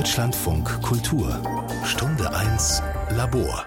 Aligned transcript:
Deutschlandfunk 0.00 0.80
Kultur 0.80 1.42
Stunde 1.84 2.30
1 2.30 2.82
Labor 3.18 3.66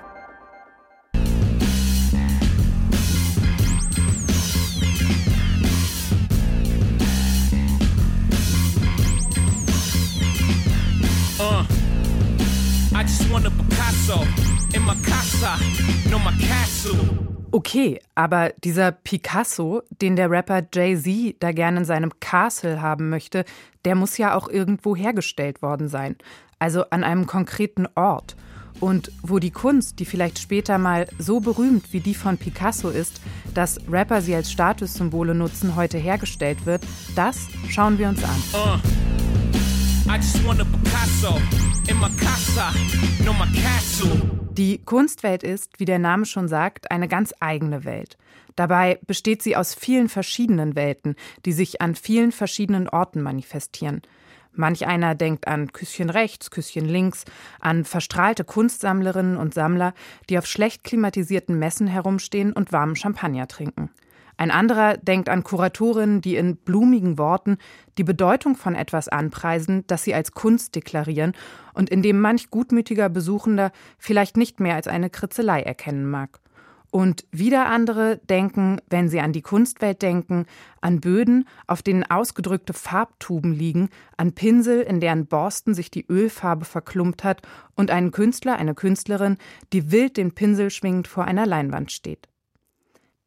Uh, 11.39 11.63
I 12.95 13.03
just 13.03 13.31
want 13.31 13.45
a 13.45 13.51
Picasso 13.51 14.25
in 14.73 14.81
my 14.81 14.95
casa, 15.03 15.59
no 16.09 16.17
my 16.17 16.31
castle. 16.39 17.32
Okay, 17.53 17.99
aber 18.15 18.51
dieser 18.63 18.91
Picasso, 18.91 19.83
den 20.01 20.15
der 20.15 20.31
Rapper 20.31 20.63
Jay-Z 20.73 21.35
da 21.39 21.51
gerne 21.51 21.81
in 21.81 21.85
seinem 21.85 22.11
Castle 22.19 22.81
haben 22.81 23.09
möchte, 23.09 23.45
der 23.85 23.93
muss 23.93 24.17
ja 24.17 24.33
auch 24.33 24.49
irgendwo 24.49 24.95
hergestellt 24.95 25.61
worden 25.61 25.87
sein. 25.87 26.15
Also 26.57 26.85
an 26.89 27.03
einem 27.03 27.27
konkreten 27.27 27.85
Ort. 27.93 28.35
Und 28.79 29.11
wo 29.21 29.37
die 29.37 29.51
Kunst, 29.51 29.99
die 29.99 30.05
vielleicht 30.05 30.39
später 30.39 30.79
mal 30.79 31.05
so 31.19 31.41
berühmt 31.41 31.93
wie 31.93 31.99
die 31.99 32.15
von 32.15 32.39
Picasso 32.39 32.89
ist, 32.89 33.21
dass 33.53 33.79
Rapper 33.87 34.23
sie 34.23 34.33
als 34.33 34.51
Statussymbole 34.51 35.35
nutzen, 35.35 35.75
heute 35.75 35.99
hergestellt 35.99 36.65
wird, 36.65 36.81
das 37.15 37.37
schauen 37.69 37.99
wir 37.99 38.09
uns 38.09 38.23
an. 38.23 38.43
Uh, 38.55 38.79
I 40.05 40.17
just 40.17 40.45
want 40.45 40.59
a 40.59 40.65
Picasso 40.65 41.37
in 41.89 41.97
my 41.97 42.09
casa, 42.19 42.71
no 43.23 43.31
my 43.33 43.47
castle. 43.61 44.11
Die 44.51 44.79
Kunstwelt 44.79 45.43
ist, 45.43 45.79
wie 45.79 45.85
der 45.85 45.97
Name 45.97 46.25
schon 46.25 46.47
sagt, 46.47 46.91
eine 46.91 47.07
ganz 47.07 47.33
eigene 47.39 47.85
Welt. 47.85 48.17
Dabei 48.55 48.99
besteht 49.07 49.41
sie 49.41 49.55
aus 49.55 49.73
vielen 49.73 50.09
verschiedenen 50.09 50.75
Welten, 50.75 51.15
die 51.45 51.53
sich 51.53 51.81
an 51.81 51.95
vielen 51.95 52.31
verschiedenen 52.31 52.89
Orten 52.89 53.21
manifestieren. 53.21 54.01
Manch 54.51 54.85
einer 54.85 55.15
denkt 55.15 55.47
an 55.47 55.71
Küsschen 55.71 56.09
rechts, 56.09 56.51
Küsschen 56.51 56.85
links, 56.85 57.23
an 57.61 57.85
verstrahlte 57.85 58.43
Kunstsammlerinnen 58.43 59.37
und 59.37 59.53
Sammler, 59.53 59.93
die 60.29 60.37
auf 60.37 60.45
schlecht 60.45 60.83
klimatisierten 60.83 61.57
Messen 61.57 61.87
herumstehen 61.87 62.51
und 62.53 62.71
warmen 62.71 62.95
Champagner 62.95 63.47
trinken. 63.47 63.89
Ein 64.37 64.51
anderer 64.51 64.97
denkt 64.97 65.29
an 65.29 65.43
Kuratorinnen, 65.43 66.21
die 66.21 66.35
in 66.35 66.57
blumigen 66.57 67.17
Worten 67.17 67.57
die 67.97 68.03
Bedeutung 68.03 68.55
von 68.55 68.75
etwas 68.75 69.07
anpreisen, 69.07 69.83
das 69.87 70.03
sie 70.03 70.15
als 70.15 70.31
Kunst 70.31 70.75
deklarieren 70.75 71.33
und 71.73 71.89
in 71.89 72.01
dem 72.01 72.19
manch 72.19 72.49
gutmütiger 72.49 73.09
Besuchender 73.09 73.71
vielleicht 73.97 74.37
nicht 74.37 74.59
mehr 74.59 74.75
als 74.75 74.87
eine 74.87 75.09
Kritzelei 75.09 75.61
erkennen 75.61 76.09
mag. 76.09 76.39
Und 76.93 77.25
wieder 77.31 77.65
andere 77.65 78.17
denken, 78.29 78.79
wenn 78.87 79.09
sie 79.09 79.19
an 79.19 79.33
die 79.33 79.41
Kunstwelt 79.41 80.03
denken, 80.03 80.45
an 80.79 81.01
Böden, 81.01 81.47
auf 81.65 81.81
denen 81.81 82.03
ausgedrückte 82.03 82.73
Farbtuben 82.73 83.51
liegen, 83.51 83.89
an 84.15 84.33
Pinsel, 84.33 84.81
in 84.81 84.99
deren 84.99 85.25
Borsten 85.25 85.73
sich 85.73 85.89
die 85.89 86.05
Ölfarbe 86.07 86.65
verklumpt 86.65 87.23
hat 87.23 87.41
und 87.73 87.89
einen 87.89 88.11
Künstler, 88.11 88.57
eine 88.57 88.75
Künstlerin, 88.75 89.37
die 89.73 89.91
wild 89.91 90.17
den 90.17 90.35
Pinsel 90.35 90.69
schwingend 90.69 91.07
vor 91.07 91.25
einer 91.25 91.47
Leinwand 91.47 91.91
steht. 91.91 92.29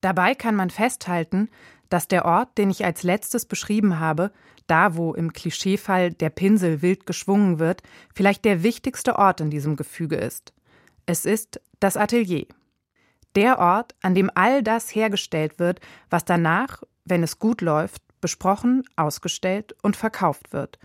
Dabei 0.00 0.34
kann 0.34 0.54
man 0.54 0.70
festhalten, 0.70 1.48
dass 1.88 2.08
der 2.08 2.24
Ort, 2.24 2.58
den 2.58 2.70
ich 2.70 2.84
als 2.84 3.02
letztes 3.02 3.46
beschrieben 3.46 4.00
habe, 4.00 4.32
da 4.66 4.96
wo 4.96 5.14
im 5.14 5.32
Klischeefall 5.32 6.12
der 6.12 6.30
Pinsel 6.30 6.82
wild 6.82 7.06
geschwungen 7.06 7.58
wird, 7.58 7.82
vielleicht 8.14 8.44
der 8.44 8.62
wichtigste 8.62 9.16
Ort 9.16 9.40
in 9.40 9.50
diesem 9.50 9.76
Gefüge 9.76 10.16
ist. 10.16 10.52
Es 11.06 11.24
ist 11.24 11.60
das 11.78 11.96
Atelier. 11.96 12.46
Der 13.36 13.58
Ort, 13.58 13.94
an 14.02 14.14
dem 14.14 14.30
all 14.34 14.62
das 14.62 14.94
hergestellt 14.94 15.58
wird, 15.58 15.80
was 16.10 16.24
danach, 16.24 16.82
wenn 17.04 17.22
es 17.22 17.38
gut 17.38 17.60
läuft, 17.60 18.02
besprochen, 18.20 18.82
ausgestellt 18.96 19.76
und 19.82 19.94
verkauft 19.94 20.52
wird. 20.52 20.78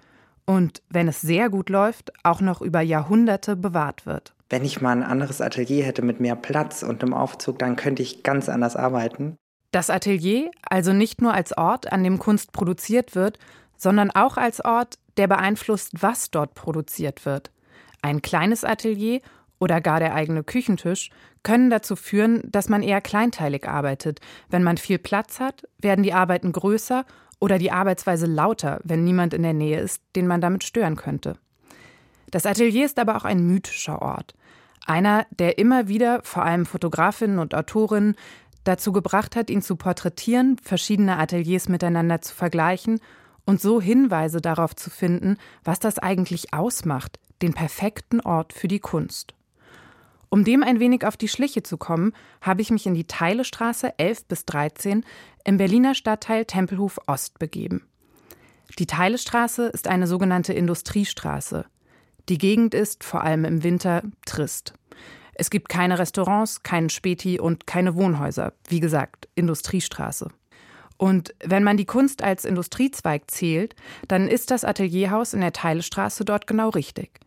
Und 0.45 0.83
wenn 0.89 1.07
es 1.07 1.21
sehr 1.21 1.49
gut 1.49 1.69
läuft, 1.69 2.11
auch 2.23 2.41
noch 2.41 2.61
über 2.61 2.81
Jahrhunderte 2.81 3.55
bewahrt 3.55 4.05
wird 4.05 4.35
wenn 4.51 4.65
ich 4.65 4.81
mal 4.81 4.91
ein 4.91 5.03
anderes 5.03 5.41
Atelier 5.41 5.85
hätte 5.85 6.01
mit 6.01 6.19
mehr 6.19 6.35
Platz 6.35 6.83
und 6.83 7.01
einem 7.01 7.13
Aufzug, 7.13 7.57
dann 7.57 7.77
könnte 7.77 8.03
ich 8.03 8.21
ganz 8.21 8.49
anders 8.49 8.75
arbeiten. 8.75 9.37
Das 9.71 9.89
Atelier 9.89 10.51
also 10.69 10.91
nicht 10.91 11.21
nur 11.21 11.33
als 11.33 11.57
Ort, 11.57 11.91
an 11.91 12.03
dem 12.03 12.19
Kunst 12.19 12.51
produziert 12.51 13.15
wird, 13.15 13.39
sondern 13.77 14.11
auch 14.11 14.35
als 14.35 14.63
Ort, 14.63 14.95
der 15.17 15.27
beeinflusst, 15.27 16.01
was 16.01 16.31
dort 16.31 16.53
produziert 16.53 17.25
wird. 17.25 17.51
Ein 18.01 18.21
kleines 18.21 18.65
Atelier 18.65 19.21
oder 19.59 19.79
gar 19.79 19.99
der 19.99 20.13
eigene 20.13 20.43
Küchentisch 20.43 21.11
können 21.43 21.69
dazu 21.69 21.95
führen, 21.95 22.41
dass 22.43 22.67
man 22.67 22.83
eher 22.83 22.99
kleinteilig 22.99 23.67
arbeitet. 23.67 24.19
Wenn 24.49 24.63
man 24.63 24.77
viel 24.77 24.97
Platz 24.97 25.39
hat, 25.39 25.63
werden 25.77 26.03
die 26.03 26.13
Arbeiten 26.13 26.51
größer 26.51 27.05
oder 27.39 27.57
die 27.57 27.71
Arbeitsweise 27.71 28.25
lauter, 28.25 28.81
wenn 28.83 29.03
niemand 29.03 29.33
in 29.33 29.43
der 29.43 29.53
Nähe 29.53 29.79
ist, 29.79 30.01
den 30.15 30.27
man 30.27 30.41
damit 30.41 30.63
stören 30.63 30.97
könnte. 30.97 31.37
Das 32.31 32.45
Atelier 32.45 32.85
ist 32.85 32.99
aber 32.99 33.15
auch 33.17 33.25
ein 33.25 33.45
mythischer 33.45 34.01
Ort. 34.01 34.33
Einer, 34.85 35.25
der 35.31 35.57
immer 35.57 35.87
wieder 35.87 36.21
vor 36.23 36.43
allem 36.43 36.65
Fotografinnen 36.65 37.39
und 37.39 37.53
Autorinnen 37.53 38.15
dazu 38.63 38.91
gebracht 38.91 39.35
hat, 39.35 39.49
ihn 39.49 39.61
zu 39.61 39.75
porträtieren, 39.75 40.57
verschiedene 40.61 41.17
Ateliers 41.17 41.69
miteinander 41.69 42.21
zu 42.21 42.35
vergleichen 42.35 42.99
und 43.45 43.61
so 43.61 43.81
Hinweise 43.81 44.41
darauf 44.41 44.75
zu 44.75 44.89
finden, 44.89 45.37
was 45.63 45.79
das 45.79 45.97
eigentlich 45.99 46.53
ausmacht, 46.53 47.19
den 47.41 47.53
perfekten 47.53 48.19
Ort 48.19 48.53
für 48.53 48.67
die 48.67 48.79
Kunst. 48.79 49.33
Um 50.29 50.45
dem 50.45 50.63
ein 50.63 50.79
wenig 50.79 51.05
auf 51.05 51.17
die 51.17 51.27
Schliche 51.27 51.61
zu 51.61 51.77
kommen, 51.77 52.13
habe 52.39 52.61
ich 52.61 52.71
mich 52.71 52.85
in 52.85 52.93
die 52.93 53.05
Teilestraße 53.05 53.99
11 53.99 54.25
bis 54.25 54.45
13 54.45 55.03
im 55.43 55.57
Berliner 55.57 55.93
Stadtteil 55.93 56.45
Tempelhof 56.45 56.99
Ost 57.07 57.37
begeben. 57.37 57.85
Die 58.79 58.85
Teilestraße 58.85 59.67
ist 59.67 59.87
eine 59.87 60.07
sogenannte 60.07 60.53
Industriestraße. 60.53 61.65
Die 62.29 62.37
Gegend 62.37 62.73
ist, 62.73 63.03
vor 63.03 63.23
allem 63.23 63.45
im 63.45 63.63
Winter, 63.63 64.03
trist. 64.25 64.73
Es 65.33 65.49
gibt 65.49 65.69
keine 65.69 65.97
Restaurants, 65.97 66.63
keinen 66.63 66.89
Späti 66.89 67.39
und 67.39 67.65
keine 67.65 67.95
Wohnhäuser. 67.95 68.53
Wie 68.67 68.79
gesagt, 68.79 69.27
Industriestraße. 69.35 70.29
Und 70.97 71.33
wenn 71.43 71.63
man 71.63 71.77
die 71.77 71.85
Kunst 71.85 72.21
als 72.21 72.45
Industriezweig 72.45 73.31
zählt, 73.31 73.75
dann 74.07 74.27
ist 74.27 74.51
das 74.51 74.63
Atelierhaus 74.63 75.33
in 75.33 75.41
der 75.41 75.51
Teilestraße 75.51 76.25
dort 76.25 76.45
genau 76.45 76.69
richtig. 76.69 77.19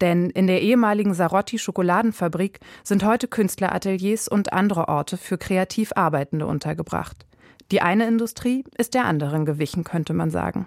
Denn 0.00 0.30
in 0.30 0.48
der 0.48 0.62
ehemaligen 0.62 1.14
Sarotti 1.14 1.58
Schokoladenfabrik 1.58 2.58
sind 2.82 3.04
heute 3.04 3.28
Künstlerateliers 3.28 4.26
und 4.26 4.52
andere 4.52 4.88
Orte 4.88 5.16
für 5.16 5.38
kreativ 5.38 5.92
Arbeitende 5.94 6.46
untergebracht. 6.46 7.24
Die 7.70 7.80
eine 7.80 8.08
Industrie 8.08 8.64
ist 8.76 8.94
der 8.94 9.04
anderen 9.04 9.46
gewichen, 9.46 9.84
könnte 9.84 10.12
man 10.12 10.30
sagen. 10.30 10.66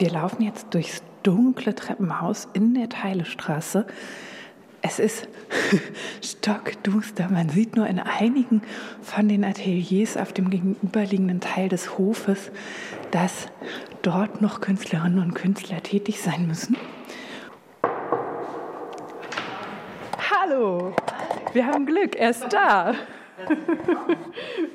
Wir 0.00 0.10
laufen 0.10 0.42
jetzt 0.42 0.72
durchs 0.72 1.02
dunkle 1.22 1.74
Treppenhaus 1.74 2.48
in 2.54 2.72
der 2.72 2.88
Teilestraße. 2.88 3.86
Es 4.80 4.98
ist 4.98 5.28
stockduster. 6.24 7.28
Man 7.28 7.50
sieht 7.50 7.76
nur 7.76 7.86
in 7.86 7.98
einigen 7.98 8.62
von 9.02 9.28
den 9.28 9.44
Ateliers 9.44 10.16
auf 10.16 10.32
dem 10.32 10.48
gegenüberliegenden 10.48 11.40
Teil 11.40 11.68
des 11.68 11.98
Hofes, 11.98 12.50
dass 13.10 13.48
dort 14.00 14.40
noch 14.40 14.62
Künstlerinnen 14.62 15.18
und 15.18 15.34
Künstler 15.34 15.82
tätig 15.82 16.22
sein 16.22 16.46
müssen. 16.46 16.78
Hallo, 20.30 20.94
wir 21.52 21.66
haben 21.66 21.84
Glück, 21.84 22.16
er 22.16 22.30
ist 22.30 22.50
da. 22.50 22.94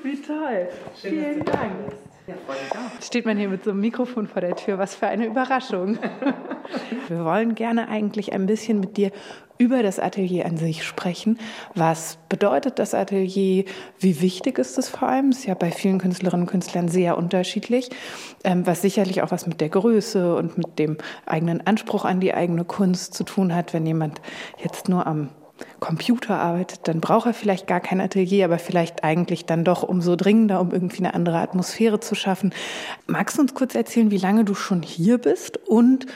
Wie 0.04 0.22
toll. 0.22 0.68
Vielen 0.94 1.44
Dank. 1.44 2.05
Steht 3.00 3.24
man 3.24 3.36
hier 3.36 3.48
mit 3.48 3.64
so 3.64 3.70
einem 3.70 3.80
Mikrofon 3.80 4.26
vor 4.26 4.40
der 4.40 4.56
Tür? 4.56 4.78
Was 4.78 4.94
für 4.94 5.06
eine 5.06 5.26
Überraschung. 5.26 5.98
Wir 7.08 7.24
wollen 7.24 7.54
gerne 7.54 7.88
eigentlich 7.88 8.32
ein 8.32 8.46
bisschen 8.46 8.80
mit 8.80 8.96
dir 8.96 9.12
über 9.58 9.82
das 9.82 9.98
Atelier 9.98 10.46
an 10.46 10.56
sich 10.56 10.84
sprechen. 10.84 11.38
Was 11.74 12.18
bedeutet 12.28 12.78
das 12.78 12.94
Atelier? 12.94 13.64
Wie 13.98 14.20
wichtig 14.20 14.58
ist 14.58 14.76
es 14.76 14.88
vor 14.88 15.08
allem? 15.08 15.30
Es 15.30 15.38
ist 15.38 15.46
ja 15.46 15.54
bei 15.54 15.70
vielen 15.70 15.98
Künstlerinnen 15.98 16.46
und 16.46 16.50
Künstlern 16.50 16.88
sehr 16.88 17.16
unterschiedlich, 17.16 17.90
ähm, 18.44 18.66
was 18.66 18.82
sicherlich 18.82 19.22
auch 19.22 19.30
was 19.30 19.46
mit 19.46 19.60
der 19.60 19.68
Größe 19.68 20.34
und 20.34 20.58
mit 20.58 20.78
dem 20.78 20.98
eigenen 21.26 21.66
Anspruch 21.66 22.04
an 22.04 22.20
die 22.20 22.34
eigene 22.34 22.64
Kunst 22.64 23.14
zu 23.14 23.24
tun 23.24 23.54
hat. 23.54 23.72
Wenn 23.72 23.86
jemand 23.86 24.20
jetzt 24.62 24.88
nur 24.88 25.06
am 25.06 25.30
Computer 25.86 26.36
arbeitet, 26.36 26.80
dann 26.88 27.00
braucht 27.00 27.26
er 27.26 27.32
vielleicht 27.32 27.68
gar 27.68 27.78
kein 27.78 28.00
Atelier, 28.00 28.46
aber 28.46 28.58
vielleicht 28.58 29.04
eigentlich 29.04 29.46
dann 29.46 29.62
doch 29.62 29.84
umso 29.84 30.16
dringender, 30.16 30.60
um 30.60 30.72
irgendwie 30.72 30.98
eine 30.98 31.14
andere 31.14 31.38
Atmosphäre 31.38 32.00
zu 32.00 32.16
schaffen. 32.16 32.52
Magst 33.06 33.38
du 33.38 33.42
uns 33.42 33.54
kurz 33.54 33.76
erzählen, 33.76 34.10
wie 34.10 34.18
lange 34.18 34.44
du 34.44 34.56
schon 34.56 34.82
hier 34.82 35.18
bist 35.18 35.58
und 35.68 36.06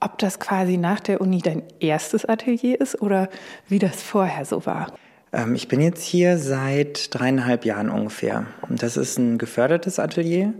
ob 0.00 0.16
das 0.16 0.40
quasi 0.40 0.78
nach 0.78 1.00
der 1.00 1.20
Uni 1.20 1.42
dein 1.42 1.62
erstes 1.80 2.24
Atelier 2.24 2.80
ist 2.80 3.02
oder 3.02 3.28
wie 3.68 3.78
das 3.78 4.02
vorher 4.02 4.46
so 4.46 4.64
war? 4.64 4.94
Ähm, 5.34 5.54
ich 5.54 5.68
bin 5.68 5.82
jetzt 5.82 6.02
hier 6.02 6.38
seit 6.38 7.14
dreieinhalb 7.14 7.66
Jahren 7.66 7.90
ungefähr. 7.90 8.46
Und 8.70 8.82
das 8.82 8.96
ist 8.96 9.18
ein 9.18 9.36
gefördertes 9.36 9.98
Atelier. 9.98 10.54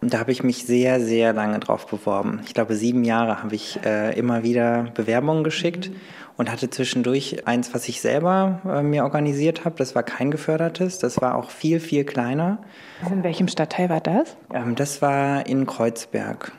Und 0.00 0.14
da 0.14 0.18
habe 0.18 0.32
ich 0.32 0.42
mich 0.42 0.66
sehr, 0.66 1.00
sehr 1.00 1.32
lange 1.32 1.60
drauf 1.60 1.86
beworben. 1.86 2.40
Ich 2.44 2.54
glaube, 2.54 2.74
sieben 2.74 3.04
Jahre 3.04 3.40
habe 3.44 3.54
ich 3.54 3.78
äh, 3.84 4.18
immer 4.18 4.42
wieder 4.42 4.90
Bewerbungen 4.94 5.44
geschickt. 5.44 5.90
Mhm 5.90 6.19
und 6.40 6.50
hatte 6.50 6.70
zwischendurch 6.70 7.46
eins, 7.46 7.74
was 7.74 7.86
ich 7.86 8.00
selber 8.00 8.62
äh, 8.64 8.82
mir 8.82 9.04
organisiert 9.04 9.66
habe. 9.66 9.76
Das 9.76 9.94
war 9.94 10.02
kein 10.02 10.30
gefördertes, 10.30 10.98
das 10.98 11.20
war 11.20 11.34
auch 11.34 11.50
viel, 11.50 11.80
viel 11.80 12.04
kleiner. 12.04 12.62
In 13.10 13.22
welchem 13.22 13.46
Stadtteil 13.46 13.90
war 13.90 14.00
das? 14.00 14.38
Ähm, 14.50 14.74
das 14.74 15.02
war 15.02 15.46
in 15.46 15.66
Kreuzberg. 15.66 16.52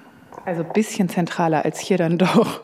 Also 0.46 0.64
ein 0.64 0.72
bisschen 0.72 1.10
zentraler 1.10 1.66
als 1.66 1.80
hier 1.80 1.98
dann 1.98 2.20
doch. 2.20 2.62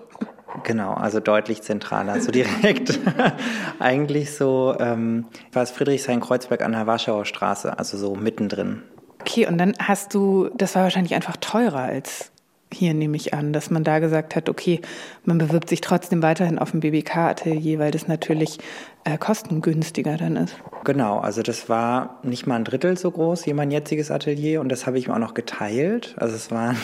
Genau, 0.63 0.93
also 0.93 1.19
deutlich 1.19 1.63
zentraler, 1.63 2.21
so 2.21 2.29
direkt. 2.29 2.99
Eigentlich 3.79 4.35
so 4.35 4.75
ähm, 4.79 5.25
war 5.51 5.63
es 5.63 5.71
Friedrichshain-Kreuzberg 5.71 6.61
an 6.61 6.73
der 6.73 6.85
Warschauer 6.85 7.25
Straße, 7.25 7.79
also 7.79 7.97
so 7.97 8.13
mittendrin. 8.13 8.83
Okay, 9.21 9.47
und 9.47 9.57
dann 9.57 9.73
hast 9.79 10.13
du, 10.13 10.51
das 10.55 10.75
war 10.75 10.83
wahrscheinlich 10.83 11.15
einfach 11.15 11.37
teurer 11.37 11.81
als 11.81 12.31
hier 12.73 12.93
nehme 12.93 13.15
ich 13.15 13.33
an, 13.33 13.53
dass 13.53 13.69
man 13.69 13.83
da 13.83 13.99
gesagt 13.99 14.35
hat, 14.35 14.49
okay, 14.49 14.81
man 15.23 15.37
bewirbt 15.37 15.69
sich 15.69 15.81
trotzdem 15.81 16.21
weiterhin 16.21 16.59
auf 16.59 16.71
dem 16.71 16.81
BBK-Atelier, 16.81 17.79
weil 17.79 17.91
das 17.91 18.07
natürlich 18.07 18.57
äh, 19.05 19.17
kostengünstiger 19.17 20.17
dann 20.17 20.35
ist. 20.35 20.55
Genau, 20.83 21.19
also 21.19 21.41
das 21.41 21.69
war 21.69 22.19
nicht 22.23 22.45
mal 22.45 22.55
ein 22.55 22.65
Drittel 22.65 22.97
so 22.97 23.09
groß 23.09 23.45
wie 23.45 23.53
mein 23.53 23.71
jetziges 23.71 24.11
Atelier 24.11 24.59
und 24.59 24.69
das 24.69 24.85
habe 24.85 24.97
ich 24.99 25.07
mir 25.07 25.13
auch 25.13 25.19
noch 25.19 25.33
geteilt. 25.33 26.15
Also 26.17 26.35
es 26.35 26.51
war, 26.51 26.75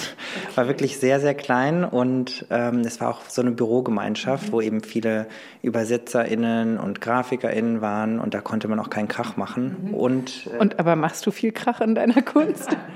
war 0.56 0.68
wirklich 0.68 1.00
sehr, 1.00 1.20
sehr 1.20 1.34
klein 1.34 1.84
und 1.84 2.46
ähm, 2.50 2.80
es 2.82 3.02
war 3.02 3.10
auch 3.10 3.22
so 3.28 3.42
eine 3.42 3.52
Bürogemeinschaft, 3.52 4.48
mhm. 4.48 4.52
wo 4.54 4.62
eben 4.62 4.82
viele 4.82 5.28
ÜbersetzerInnen 5.64 6.78
und 6.78 7.02
GrafikerInnen 7.02 7.82
waren 7.82 8.20
und 8.22 8.34
da 8.34 8.40
konnte 8.40 8.70
man 8.70 8.80
auch 8.80 8.90
keinen 8.90 9.10
Krach 9.10 9.36
machen. 9.36 9.90
Mhm. 9.90 9.94
Und, 9.94 10.50
äh, 10.54 10.60
und 10.60 10.80
aber 10.80 10.96
machst 10.96 11.26
du 11.26 11.32
viel 11.32 11.52
Krach 11.52 11.82
in 11.82 11.94
deiner 11.94 12.22
Kunst? 12.22 12.70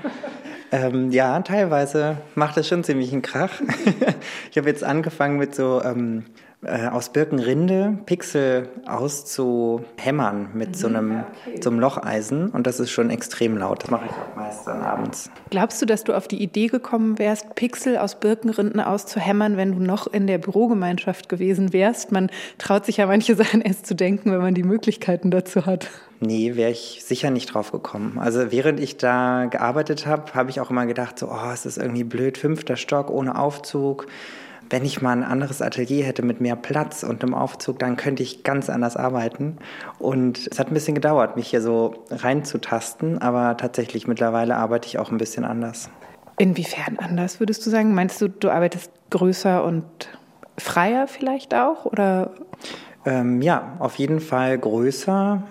Ähm, 0.70 1.10
ja, 1.10 1.40
teilweise 1.40 2.18
macht 2.34 2.56
das 2.56 2.68
schon 2.68 2.84
ziemlich 2.84 3.12
einen 3.12 3.22
Krach. 3.22 3.60
ich 4.50 4.58
habe 4.58 4.68
jetzt 4.68 4.84
angefangen 4.84 5.38
mit 5.38 5.54
so 5.54 5.82
ähm, 5.82 6.24
äh, 6.26 6.47
aus 6.66 7.10
Birkenrinde 7.10 7.98
Pixel 8.04 8.68
auszuhämmern 8.84 10.48
mit 10.54 10.76
so 10.76 10.88
einem, 10.88 11.22
okay. 11.46 11.60
so 11.62 11.70
einem 11.70 11.78
Locheisen 11.78 12.50
und 12.50 12.66
das 12.66 12.80
ist 12.80 12.90
schon 12.90 13.10
extrem 13.10 13.56
laut. 13.56 13.84
Das 13.84 13.90
mache 13.90 14.06
ich 14.06 14.10
auch 14.10 14.36
meist 14.36 14.66
dann 14.66 14.82
abends. 14.82 15.30
Glaubst 15.50 15.80
du, 15.80 15.86
dass 15.86 16.02
du 16.02 16.14
auf 16.14 16.26
die 16.26 16.42
Idee 16.42 16.66
gekommen 16.66 17.20
wärst, 17.20 17.54
Pixel 17.54 17.96
aus 17.96 18.18
Birkenrinden 18.18 18.80
auszuhämmern, 18.80 19.56
wenn 19.56 19.72
du 19.72 19.78
noch 19.84 20.08
in 20.08 20.26
der 20.26 20.38
Bürogemeinschaft 20.38 21.28
gewesen 21.28 21.72
wärst? 21.72 22.10
Man 22.10 22.28
traut 22.58 22.86
sich 22.86 22.96
ja 22.96 23.06
manche 23.06 23.34
Sachen 23.36 23.60
erst 23.60 23.86
zu 23.86 23.94
denken, 23.94 24.32
wenn 24.32 24.40
man 24.40 24.54
die 24.54 24.64
Möglichkeiten 24.64 25.30
dazu 25.30 25.64
hat. 25.64 25.88
Nee, 26.18 26.56
wäre 26.56 26.72
ich 26.72 27.04
sicher 27.04 27.30
nicht 27.30 27.54
drauf 27.54 27.70
gekommen. 27.70 28.18
Also 28.18 28.50
während 28.50 28.80
ich 28.80 28.96
da 28.96 29.44
gearbeitet 29.44 30.06
habe, 30.06 30.34
habe 30.34 30.50
ich 30.50 30.60
auch 30.60 30.70
immer 30.70 30.86
gedacht, 30.86 31.20
so, 31.20 31.28
oh, 31.28 31.52
es 31.52 31.64
ist 31.64 31.78
irgendwie 31.78 32.02
blöd, 32.02 32.36
fünfter 32.36 32.74
Stock 32.74 33.10
ohne 33.10 33.38
Aufzug 33.38 34.06
wenn 34.70 34.84
ich 34.84 35.00
mal 35.00 35.12
ein 35.12 35.24
anderes 35.24 35.62
Atelier 35.62 36.04
hätte 36.04 36.22
mit 36.22 36.40
mehr 36.40 36.56
Platz 36.56 37.02
und 37.02 37.22
einem 37.22 37.34
Aufzug, 37.34 37.78
dann 37.78 37.96
könnte 37.96 38.22
ich 38.22 38.44
ganz 38.44 38.68
anders 38.68 38.96
arbeiten. 38.96 39.58
Und 39.98 40.48
es 40.50 40.58
hat 40.58 40.68
ein 40.68 40.74
bisschen 40.74 40.94
gedauert, 40.94 41.36
mich 41.36 41.48
hier 41.48 41.62
so 41.62 42.04
reinzutasten, 42.10 43.18
aber 43.18 43.56
tatsächlich 43.56 44.06
mittlerweile 44.06 44.56
arbeite 44.56 44.86
ich 44.86 44.98
auch 44.98 45.10
ein 45.10 45.18
bisschen 45.18 45.44
anders. 45.44 45.90
Inwiefern 46.38 46.98
anders, 46.98 47.40
würdest 47.40 47.66
du 47.66 47.70
sagen? 47.70 47.94
Meinst 47.94 48.20
du, 48.20 48.28
du 48.28 48.50
arbeitest 48.50 48.92
größer 49.10 49.64
und 49.64 49.84
freier 50.56 51.08
vielleicht 51.08 51.54
auch? 51.54 51.84
Oder? 51.84 52.32
Ähm, 53.04 53.42
ja, 53.42 53.76
auf 53.78 53.96
jeden 53.96 54.20
Fall 54.20 54.58
größer 54.58 55.42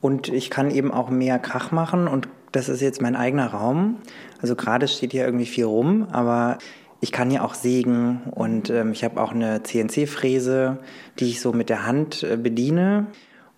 und 0.00 0.28
ich 0.28 0.50
kann 0.50 0.70
eben 0.70 0.92
auch 0.92 1.10
mehr 1.10 1.38
Krach 1.38 1.70
machen 1.70 2.08
und 2.08 2.28
das 2.52 2.68
ist 2.68 2.80
jetzt 2.80 3.02
mein 3.02 3.16
eigener 3.16 3.48
Raum. 3.48 3.96
Also 4.40 4.54
gerade 4.54 4.86
steht 4.86 5.12
hier 5.12 5.24
irgendwie 5.24 5.46
viel 5.46 5.64
rum, 5.64 6.06
aber 6.12 6.58
ich 7.04 7.12
kann 7.12 7.28
hier 7.28 7.44
auch 7.44 7.52
sägen 7.52 8.22
und 8.30 8.70
ähm, 8.70 8.92
ich 8.92 9.04
habe 9.04 9.20
auch 9.20 9.32
eine 9.32 9.62
CNC-Fräse, 9.62 10.78
die 11.18 11.26
ich 11.26 11.42
so 11.42 11.52
mit 11.52 11.68
der 11.68 11.86
Hand 11.86 12.22
äh, 12.22 12.38
bediene. 12.38 13.08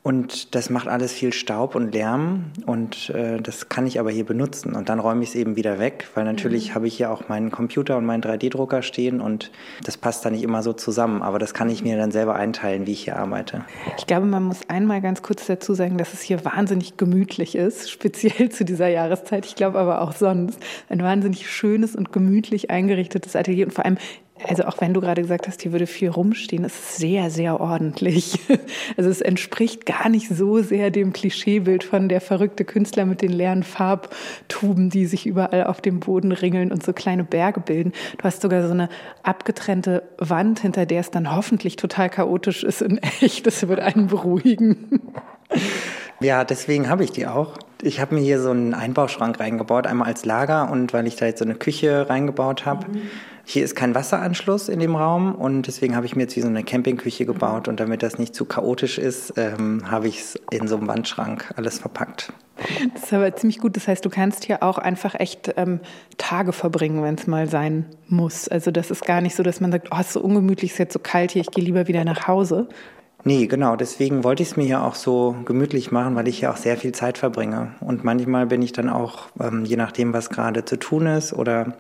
Und 0.07 0.55
das 0.55 0.71
macht 0.71 0.87
alles 0.87 1.13
viel 1.13 1.33
Staub 1.33 1.75
und 1.75 1.93
Lärm 1.93 2.53
und 2.65 3.11
äh, 3.11 3.43
das 3.43 3.69
kann 3.69 3.89
ich 3.89 3.99
aber 3.99 4.13
hier 4.13 4.25
benutzen. 4.25 4.77
Und 4.77 4.89
dann 4.89 5.01
räume 5.01 5.25
ich 5.25 5.31
es 5.31 5.35
eben 5.35 5.57
wieder 5.57 5.81
weg, 5.81 6.07
weil 6.15 6.23
natürlich 6.23 6.69
mhm. 6.69 6.75
habe 6.77 6.87
ich 6.87 6.97
hier 6.97 7.11
auch 7.11 7.29
meinen 7.29 7.51
Computer 7.51 7.97
und 7.97 8.07
meinen 8.07 8.23
3D-Drucker 8.23 8.83
stehen 8.83 9.21
und 9.21 9.51
das 9.83 9.97
passt 9.97 10.25
da 10.25 10.31
nicht 10.31 10.45
immer 10.45 10.63
so 10.63 10.73
zusammen. 10.73 11.23
Aber 11.23 11.41
das 11.41 11.55
kann 11.55 11.69
ich 11.69 11.83
mir 11.83 11.97
dann 11.97 12.13
selber 12.13 12.37
einteilen, 12.37 12.87
wie 12.87 12.93
ich 12.93 13.03
hier 13.03 13.17
arbeite. 13.17 13.65
Ich 13.99 14.07
glaube, 14.07 14.27
man 14.27 14.45
muss 14.45 14.61
einmal 14.69 15.01
ganz 15.01 15.23
kurz 15.23 15.45
dazu 15.47 15.75
sagen, 15.75 15.99
dass 15.99 16.15
es 16.15 16.21
hier 16.23 16.45
wahnsinnig 16.45 16.97
gemütlich 16.97 17.57
ist, 17.57 17.91
speziell 17.91 18.49
zu 18.51 18.65
dieser 18.65 18.87
Jahreszeit. 18.87 19.45
Ich 19.45 19.57
glaube 19.57 19.81
aber 19.81 20.03
auch 20.03 20.13
sonst. 20.13 20.61
Ein 20.89 21.03
wahnsinnig 21.03 21.51
schönes 21.51 21.97
und 21.97 22.13
gemütlich 22.13 22.71
eingerichtetes 22.71 23.35
Atelier 23.35 23.67
und 23.67 23.73
vor 23.73 23.85
allem 23.85 23.99
also 24.45 24.65
auch 24.65 24.81
wenn 24.81 24.93
du 24.93 25.01
gerade 25.01 25.23
gesagt 25.23 25.49
hast, 25.49 25.63
hier 25.63 25.73
würde 25.73 25.87
viel 25.87 26.11
rumstehen, 26.11 26.65
ist 26.65 26.75
es 26.75 26.97
sehr, 26.97 27.31
sehr 27.31 27.61
ordentlich. 27.61 28.39
Also 28.97 29.11
es 29.11 29.21
entspricht 29.21 29.85
gar 29.85 30.09
nicht 30.09 30.29
so 30.29 30.63
sehr 30.63 30.91
dem 30.91 31.13
Klischeebild 31.13 31.85
von 31.85 32.09
der 32.09 32.21
verrückte 32.21 32.65
Künstler 32.65 33.05
mit 33.05 33.21
den 33.21 33.33
leeren 33.33 33.63
Farbtuben, 33.63 34.91
die 34.91 35.07
sich 35.07 35.27
überall 35.27 35.65
auf 35.65 35.81
dem 35.81 36.01
Boden 36.01 36.33
ringeln 36.33 36.73
und 36.73 36.83
so 36.83 36.93
kleine 36.93 37.25
Berge 37.25 37.61
bilden. 37.61 37.93
Du 38.17 38.25
hast 38.25 38.43
sogar 38.43 38.67
so 38.67 38.73
eine 38.73 38.89
abgetrennte 39.23 40.03
Wand, 40.19 40.61
hinter 40.61 40.87
der 40.87 41.01
es 41.01 41.11
dann 41.11 41.35
hoffentlich 41.35 41.77
total 41.77 42.09
chaotisch 42.09 42.65
ist 42.65 42.81
in 42.81 42.99
echt. 43.21 43.47
Das 43.47 43.67
wird 43.69 43.81
einen 43.81 44.07
beruhigen. 44.09 45.01
Ja, 46.19 46.45
deswegen 46.45 46.89
habe 46.89 47.05
ich 47.05 47.13
die 47.13 47.27
auch. 47.27 47.59
Ich 47.83 48.01
habe 48.01 48.15
mir 48.15 48.23
hier 48.23 48.41
so 48.41 48.51
einen 48.51 48.73
Einbauschrank 48.73 49.39
reingebaut, 49.39 49.87
einmal 49.87 50.09
als 50.09 50.25
Lager 50.25 50.71
und 50.71 50.95
weil 50.95 51.07
ich 51.07 51.17
da 51.17 51.27
jetzt 51.27 51.41
so 51.41 51.45
eine 51.45 51.57
Küche 51.57 52.09
reingebaut 52.09 52.65
habe. 52.65 52.91
Mhm 52.91 53.03
hier 53.49 53.63
ist 53.63 53.77
kein 53.77 53.95
Wasseranschluss 53.95 54.69
in 54.69 54.81
dem 54.81 54.97
Raum 54.97 55.33
und 55.37 55.69
deswegen 55.69 55.95
habe 55.95 56.05
ich 56.05 56.17
mir 56.17 56.23
jetzt 56.23 56.35
wie 56.35 56.41
so 56.41 56.49
eine 56.49 56.65
Campingküche 56.65 57.25
gebaut 57.27 57.69
und 57.69 57.79
damit 57.79 58.03
das 58.03 58.19
nicht 58.19 58.35
zu 58.35 58.45
chaotisch 58.45 58.99
ist, 58.99 59.35
ähm, 59.37 59.89
habe 59.89 60.09
ich 60.09 60.19
es 60.19 60.41
in 60.51 60.67
so 60.67 60.77
einem 60.77 60.89
Wandschrank 60.89 61.55
alles 61.55 61.79
verpackt. 61.79 62.33
Das 62.93 63.05
ist 63.05 63.13
aber 63.13 63.37
ziemlich 63.37 63.61
gut. 63.61 63.77
Das 63.77 63.87
heißt, 63.87 64.05
du 64.05 64.11
kannst 64.11 64.45
hier 64.45 64.65
auch 64.65 64.79
einfach 64.79 65.15
echt 65.15 65.55
ähm, 65.57 65.79
Tage 66.19 66.53
verbringen, 66.53 67.05
wenn 67.05 67.15
es 67.15 67.29
mal 67.29 67.49
sein 67.49 67.87
muss. 68.09 68.49
Also 68.49 68.73
das 68.73 68.91
ist 68.91 69.07
gar 69.07 69.21
nicht 69.21 69.37
so, 69.37 69.45
dass 69.45 69.61
man 69.61 69.71
sagt, 69.71 69.91
oh, 69.93 69.97
es 70.01 70.09
ist 70.09 70.13
so 70.15 70.21
ungemütlich, 70.23 70.73
es 70.73 70.75
ist 70.75 70.79
jetzt 70.81 70.93
so 70.95 70.99
kalt 70.99 71.31
hier, 71.31 71.43
ich 71.43 71.53
gehe 71.53 71.65
lieber 71.65 71.87
wieder 71.87 72.05
nach 72.05 72.27
Hause. 72.27 72.69
Nee, 73.23 73.47
genau. 73.47 73.77
Deswegen 73.77 74.25
wollte 74.25 74.43
ich 74.43 74.51
es 74.51 74.57
mir 74.57 74.67
ja 74.67 74.85
auch 74.85 74.97
so 74.97 75.37
gemütlich 75.45 75.93
machen, 75.93 76.17
weil 76.17 76.27
ich 76.27 76.41
ja 76.41 76.53
auch 76.53 76.57
sehr 76.57 76.77
viel 76.77 76.93
Zeit 76.93 77.19
verbringe. 77.19 77.75
Und 77.81 78.03
manchmal 78.03 78.47
bin 78.47 78.63
ich 78.63 78.73
dann 78.73 78.89
auch, 78.89 79.27
ähm, 79.41 79.65
je 79.65 79.77
nachdem, 79.77 80.13
was 80.13 80.31
gerade 80.31 80.65
zu 80.65 80.79
tun 80.79 81.07
ist 81.07 81.33
oder 81.33 81.75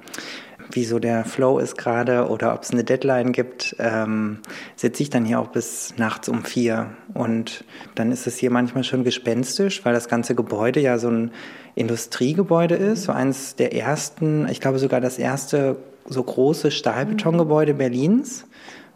wie 0.70 0.84
so 0.84 0.98
der 0.98 1.24
Flow 1.24 1.58
ist 1.58 1.76
gerade 1.76 2.28
oder 2.28 2.54
ob 2.54 2.62
es 2.62 2.70
eine 2.70 2.84
Deadline 2.84 3.32
gibt, 3.32 3.76
ähm, 3.78 4.40
sitze 4.74 5.02
ich 5.02 5.10
dann 5.10 5.24
hier 5.24 5.40
auch 5.40 5.48
bis 5.48 5.94
nachts 5.96 6.28
um 6.28 6.44
vier. 6.44 6.90
Und 7.14 7.64
dann 7.94 8.12
ist 8.12 8.26
es 8.26 8.36
hier 8.36 8.50
manchmal 8.50 8.84
schon 8.84 9.04
gespenstisch, 9.04 9.84
weil 9.84 9.94
das 9.94 10.08
ganze 10.08 10.34
Gebäude 10.34 10.80
ja 10.80 10.98
so 10.98 11.08
ein 11.08 11.30
Industriegebäude 11.74 12.74
ist, 12.74 13.04
so 13.04 13.12
eins 13.12 13.56
der 13.56 13.74
ersten, 13.74 14.48
ich 14.48 14.60
glaube 14.60 14.78
sogar 14.78 15.00
das 15.00 15.18
erste 15.18 15.76
so 16.08 16.22
große 16.22 16.70
Stahlbetongebäude 16.70 17.74
Berlins. 17.74 18.46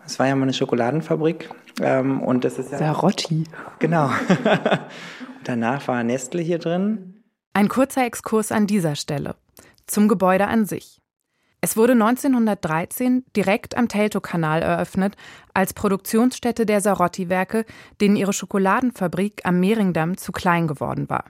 Das 0.05 0.19
war 0.19 0.27
ja 0.27 0.35
mal 0.35 0.45
eine 0.45 0.53
Schokoladenfabrik. 0.53 1.51
Ähm, 1.81 2.21
und 2.21 2.45
das 2.45 2.59
ist 2.59 2.73
ja. 2.73 2.79
Sarotti. 2.79 3.45
Genau. 3.79 4.11
Danach 5.45 5.89
war 5.89 6.03
Nestle 6.05 6.43
hier 6.43 6.59
drin. 6.59 7.23
Ein 7.53 7.69
kurzer 7.69 8.05
Exkurs 8.05 8.53
an 8.53 8.67
dieser 8.67 8.97
Stelle. 8.97 9.35
Zum 9.87 10.09
Gebäude 10.09 10.47
an 10.47 10.67
sich. 10.67 11.01
Es 11.63 11.77
wurde 11.77 11.93
1913 11.93 13.25
direkt 13.37 13.77
am 13.77 13.89
Teltow-Kanal 13.89 14.63
eröffnet, 14.63 15.17
als 15.53 15.75
Produktionsstätte 15.75 16.65
der 16.65 16.81
Sarotti-Werke, 16.81 17.67
denen 18.01 18.17
ihre 18.17 18.33
Schokoladenfabrik 18.33 19.43
am 19.45 19.61
Mehringdamm 19.61 20.17
zu 20.17 20.33
klein 20.33 20.69
geworden 20.69 21.11
war. 21.11 21.25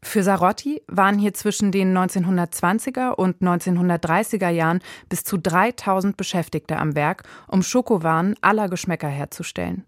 Für 0.00 0.22
Sarotti 0.22 0.80
waren 0.86 1.18
hier 1.18 1.34
zwischen 1.34 1.72
den 1.72 1.96
1920er 1.96 3.10
und 3.10 3.42
1930er 3.42 4.48
Jahren 4.48 4.80
bis 5.08 5.24
zu 5.24 5.36
3000 5.36 6.16
Beschäftigte 6.16 6.78
am 6.78 6.94
Werk, 6.94 7.24
um 7.48 7.62
Schokowaren 7.62 8.36
aller 8.40 8.68
Geschmäcker 8.68 9.08
herzustellen. 9.08 9.84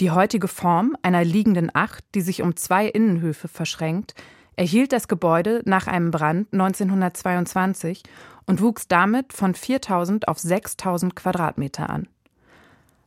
Die 0.00 0.10
heutige 0.10 0.48
Form 0.48 0.96
einer 1.02 1.24
liegenden 1.24 1.70
Acht, 1.72 2.04
die 2.14 2.20
sich 2.20 2.42
um 2.42 2.56
zwei 2.56 2.88
Innenhöfe 2.88 3.46
verschränkt, 3.46 4.14
erhielt 4.56 4.92
das 4.92 5.08
Gebäude 5.08 5.62
nach 5.64 5.86
einem 5.86 6.10
Brand 6.10 6.52
1922 6.52 8.02
und 8.46 8.60
wuchs 8.60 8.88
damit 8.88 9.32
von 9.32 9.54
4000 9.54 10.28
auf 10.28 10.38
6000 10.38 11.16
Quadratmeter 11.16 11.90
an. 11.90 12.08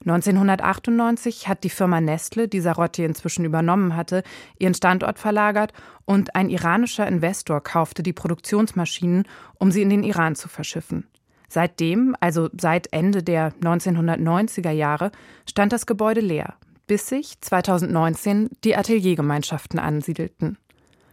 1998 0.01 1.47
hat 1.47 1.63
die 1.63 1.69
Firma 1.69 1.99
Nestle, 1.99 2.47
die 2.47 2.59
Sarotti 2.59 3.03
inzwischen 3.03 3.43
übernommen 3.43 3.95
hatte, 3.95 4.21
ihren 4.59 4.75
Standort 4.75 5.17
verlagert 5.17 5.73
und 6.05 6.35
ein 6.35 6.49
iranischer 6.49 7.07
Investor 7.07 7.61
kaufte 7.61 8.03
die 8.03 8.13
Produktionsmaschinen, 8.13 9.23
um 9.57 9.71
sie 9.71 9.81
in 9.81 9.89
den 9.89 10.03
Iran 10.03 10.35
zu 10.35 10.47
verschiffen. 10.47 11.07
Seitdem, 11.49 12.15
also 12.19 12.49
seit 12.59 12.93
Ende 12.93 13.23
der 13.23 13.53
1990er 13.55 14.71
Jahre, 14.71 15.11
stand 15.49 15.73
das 15.73 15.87
Gebäude 15.87 16.21
leer, 16.21 16.55
bis 16.85 17.07
sich 17.07 17.41
2019 17.41 18.49
die 18.63 18.75
Ateliergemeinschaften 18.75 19.79
ansiedelten. 19.79 20.57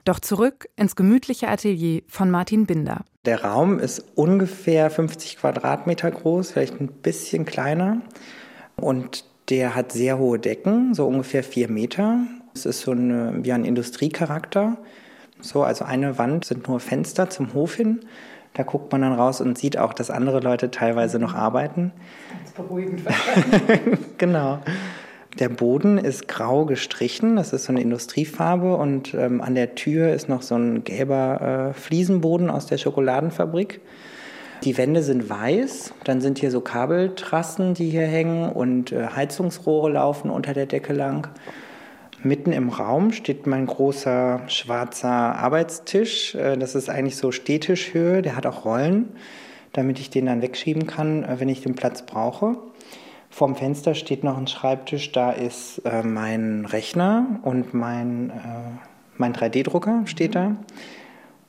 Doch 0.04 0.18
zurück 0.18 0.68
ins 0.76 0.96
gemütliche 0.96 1.48
Atelier 1.48 2.02
von 2.08 2.30
Martin 2.30 2.66
Binder. 2.66 3.04
Der 3.24 3.44
Raum 3.44 3.78
ist 3.78 4.04
ungefähr 4.16 4.90
50 4.90 5.38
Quadratmeter 5.38 6.10
groß, 6.10 6.50
vielleicht 6.50 6.80
ein 6.80 6.88
bisschen 6.88 7.44
kleiner. 7.44 8.02
Und 8.76 9.24
der 9.48 9.76
hat 9.76 9.92
sehr 9.92 10.18
hohe 10.18 10.40
Decken, 10.40 10.94
so 10.94 11.06
ungefähr 11.06 11.44
vier 11.44 11.68
Meter. 11.68 12.20
Es 12.54 12.66
ist 12.66 12.80
so 12.80 12.90
eine, 12.90 13.44
wie 13.44 13.52
ein 13.52 13.64
Industriecharakter. 13.64 14.76
So, 15.40 15.62
also 15.62 15.84
eine 15.84 16.18
Wand 16.18 16.44
sind 16.44 16.68
nur 16.68 16.80
Fenster 16.80 17.30
zum 17.30 17.54
Hof 17.54 17.76
hin. 17.76 18.00
Da 18.54 18.64
guckt 18.64 18.92
man 18.92 19.02
dann 19.02 19.12
raus 19.12 19.40
und 19.40 19.56
sieht 19.56 19.78
auch, 19.78 19.92
dass 19.92 20.10
andere 20.10 20.40
Leute 20.40 20.70
teilweise 20.70 21.18
noch 21.18 21.34
arbeiten. 21.34 21.92
Ganz 22.38 22.50
beruhigend. 22.52 23.02
genau. 24.18 24.60
Der 25.38 25.48
Boden 25.48 25.96
ist 25.96 26.28
grau 26.28 26.66
gestrichen, 26.66 27.36
das 27.36 27.54
ist 27.54 27.64
so 27.64 27.72
eine 27.72 27.80
Industriefarbe 27.80 28.76
und 28.76 29.14
ähm, 29.14 29.40
an 29.40 29.54
der 29.54 29.74
Tür 29.74 30.12
ist 30.12 30.28
noch 30.28 30.42
so 30.42 30.56
ein 30.56 30.84
gelber 30.84 31.70
äh, 31.70 31.74
Fliesenboden 31.74 32.50
aus 32.50 32.66
der 32.66 32.76
Schokoladenfabrik. 32.76 33.80
Die 34.62 34.76
Wände 34.76 35.02
sind 35.02 35.30
weiß, 35.30 35.94
dann 36.04 36.20
sind 36.20 36.38
hier 36.38 36.50
so 36.50 36.60
Kabeltrassen, 36.60 37.72
die 37.72 37.88
hier 37.88 38.06
hängen 38.06 38.52
und 38.52 38.92
äh, 38.92 39.08
Heizungsrohre 39.08 39.90
laufen 39.90 40.30
unter 40.30 40.52
der 40.52 40.66
Decke 40.66 40.92
lang. 40.92 41.28
Mitten 42.22 42.52
im 42.52 42.68
Raum 42.68 43.10
steht 43.10 43.46
mein 43.48 43.66
großer 43.66 44.42
schwarzer 44.46 45.08
Arbeitstisch. 45.08 46.34
Äh, 46.34 46.58
das 46.58 46.74
ist 46.74 46.90
eigentlich 46.90 47.16
so 47.16 47.32
Stehtischhöhe, 47.32 48.20
der 48.20 48.36
hat 48.36 48.46
auch 48.46 48.66
Rollen, 48.66 49.08
damit 49.72 49.98
ich 49.98 50.10
den 50.10 50.26
dann 50.26 50.42
wegschieben 50.42 50.86
kann, 50.86 51.24
äh, 51.24 51.40
wenn 51.40 51.48
ich 51.48 51.62
den 51.62 51.74
Platz 51.74 52.02
brauche. 52.02 52.58
Vorm 53.32 53.56
Fenster 53.56 53.94
steht 53.94 54.24
noch 54.24 54.36
ein 54.36 54.46
Schreibtisch, 54.46 55.10
da 55.10 55.32
ist 55.32 55.78
äh, 55.86 56.02
mein 56.02 56.66
Rechner 56.66 57.40
und 57.42 57.72
mein, 57.72 58.28
äh, 58.28 58.32
mein 59.16 59.32
3D-Drucker 59.32 60.02
steht 60.04 60.34
da. 60.34 60.56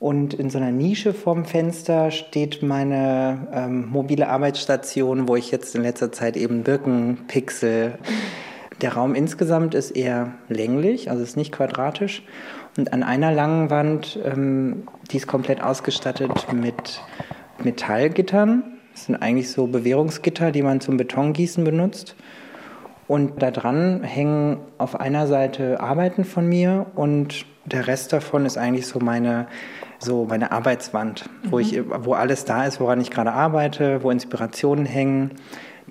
Und 0.00 0.32
in 0.32 0.48
so 0.48 0.56
einer 0.56 0.72
Nische 0.72 1.12
vorm 1.12 1.44
Fenster 1.44 2.10
steht 2.10 2.62
meine 2.62 3.48
ähm, 3.52 3.90
mobile 3.90 4.28
Arbeitsstation, 4.30 5.28
wo 5.28 5.36
ich 5.36 5.50
jetzt 5.50 5.74
in 5.76 5.82
letzter 5.82 6.10
Zeit 6.10 6.38
eben 6.38 6.62
Birkenpixel. 6.62 7.98
Der 8.80 8.94
Raum 8.94 9.14
insgesamt 9.14 9.74
ist 9.74 9.90
eher 9.90 10.32
länglich, 10.48 11.10
also 11.10 11.22
ist 11.22 11.36
nicht 11.36 11.52
quadratisch. 11.52 12.22
Und 12.78 12.94
an 12.94 13.02
einer 13.02 13.30
langen 13.30 13.68
Wand, 13.68 14.18
ähm, 14.24 14.88
die 15.10 15.18
ist 15.18 15.26
komplett 15.26 15.62
ausgestattet 15.62 16.50
mit 16.50 17.02
Metallgittern 17.62 18.73
das 18.94 19.06
sind 19.06 19.16
eigentlich 19.16 19.50
so 19.50 19.66
Bewährungsgitter, 19.66 20.52
die 20.52 20.62
man 20.62 20.80
zum 20.80 20.96
Betongießen 20.96 21.64
benutzt. 21.64 22.14
Und 23.08 23.42
da 23.42 23.50
dran 23.50 24.04
hängen 24.04 24.58
auf 24.78 24.98
einer 24.98 25.26
Seite 25.26 25.80
Arbeiten 25.80 26.24
von 26.24 26.48
mir 26.48 26.86
und 26.94 27.44
der 27.66 27.88
Rest 27.88 28.12
davon 28.12 28.46
ist 28.46 28.56
eigentlich 28.56 28.86
so 28.86 29.00
meine, 29.00 29.48
so 29.98 30.26
meine 30.26 30.52
Arbeitswand, 30.52 31.28
mhm. 31.42 31.50
wo, 31.50 31.58
ich, 31.58 31.82
wo 31.86 32.14
alles 32.14 32.44
da 32.44 32.66
ist, 32.66 32.80
woran 32.80 33.00
ich 33.00 33.10
gerade 33.10 33.32
arbeite, 33.32 34.04
wo 34.04 34.10
Inspirationen 34.10 34.86
hängen, 34.86 35.32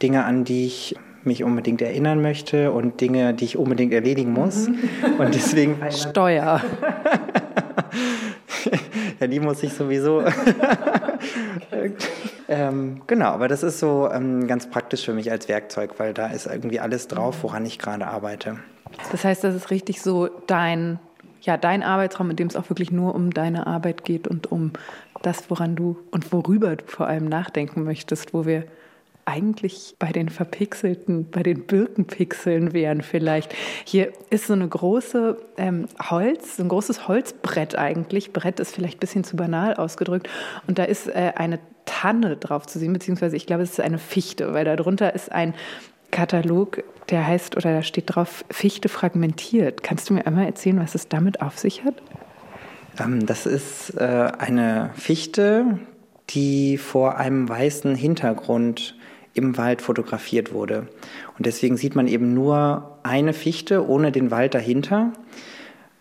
Dinge, 0.02 0.24
an 0.24 0.46
die 0.46 0.66
ich 0.66 0.96
mich 1.24 1.44
unbedingt 1.44 1.82
erinnern 1.82 2.22
möchte 2.22 2.72
und 2.72 3.02
Dinge, 3.02 3.34
die 3.34 3.46
ich 3.46 3.58
unbedingt 3.58 3.94
erledigen 3.94 4.32
muss. 4.32 4.70
Mhm. 4.70 4.80
Und 5.20 5.36
deswegen. 5.36 5.78
Steuer. 5.92 6.62
ja, 9.20 9.28
die 9.28 9.40
muss 9.40 9.62
ich 9.62 9.74
sowieso. 9.74 10.24
ähm, 12.48 13.02
genau, 13.08 13.28
aber 13.28 13.48
das 13.48 13.64
ist 13.64 13.80
so 13.80 14.10
ähm, 14.12 14.48
ganz 14.48 14.70
praktisch 14.70 15.06
für 15.06 15.14
mich 15.14 15.32
als 15.32 15.48
Werkzeug, 15.48 15.96
weil 15.98 16.14
da 16.14 16.28
ist 16.28 16.48
irgendwie 16.48 16.80
alles 16.80 17.08
drauf, 17.08 17.44
woran 17.44 17.66
ich 17.66 17.80
gerade 17.80 18.08
arbeite. 18.08 18.60
Das 19.12 19.24
heißt, 19.24 19.44
das 19.44 19.56
ist 19.56 19.72
richtig 19.72 20.02
so 20.02 20.28
dein, 20.48 21.00
ja, 21.42 21.58
dein 21.58 21.84
Arbeitsraum, 21.84 22.30
in 22.30 22.36
dem 22.36 22.48
es 22.48 22.56
auch 22.56 22.70
wirklich 22.70 22.92
nur 22.92 23.16
um 23.16 23.32
deine 23.32 23.68
Arbeit 23.68 24.04
geht 24.04 24.28
und 24.28 24.52
um 24.52 24.72
das, 25.22 25.50
woran 25.50 25.76
du 25.76 25.98
und 26.12 26.32
worüber 26.32 26.76
du 26.76 26.86
vor 26.86 27.08
allem 27.08 27.26
nachdenken 27.26 27.84
möchtest, 27.84 28.34
wo 28.34 28.46
wir 28.46 28.66
eigentlich 29.26 29.96
bei 30.00 30.12
den 30.12 30.30
verpixelten, 30.30 31.30
bei 31.30 31.44
den 31.44 31.66
Birkenpixeln 31.66 32.74
wären 32.74 33.02
vielleicht. 33.02 33.54
Hier 33.86 34.12
ist 34.30 34.48
so 34.48 34.54
eine 34.54 34.68
große 34.68 35.38
ähm, 35.58 35.88
Holz, 36.10 36.58
so 36.58 36.64
ein 36.64 36.70
großes 36.70 37.08
Holzbrett 37.08 37.78
eigentlich. 37.78 38.34
Brett 38.34 38.60
ist 38.60 38.76
vielleicht 38.76 38.98
ein 38.98 39.00
bisschen 39.00 39.24
zu 39.24 39.36
banal 39.36 39.76
ausgedrückt. 39.76 40.30
Und 40.68 40.80
da 40.80 40.84
ist 40.84 41.08
äh, 41.08 41.34
eine 41.36 41.60
Tanne 41.86 42.38
drauf 42.38 42.66
zu 42.66 42.80
sehen, 42.80 42.94
beziehungsweise 42.94 43.36
ich 43.36 43.46
glaube, 43.46 43.64
es 43.64 43.72
ist 43.72 43.82
eine 43.82 44.00
Fichte, 44.00 44.54
weil 44.54 44.66
darunter 44.66 45.14
ist 45.14 45.32
ein 45.32 45.54
Katalog, 46.12 46.84
der 47.10 47.26
heißt 47.26 47.58
oder 47.58 47.74
da 47.74 47.84
steht 47.84 48.16
drauf 48.16 48.46
Fichte 48.50 48.88
fragmentiert. 48.88 49.84
Kannst 49.84 50.10
du 50.10 50.14
mir 50.14 50.28
einmal 50.28 50.46
erzählen, 50.46 50.80
was 50.80 50.96
es 50.96 51.08
damit 51.08 51.42
auf 51.42 51.58
sich 51.58 51.84
hat? 51.84 51.96
Ähm, 53.00 53.26
das 53.26 53.46
ist 53.46 53.96
äh, 53.98 54.32
eine 54.38 54.92
Fichte, 54.96 55.80
die 56.30 56.78
vor 56.78 57.18
einem 57.18 57.50
weißen 57.50 57.96
Hintergrund 57.96 58.96
im 59.34 59.58
Wald 59.58 59.82
fotografiert 59.82 60.54
wurde. 60.54 60.88
Und 61.38 61.46
deswegen 61.46 61.78
sieht 61.78 61.96
man 61.96 62.08
eben 62.08 62.34
nur 62.34 63.00
eine 63.04 63.34
Fichte 63.34 63.88
ohne 63.88 64.12
den 64.12 64.32
Wald 64.32 64.54
dahinter. 64.54 65.14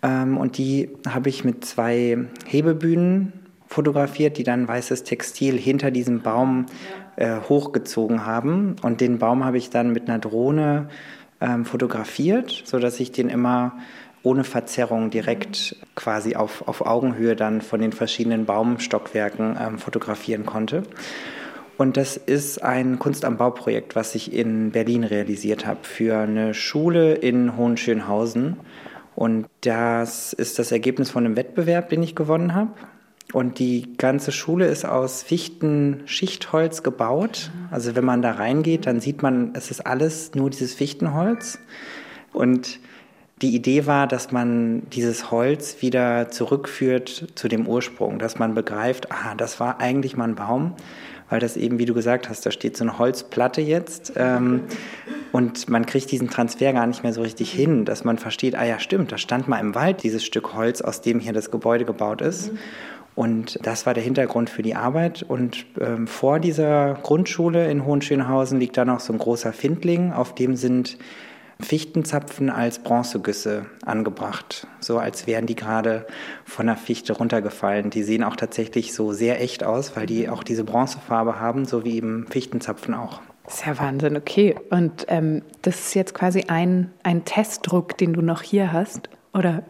Ähm, 0.03 0.37
und 0.37 0.59
die 0.59 0.91
habe 1.09 1.29
ich 1.29 1.45
mit 1.45 1.65
zwei 1.65 2.27
Hebebühnen 2.47 3.33
fotografiert, 3.67 4.37
die 4.37 4.45
dann 4.45 4.69
weißes 4.69 5.05
Textil 5.05 5.57
hinter 5.57 5.91
diesem 5.91 6.21
Baum 6.21 6.67
äh, 7.17 7.37
hochgezogen 7.49 8.27
haben. 8.27 8.77
Und 8.83 9.01
den 9.01 9.19
Baum 9.19 9.45
habe 9.45 9.59
ich 9.59 9.71
dann 9.71 9.93
mit 9.93 10.09
einer 10.09 10.19
Drohne 10.19 10.89
ähm, 11.41 11.65
fotografiert, 11.65 12.63
sodass 12.65 13.01
ich 13.01 13.13
den 13.13 13.29
immer 13.29 13.79
ohne 14.23 14.45
Verzerrung 14.45 15.11
direkt 15.11 15.77
quasi 15.95 16.37
auf, 16.37 16.69
auf 16.69 16.87
Augenhöhe 16.87 17.35
dann 17.35 17.61
von 17.61 17.81
den 17.81 17.93
verschiedenen 17.93 18.45
Baumstockwerken 18.45 19.59
ähm, 19.61 19.79
fotografieren 19.79 20.47
konnte. 20.47 20.85
Und 21.79 21.97
das 21.97 22.17
ist 22.17 22.63
ein 22.63 22.99
Kunst 22.99 23.25
am 23.25 23.37
Bau-Projekt, 23.37 23.97
was 23.97 24.15
ich 24.15 24.33
in 24.33 24.71
Berlin 24.71 25.05
realisiert 25.05 25.67
habe 25.67 25.81
für 25.83 26.19
eine 26.19 26.55
Schule 26.55 27.15
in 27.15 27.57
Hohenschönhausen. 27.57 28.57
Und 29.15 29.47
das 29.63 30.33
ist 30.33 30.59
das 30.59 30.73
Ergebnis 30.73 31.11
von 31.11 31.25
einem 31.25 31.37
Wettbewerb, 31.37 31.89
den 31.89 32.03
ich 32.03 32.15
gewonnen 32.15 32.55
habe. 32.55 32.73
Und 33.33 33.59
die 33.59 33.97
ganze 33.97 34.31
Schule 34.31 34.67
ist 34.67 34.85
aus 34.85 35.23
Fichten-Schichtholz 35.23 36.83
gebaut. 36.83 37.51
Also 37.71 37.95
wenn 37.97 38.05
man 38.05 38.21
da 38.21 38.33
reingeht, 38.33 38.87
dann 38.87 39.01
sieht 39.01 39.23
man, 39.23 39.53
es 39.55 39.71
ist 39.71 39.87
alles 39.87 40.35
nur 40.35 40.51
dieses 40.51 40.75
Fichtenholz. 40.75 41.59
Und 42.33 42.79
die 43.41 43.55
Idee 43.55 43.87
war, 43.87 44.07
dass 44.07 44.31
man 44.33 44.89
dieses 44.91 45.31
Holz 45.31 45.81
wieder 45.81 46.31
zurückführt 46.31 47.33
zu 47.35 47.49
dem 47.49 47.67
Ursprung, 47.67 48.19
dass 48.19 48.39
man 48.39 48.55
begreift, 48.55 49.11
ah, 49.11 49.35
das 49.35 49.59
war 49.59 49.81
eigentlich 49.81 50.17
mal 50.17 50.29
ein 50.29 50.35
Baum 50.35 50.77
weil 51.29 51.41
das 51.41 51.57
eben, 51.57 51.79
wie 51.79 51.87
du 51.87 51.95
gesagt 51.95 52.29
hast, 52.29 52.45
da 52.45 52.51
steht 52.51 52.77
so 52.77 52.85
eine 52.85 52.99
Holzplatte 52.99 53.61
jetzt 53.61 54.13
ähm, 54.17 54.63
und 55.33 55.69
man 55.69 55.87
kriegt 55.87 56.11
diesen 56.11 56.29
Transfer 56.29 56.73
gar 56.73 56.87
nicht 56.87 57.03
mehr 57.03 57.13
so 57.13 57.23
richtig 57.23 57.53
hin, 57.53 57.85
dass 57.85 58.05
man 58.05 58.19
versteht, 58.19 58.55
ah 58.55 58.65
ja, 58.65 58.79
stimmt, 58.79 59.13
da 59.13 59.19
stand 59.19 59.49
mal 59.49 59.59
im 59.59 59.75
Wald 59.75 60.03
dieses 60.03 60.25
Stück 60.25 60.55
Holz, 60.55 60.81
aus 60.81 61.01
dem 61.01 61.21
hier 61.21 61.33
das 61.33 61.51
Gebäude 61.51 61.85
gebaut 61.85 62.21
ist. 62.21 62.51
Und 63.15 63.59
das 63.63 63.85
war 63.85 63.93
der 63.95 64.03
Hintergrund 64.03 64.49
für 64.49 64.63
die 64.63 64.75
Arbeit. 64.75 65.23
Und 65.23 65.67
ähm, 65.79 66.07
vor 66.07 66.41
dieser 66.41 66.95
Grundschule 67.03 67.71
in 67.71 67.85
Hohenschönhausen 67.85 68.59
liegt 68.59 68.77
da 68.77 68.85
noch 68.85 69.01
so 69.01 69.13
ein 69.13 69.19
großer 69.19 69.53
Findling, 69.53 70.13
auf 70.13 70.35
dem 70.35 70.57
sind 70.57 70.97
Fichtenzapfen 71.63 72.51
als 72.51 72.81
Bronzegüsse 72.81 73.67
angebracht, 73.85 74.67
so 74.81 74.99
als 74.99 75.27
wären 75.27 75.47
die 75.47 75.55
gerade 75.55 76.07
von 76.45 76.67
der 76.67 76.77
Fichte 76.77 77.13
runtergefallen. 77.13 77.91
Die 77.91 78.03
sehen 78.03 78.25
auch 78.25 78.37
tatsächlich 78.37 78.95
so 78.95 79.13
sehr 79.13 79.41
echt 79.41 79.65
aus, 79.65 79.97
weil 79.97 80.07
die 80.07 80.29
auch 80.29 80.43
diese 80.43 80.65
Bronzefarbe 80.65 81.41
haben, 81.41 81.65
so 81.65 81.85
wie 81.85 81.97
eben 81.97 82.27
Fichtenzapfen 82.29 82.95
auch. 82.95 83.21
Das 83.45 83.55
ist 83.55 83.67
ja 83.67 83.79
Wahnsinn, 83.79 84.17
okay. 84.17 84.55
Und 84.71 85.07
ähm, 85.09 85.43
das 85.63 85.81
ist 85.81 85.95
jetzt 85.95 86.15
quasi 86.15 86.45
ein, 86.49 86.91
ein 87.03 87.25
Testdruck, 87.25 87.99
den 87.99 88.13
du 88.13 88.23
noch 88.23 88.43
hier 88.43 88.73
hast, 88.73 89.09
oder 89.35 89.63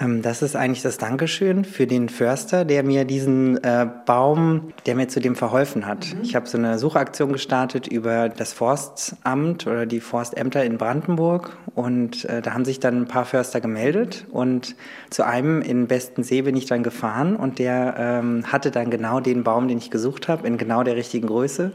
das 0.00 0.42
ist 0.42 0.54
eigentlich 0.54 0.82
das 0.82 0.96
Dankeschön 0.98 1.64
für 1.64 1.88
den 1.88 2.08
Förster, 2.08 2.64
der 2.64 2.84
mir 2.84 3.04
diesen 3.04 3.62
äh, 3.64 3.84
Baum, 4.06 4.72
der 4.86 4.94
mir 4.94 5.08
zu 5.08 5.18
dem 5.18 5.34
verholfen 5.34 5.86
hat. 5.86 6.14
Mhm. 6.14 6.22
Ich 6.22 6.36
habe 6.36 6.46
so 6.46 6.56
eine 6.56 6.78
Suchaktion 6.78 7.32
gestartet 7.32 7.88
über 7.88 8.28
das 8.28 8.52
Forstamt 8.52 9.66
oder 9.66 9.86
die 9.86 9.98
Forstämter 9.98 10.64
in 10.64 10.78
Brandenburg 10.78 11.56
und 11.74 12.24
äh, 12.26 12.42
da 12.42 12.54
haben 12.54 12.64
sich 12.64 12.78
dann 12.78 13.02
ein 13.02 13.08
paar 13.08 13.24
Förster 13.24 13.60
gemeldet 13.60 14.24
und 14.30 14.76
zu 15.10 15.26
einem 15.26 15.62
in 15.62 15.88
Bestensee 15.88 16.42
bin 16.42 16.56
ich 16.56 16.66
dann 16.66 16.84
gefahren 16.84 17.34
und 17.34 17.58
der 17.58 17.96
ähm, 17.98 18.44
hatte 18.46 18.70
dann 18.70 18.90
genau 18.90 19.18
den 19.18 19.42
Baum, 19.42 19.66
den 19.66 19.78
ich 19.78 19.90
gesucht 19.90 20.28
habe, 20.28 20.46
in 20.46 20.58
genau 20.58 20.84
der 20.84 20.94
richtigen 20.94 21.26
Größe. 21.26 21.72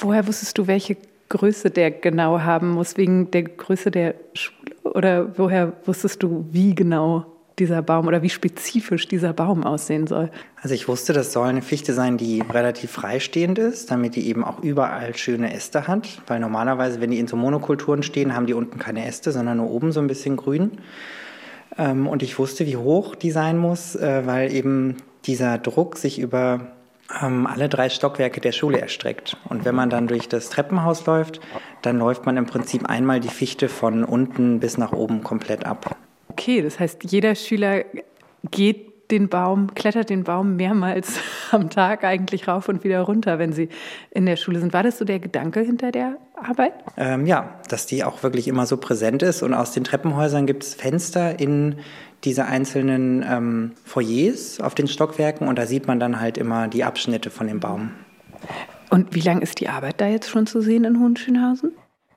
Woher 0.00 0.26
wusstest 0.26 0.56
du, 0.56 0.66
welche 0.66 0.96
Größe 1.28 1.70
der 1.70 1.90
genau 1.90 2.40
haben 2.40 2.70
muss, 2.70 2.96
wegen 2.96 3.30
der 3.30 3.42
Größe 3.42 3.90
der 3.90 4.14
Schule? 4.32 4.54
Oder 4.84 5.38
woher 5.38 5.72
wusstest 5.84 6.22
du, 6.22 6.46
wie 6.50 6.74
genau 6.74 7.33
dieser 7.58 7.82
Baum 7.82 8.06
oder 8.06 8.22
wie 8.22 8.30
spezifisch 8.30 9.06
dieser 9.06 9.32
Baum 9.32 9.64
aussehen 9.64 10.06
soll? 10.06 10.30
Also 10.60 10.74
ich 10.74 10.88
wusste, 10.88 11.12
das 11.12 11.32
soll 11.32 11.48
eine 11.48 11.62
Fichte 11.62 11.94
sein, 11.94 12.16
die 12.16 12.40
relativ 12.40 12.92
freistehend 12.92 13.58
ist, 13.58 13.90
damit 13.90 14.16
die 14.16 14.28
eben 14.28 14.44
auch 14.44 14.60
überall 14.60 15.16
schöne 15.16 15.54
Äste 15.54 15.86
hat. 15.86 16.22
Weil 16.26 16.40
normalerweise, 16.40 17.00
wenn 17.00 17.10
die 17.10 17.18
in 17.18 17.28
so 17.28 17.36
Monokulturen 17.36 18.02
stehen, 18.02 18.34
haben 18.34 18.46
die 18.46 18.54
unten 18.54 18.78
keine 18.78 19.06
Äste, 19.06 19.32
sondern 19.32 19.58
nur 19.58 19.70
oben 19.70 19.92
so 19.92 20.00
ein 20.00 20.06
bisschen 20.06 20.36
grün. 20.36 20.72
Ähm, 21.78 22.06
und 22.06 22.22
ich 22.22 22.38
wusste, 22.38 22.66
wie 22.66 22.76
hoch 22.76 23.14
die 23.14 23.30
sein 23.30 23.58
muss, 23.58 23.96
äh, 23.96 24.26
weil 24.26 24.52
eben 24.52 24.96
dieser 25.26 25.58
Druck 25.58 25.96
sich 25.96 26.18
über 26.18 26.72
ähm, 27.22 27.46
alle 27.46 27.68
drei 27.68 27.88
Stockwerke 27.88 28.40
der 28.40 28.52
Schule 28.52 28.80
erstreckt. 28.80 29.36
Und 29.48 29.64
wenn 29.64 29.74
man 29.74 29.90
dann 29.90 30.06
durch 30.06 30.28
das 30.28 30.50
Treppenhaus 30.50 31.06
läuft, 31.06 31.40
dann 31.82 31.98
läuft 31.98 32.26
man 32.26 32.36
im 32.36 32.46
Prinzip 32.46 32.88
einmal 32.88 33.20
die 33.20 33.28
Fichte 33.28 33.68
von 33.68 34.04
unten 34.04 34.60
bis 34.60 34.78
nach 34.78 34.92
oben 34.92 35.22
komplett 35.22 35.66
ab. 35.66 35.96
Okay, 36.36 36.62
das 36.62 36.80
heißt, 36.80 37.04
jeder 37.04 37.36
Schüler 37.36 37.84
geht 38.50 39.10
den 39.12 39.28
Baum, 39.28 39.72
klettert 39.76 40.10
den 40.10 40.24
Baum 40.24 40.56
mehrmals 40.56 41.20
am 41.52 41.70
Tag 41.70 42.02
eigentlich 42.02 42.48
rauf 42.48 42.68
und 42.68 42.82
wieder 42.82 43.02
runter, 43.02 43.38
wenn 43.38 43.52
Sie 43.52 43.68
in 44.10 44.26
der 44.26 44.34
Schule 44.34 44.58
sind. 44.58 44.72
War 44.72 44.82
das 44.82 44.98
so 44.98 45.04
der 45.04 45.20
Gedanke 45.20 45.60
hinter 45.60 45.92
der 45.92 46.16
Arbeit? 46.34 46.72
Ähm, 46.96 47.24
ja, 47.24 47.54
dass 47.68 47.86
die 47.86 48.02
auch 48.02 48.24
wirklich 48.24 48.48
immer 48.48 48.66
so 48.66 48.76
präsent 48.78 49.22
ist. 49.22 49.44
Und 49.44 49.54
aus 49.54 49.70
den 49.70 49.84
Treppenhäusern 49.84 50.44
gibt 50.44 50.64
es 50.64 50.74
Fenster 50.74 51.38
in 51.38 51.76
diese 52.24 52.46
einzelnen 52.46 53.24
ähm, 53.28 53.72
Foyers 53.84 54.60
auf 54.60 54.74
den 54.74 54.88
Stockwerken 54.88 55.46
und 55.46 55.56
da 55.56 55.66
sieht 55.66 55.86
man 55.86 56.00
dann 56.00 56.20
halt 56.20 56.36
immer 56.36 56.66
die 56.66 56.82
Abschnitte 56.82 57.30
von 57.30 57.46
dem 57.46 57.60
Baum. 57.60 57.92
Und 58.90 59.14
wie 59.14 59.20
lange 59.20 59.42
ist 59.42 59.60
die 59.60 59.68
Arbeit 59.68 60.00
da 60.00 60.08
jetzt 60.08 60.30
schon 60.30 60.48
zu 60.48 60.60
sehen 60.60 60.82
in 60.82 60.98
Hohenschönhausen? 60.98 61.72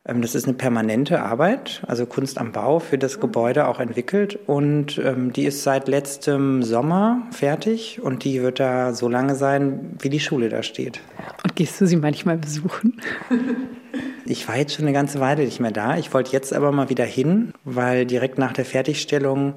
Ähm, 0.08 0.22
das 0.22 0.36
ist 0.36 0.46
eine 0.46 0.54
permanente 0.54 1.22
Arbeit, 1.22 1.82
also 1.86 2.06
Kunst 2.06 2.38
am 2.38 2.52
Bau 2.52 2.80
für 2.80 2.98
das 2.98 3.20
Gebäude 3.20 3.68
auch 3.68 3.80
entwickelt 3.80 4.40
und 4.48 4.98
ähm, 4.98 5.34
die 5.34 5.46
ist 5.46 5.64
seit 5.64 5.88
letztem 5.88 6.64
Sommer 6.64 7.28
fertig 7.32 8.02
und 8.02 8.24
die 8.24 8.42
wird 8.42 8.60
da 8.60 8.94
so 8.94 9.10
lange 9.10 9.36
sein, 9.36 9.98
wie 10.00 10.10
die 10.10 10.20
Schule 10.20 10.50
da 10.50 10.64
steht. 10.64 11.02
Und 11.44 11.56
gehst 11.56 11.80
du 11.82 11.86
sie 11.86 11.98
manchmal 11.98 12.38
besuchen? 12.38 13.02
ich 14.26 14.48
war 14.48 14.58
jetzt 14.58 14.76
schon 14.76 14.86
eine 14.86 14.94
ganze 14.94 15.20
Weile 15.20 15.44
nicht 15.44 15.60
mehr 15.60 15.72
da. 15.72 15.98
Ich 15.98 16.14
wollte 16.14 16.32
jetzt 16.32 16.54
aber 16.54 16.72
mal 16.72 16.90
wieder 16.90 17.06
hin, 17.06 17.54
weil 17.66 18.06
direkt 18.06 18.38
nach 18.38 18.54
der 18.54 18.66
Fertigstellung 18.66 19.56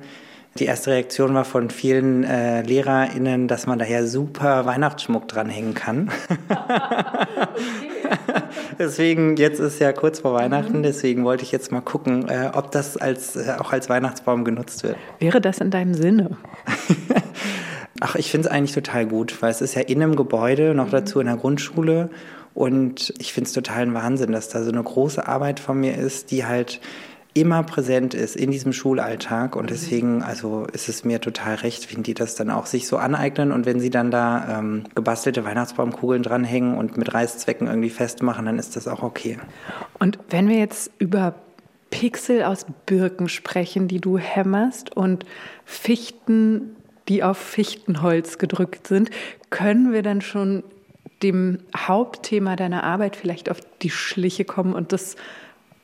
die 0.59 0.67
erste 0.67 0.91
Reaktion 0.91 1.33
war 1.35 1.45
von 1.45 1.71
vielen 1.71 2.25
äh, 2.25 2.63
LehrerInnen, 2.63 3.47
dass 3.47 3.67
man 3.67 3.79
daher 3.79 4.07
super 4.07 4.67
Weihnachtsschmuck 4.67 5.29
dranhängen 5.29 5.75
kann. 5.75 6.11
deswegen, 8.79 9.37
jetzt 9.37 9.61
ist 9.61 9.79
ja 9.79 9.93
kurz 9.93 10.21
vor 10.21 10.35
Weihnachten, 10.35 10.79
mhm. 10.79 10.83
deswegen 10.83 11.25
wollte 11.25 11.45
ich 11.45 11.53
jetzt 11.53 11.71
mal 11.71 11.81
gucken, 11.81 12.29
äh, 12.29 12.51
ob 12.53 12.73
das 12.73 12.97
als, 12.97 13.37
äh, 13.37 13.55
auch 13.59 13.73
als 13.73 13.89
Weihnachtsbaum 13.89 14.45
genutzt 14.45 14.83
wird. 14.83 14.97
Wäre 15.21 15.41
das 15.41 15.59
in 15.59 15.71
deinem 15.71 15.95
Sinne? 15.95 16.37
Ach, 18.01 18.17
ich 18.17 18.31
finde 18.31 18.49
es 18.49 18.53
eigentlich 18.53 18.75
total 18.75 19.07
gut, 19.07 19.41
weil 19.43 19.51
es 19.51 19.61
ist 19.61 19.75
ja 19.75 19.83
in 19.83 20.03
einem 20.03 20.17
Gebäude, 20.17 20.75
noch 20.75 20.87
mhm. 20.87 20.93
dazu 20.93 21.21
in 21.21 21.27
der 21.27 21.37
Grundschule. 21.37 22.11
Und 22.55 23.15
ich 23.19 23.33
finde 23.33 23.47
es 23.47 23.53
total 23.53 23.83
ein 23.83 23.95
Wahnsinn, 23.95 24.33
dass 24.33 24.49
da 24.49 24.65
so 24.65 24.73
eine 24.73 24.83
große 24.83 25.29
Arbeit 25.29 25.61
von 25.61 25.79
mir 25.79 25.97
ist, 25.97 26.33
die 26.33 26.45
halt 26.45 26.81
immer 27.35 27.63
präsent 27.63 28.15
ist 28.15 28.37
in 28.37 28.51
diesem 28.51 28.73
Schulalltag 28.73 29.55
und 29.57 29.71
deswegen 29.71 30.23
also 30.23 30.67
ist 30.73 30.89
es 30.89 31.05
mir 31.05 31.21
total 31.21 31.57
recht, 31.57 31.95
wenn 31.95 32.03
die 32.03 32.15
das 32.15 32.35
dann 32.35 32.51
auch 32.51 32.67
sich 32.67 32.87
so 32.87 32.97
aneignen 32.97 33.53
und 33.53 33.67
wenn 33.67 33.81
sie 33.81 33.91
dann 33.91 34.11
da 34.11 34.59
ähm, 34.59 34.85
gebastelte 34.95 35.45
Weihnachtsbaumkugeln 35.45 36.23
dranhängen 36.23 36.77
und 36.77 36.97
mit 36.97 37.13
Reißzwecken 37.13 37.69
irgendwie 37.69 37.91
festmachen, 37.91 38.47
dann 38.47 38.59
ist 38.59 38.75
das 38.77 38.89
auch 38.89 39.03
okay. 39.03 39.39
Und 39.99 40.19
wenn 40.31 40.49
wir 40.49 40.59
jetzt 40.59 40.91
über 40.99 41.35
Pixel 41.91 42.43
aus 42.43 42.67
Birken 42.87 43.29
sprechen, 43.29 43.89
die 43.89 44.01
du 44.01 44.19
hämmerst 44.19 44.97
und 44.97 45.25
Fichten, 45.65 46.77
die 47.09 47.23
auf 47.23 47.39
Fichtenholz 47.39 48.39
gedrückt 48.39 48.87
sind, 48.87 49.11
können 49.51 49.93
wir 49.93 50.03
dann 50.03 50.21
schon 50.21 50.63
dem 51.23 51.59
Hauptthema 51.77 52.57
deiner 52.57 52.85
Arbeit 52.85 53.17
vielleicht 53.17 53.51
auf 53.51 53.59
die 53.83 53.91
Schliche 53.91 54.45
kommen 54.45 54.75
und 54.75 54.93
das 54.93 55.17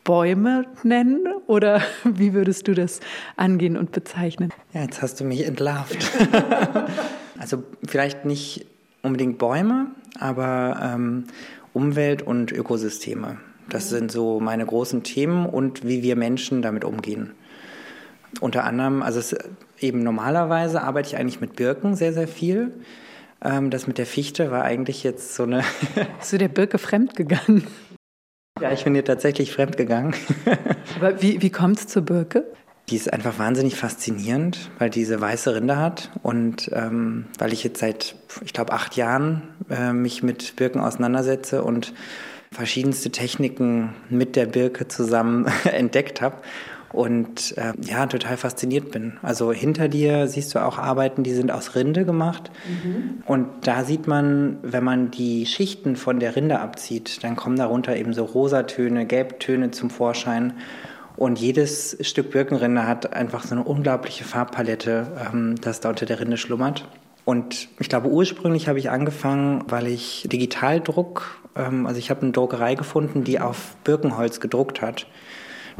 Bäume 0.06 0.64
nennen 0.84 1.26
oder 1.46 1.82
wie 2.04 2.32
würdest 2.32 2.66
du 2.68 2.74
das 2.74 3.00
angehen 3.36 3.76
und 3.76 3.92
bezeichnen? 3.92 4.50
Ja, 4.72 4.82
jetzt 4.82 5.02
hast 5.02 5.20
du 5.20 5.24
mich 5.24 5.44
entlarvt. 5.44 5.98
also 7.38 7.62
vielleicht 7.86 8.24
nicht 8.24 8.66
unbedingt 9.02 9.36
Bäume, 9.36 9.88
aber 10.18 10.80
ähm, 10.82 11.24
Umwelt 11.74 12.22
und 12.22 12.52
Ökosysteme. 12.52 13.36
Das 13.68 13.90
sind 13.90 14.12
so 14.12 14.40
meine 14.40 14.64
großen 14.64 15.02
Themen 15.02 15.44
und 15.44 15.84
wie 15.84 16.02
wir 16.02 16.16
Menschen 16.16 16.62
damit 16.62 16.84
umgehen. 16.84 17.32
Unter 18.40 18.64
anderem, 18.64 19.02
also 19.02 19.18
es, 19.18 19.36
eben 19.80 20.02
normalerweise 20.02 20.82
arbeite 20.82 21.08
ich 21.08 21.16
eigentlich 21.16 21.40
mit 21.40 21.56
Birken 21.56 21.96
sehr, 21.96 22.12
sehr 22.12 22.28
viel. 22.28 22.72
Ähm, 23.44 23.70
das 23.70 23.86
mit 23.86 23.98
der 23.98 24.06
Fichte 24.06 24.50
war 24.50 24.62
eigentlich 24.62 25.02
jetzt 25.02 25.34
so 25.34 25.42
eine. 25.42 25.62
Bist 26.18 26.32
du 26.32 26.38
der 26.38 26.48
Birke 26.48 26.78
fremd 26.78 27.16
gegangen? 27.16 27.66
Ja, 28.60 28.72
ich 28.72 28.84
bin 28.84 28.94
hier 28.94 29.04
tatsächlich 29.04 29.52
fremdgegangen. 29.52 30.14
Aber 30.96 31.20
wie, 31.20 31.42
wie 31.42 31.50
kommt 31.50 31.78
es 31.78 31.88
zur 31.88 32.02
Birke? 32.02 32.44
Die 32.88 32.96
ist 32.96 33.12
einfach 33.12 33.38
wahnsinnig 33.38 33.74
faszinierend, 33.74 34.70
weil 34.78 34.90
diese 34.90 35.20
weiße 35.20 35.54
Rinde 35.54 35.76
hat 35.76 36.10
und 36.22 36.70
ähm, 36.72 37.26
weil 37.38 37.52
ich 37.52 37.64
jetzt 37.64 37.80
seit, 37.80 38.14
ich 38.44 38.52
glaube, 38.52 38.72
acht 38.72 38.96
Jahren 38.96 39.42
äh, 39.68 39.92
mich 39.92 40.22
mit 40.22 40.56
Birken 40.56 40.80
auseinandersetze 40.80 41.64
und 41.64 41.92
verschiedenste 42.52 43.10
Techniken 43.10 43.94
mit 44.08 44.36
der 44.36 44.46
Birke 44.46 44.86
zusammen 44.88 45.46
entdeckt 45.64 46.20
habe 46.20 46.36
und 46.92 47.56
äh, 47.58 47.72
ja, 47.82 48.06
total 48.06 48.36
fasziniert 48.36 48.90
bin. 48.90 49.18
Also 49.22 49.52
hinter 49.52 49.88
dir 49.88 50.28
siehst 50.28 50.54
du 50.54 50.64
auch 50.64 50.78
Arbeiten, 50.78 51.22
die 51.22 51.32
sind 51.32 51.50
aus 51.50 51.74
Rinde 51.74 52.04
gemacht. 52.04 52.50
Mhm. 52.68 53.22
Und 53.26 53.48
da 53.62 53.84
sieht 53.84 54.06
man, 54.06 54.58
wenn 54.62 54.84
man 54.84 55.10
die 55.10 55.46
Schichten 55.46 55.96
von 55.96 56.20
der 56.20 56.36
Rinde 56.36 56.60
abzieht, 56.60 57.22
dann 57.24 57.36
kommen 57.36 57.56
darunter 57.56 57.96
eben 57.96 58.12
so 58.14 58.24
Rosatöne, 58.24 59.06
Gelbtöne 59.06 59.70
zum 59.70 59.90
Vorschein. 59.90 60.54
Und 61.16 61.38
jedes 61.38 61.96
Stück 62.02 62.30
Birkenrinde 62.30 62.86
hat 62.86 63.12
einfach 63.14 63.44
so 63.44 63.54
eine 63.54 63.64
unglaubliche 63.64 64.24
Farbpalette, 64.24 65.06
ähm, 65.32 65.54
das 65.60 65.80
da 65.80 65.88
unter 65.88 66.06
der 66.06 66.20
Rinde 66.20 66.36
schlummert. 66.36 66.86
Und 67.24 67.68
ich 67.80 67.88
glaube, 67.88 68.08
ursprünglich 68.08 68.68
habe 68.68 68.78
ich 68.78 68.90
angefangen, 68.90 69.64
weil 69.68 69.88
ich 69.88 70.28
Digitaldruck, 70.30 71.40
ähm, 71.56 71.86
also 71.86 71.98
ich 71.98 72.10
habe 72.10 72.22
eine 72.22 72.32
Druckerei 72.32 72.76
gefunden, 72.76 73.24
die 73.24 73.40
auf 73.40 73.76
Birkenholz 73.82 74.38
gedruckt 74.40 74.80
hat. 74.80 75.06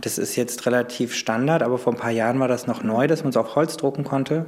Das 0.01 0.19
ist 0.19 0.37
jetzt 0.37 0.67
relativ 0.67 1.15
Standard, 1.15 1.63
aber 1.63 1.79
vor 1.79 1.93
ein 1.93 1.99
paar 1.99 2.11
Jahren 2.11 2.39
war 2.39 2.49
das 2.49 2.67
noch 2.67 2.83
neu, 2.83 3.07
dass 3.07 3.23
man 3.23 3.31
es 3.31 3.37
auf 3.37 3.55
Holz 3.57 3.77
drucken 3.77 4.05
konnte. 4.05 4.47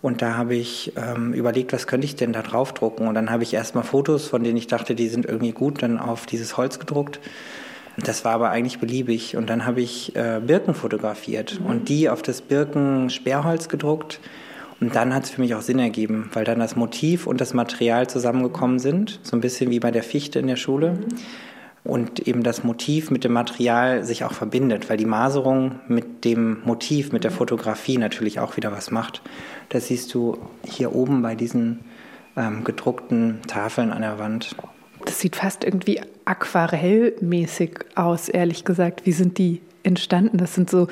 Und 0.00 0.22
da 0.22 0.36
habe 0.36 0.54
ich 0.54 0.92
ähm, 0.96 1.32
überlegt, 1.34 1.72
was 1.72 1.86
könnte 1.86 2.04
ich 2.04 2.16
denn 2.16 2.32
da 2.32 2.42
drauf 2.42 2.72
drucken? 2.72 3.08
Und 3.08 3.14
dann 3.14 3.30
habe 3.30 3.42
ich 3.42 3.52
erstmal 3.52 3.84
Fotos, 3.84 4.28
von 4.28 4.44
denen 4.44 4.56
ich 4.56 4.68
dachte, 4.68 4.94
die 4.94 5.08
sind 5.08 5.26
irgendwie 5.26 5.52
gut, 5.52 5.82
dann 5.82 5.98
auf 5.98 6.24
dieses 6.24 6.56
Holz 6.56 6.78
gedruckt. 6.78 7.18
Das 7.96 8.24
war 8.24 8.32
aber 8.32 8.50
eigentlich 8.50 8.78
beliebig. 8.78 9.36
Und 9.36 9.50
dann 9.50 9.66
habe 9.66 9.80
ich 9.80 10.14
äh, 10.14 10.40
Birken 10.40 10.74
fotografiert 10.74 11.60
mhm. 11.60 11.66
und 11.66 11.88
die 11.88 12.08
auf 12.08 12.22
das 12.22 12.42
Birken-Sperrholz 12.42 13.68
gedruckt. 13.68 14.20
Und 14.80 14.94
dann 14.94 15.12
hat 15.12 15.24
es 15.24 15.30
für 15.30 15.40
mich 15.40 15.56
auch 15.56 15.62
Sinn 15.62 15.80
ergeben, 15.80 16.30
weil 16.32 16.44
dann 16.44 16.60
das 16.60 16.76
Motiv 16.76 17.26
und 17.26 17.40
das 17.40 17.52
Material 17.52 18.06
zusammengekommen 18.06 18.78
sind. 18.78 19.18
So 19.24 19.36
ein 19.36 19.40
bisschen 19.40 19.70
wie 19.70 19.80
bei 19.80 19.90
der 19.90 20.04
Fichte 20.04 20.38
in 20.38 20.46
der 20.46 20.56
Schule. 20.56 20.92
Mhm 20.92 21.06
und 21.84 22.20
eben 22.20 22.42
das 22.42 22.64
Motiv 22.64 23.10
mit 23.10 23.24
dem 23.24 23.32
Material 23.32 24.04
sich 24.04 24.24
auch 24.24 24.32
verbindet, 24.32 24.90
weil 24.90 24.96
die 24.96 25.06
Maserung 25.06 25.80
mit 25.88 26.24
dem 26.24 26.58
Motiv, 26.64 27.12
mit 27.12 27.24
der 27.24 27.30
Fotografie 27.30 27.98
natürlich 27.98 28.40
auch 28.40 28.56
wieder 28.56 28.72
was 28.72 28.90
macht. 28.90 29.22
Das 29.68 29.86
siehst 29.86 30.12
du 30.12 30.38
hier 30.64 30.94
oben 30.94 31.22
bei 31.22 31.34
diesen 31.34 31.80
ähm, 32.36 32.64
gedruckten 32.64 33.40
Tafeln 33.46 33.90
an 33.90 34.02
der 34.02 34.18
Wand. 34.18 34.54
Das 35.04 35.20
sieht 35.20 35.36
fast 35.36 35.64
irgendwie 35.64 36.00
aquarellmäßig 36.24 37.78
aus, 37.94 38.28
ehrlich 38.28 38.64
gesagt. 38.64 39.06
Wie 39.06 39.12
sind 39.12 39.38
die 39.38 39.62
entstanden? 39.82 40.38
Das 40.38 40.54
sind 40.54 40.68
so, 40.68 40.88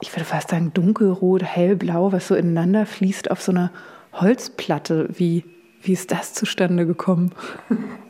ich 0.00 0.12
würde 0.14 0.24
fast 0.24 0.50
sagen, 0.50 0.72
dunkelrot, 0.74 1.42
hellblau, 1.42 2.12
was 2.12 2.28
so 2.28 2.34
ineinander 2.34 2.84
fließt 2.86 3.30
auf 3.30 3.40
so 3.40 3.52
einer 3.52 3.70
Holzplatte. 4.12 5.08
Wie, 5.14 5.44
wie 5.82 5.92
ist 5.92 6.12
das 6.12 6.34
zustande 6.34 6.86
gekommen? 6.86 7.32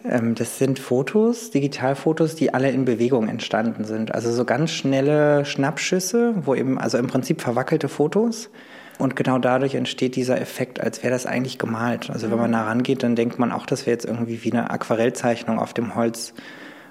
Ähm, 0.05 0.35
das 0.35 0.59
sind 0.59 0.79
Fotos, 0.79 1.51
Digitalfotos, 1.51 2.35
die 2.35 2.53
alle 2.53 2.71
in 2.71 2.85
Bewegung 2.85 3.29
entstanden 3.29 3.85
sind. 3.85 4.15
Also 4.15 4.33
so 4.33 4.45
ganz 4.45 4.73
schnelle 4.73 5.45
Schnappschüsse, 5.45 6.35
wo 6.45 6.55
eben, 6.55 6.79
also 6.79 6.99
im 6.99 7.07
Prinzip 7.07 7.41
verwackelte 7.41 7.89
Fotos. 7.89 8.51
Und 8.99 9.17
genau 9.17 9.39
dadurch 9.39 9.75
entsteht 9.75 10.17
dieser 10.17 10.41
Effekt, 10.41 10.81
als 10.81 11.03
wäre 11.03 11.13
das 11.13 11.27
eigentlich 11.27 11.59
gemalt. 11.59 12.11
Also 12.11 12.31
wenn 12.31 12.39
man 12.39 12.51
nah 12.51 12.65
rangeht, 12.65 13.03
dann 13.03 13.17
denkt 13.17 13.39
man 13.39 13.53
auch, 13.53 13.67
das 13.67 13.87
wäre 13.87 13.93
jetzt 13.93 14.05
irgendwie 14.05 14.45
wie 14.45 14.53
eine 14.53 14.71
Aquarellzeichnung 14.71 15.59
auf 15.59 15.73
dem 15.73 15.95
Holz. 15.95 16.35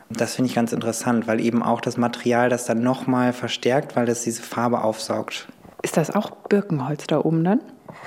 Das 0.10 0.36
finde 0.36 0.50
ich 0.50 0.56
ganz 0.56 0.74
interessant, 0.74 1.28
weil 1.28 1.40
eben 1.40 1.62
auch 1.62 1.82
das 1.82 1.98
Material 1.98 2.50
das 2.50 2.66
dann 2.66 2.82
nochmal 2.82 3.32
verstärkt, 3.32 3.96
weil 3.96 4.08
das 4.08 4.24
diese 4.24 4.42
Farbe 4.42 4.84
aufsaugt. 4.84 5.48
Ist 5.84 5.98
das 5.98 6.10
auch 6.10 6.32
Birkenholz 6.32 7.06
da 7.06 7.20
oben 7.20 7.44
dann? 7.44 7.60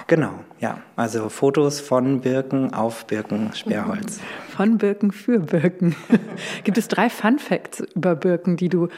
Genau, 0.06 0.32
ja. 0.60 0.78
Also 0.96 1.28
Fotos 1.28 1.80
von 1.80 2.20
Birken 2.20 2.74
auf 2.74 3.06
Birkensperrholz. 3.06 4.20
Von 4.56 4.76
Birken 4.76 5.12
für 5.12 5.38
Birken. 5.38 5.96
Gibt 6.64 6.76
es 6.76 6.86
drei 6.86 7.08
Fun 7.08 7.38
Facts 7.38 7.82
über 7.94 8.14
Birken, 8.14 8.58
die 8.58 8.68
du, 8.68 8.88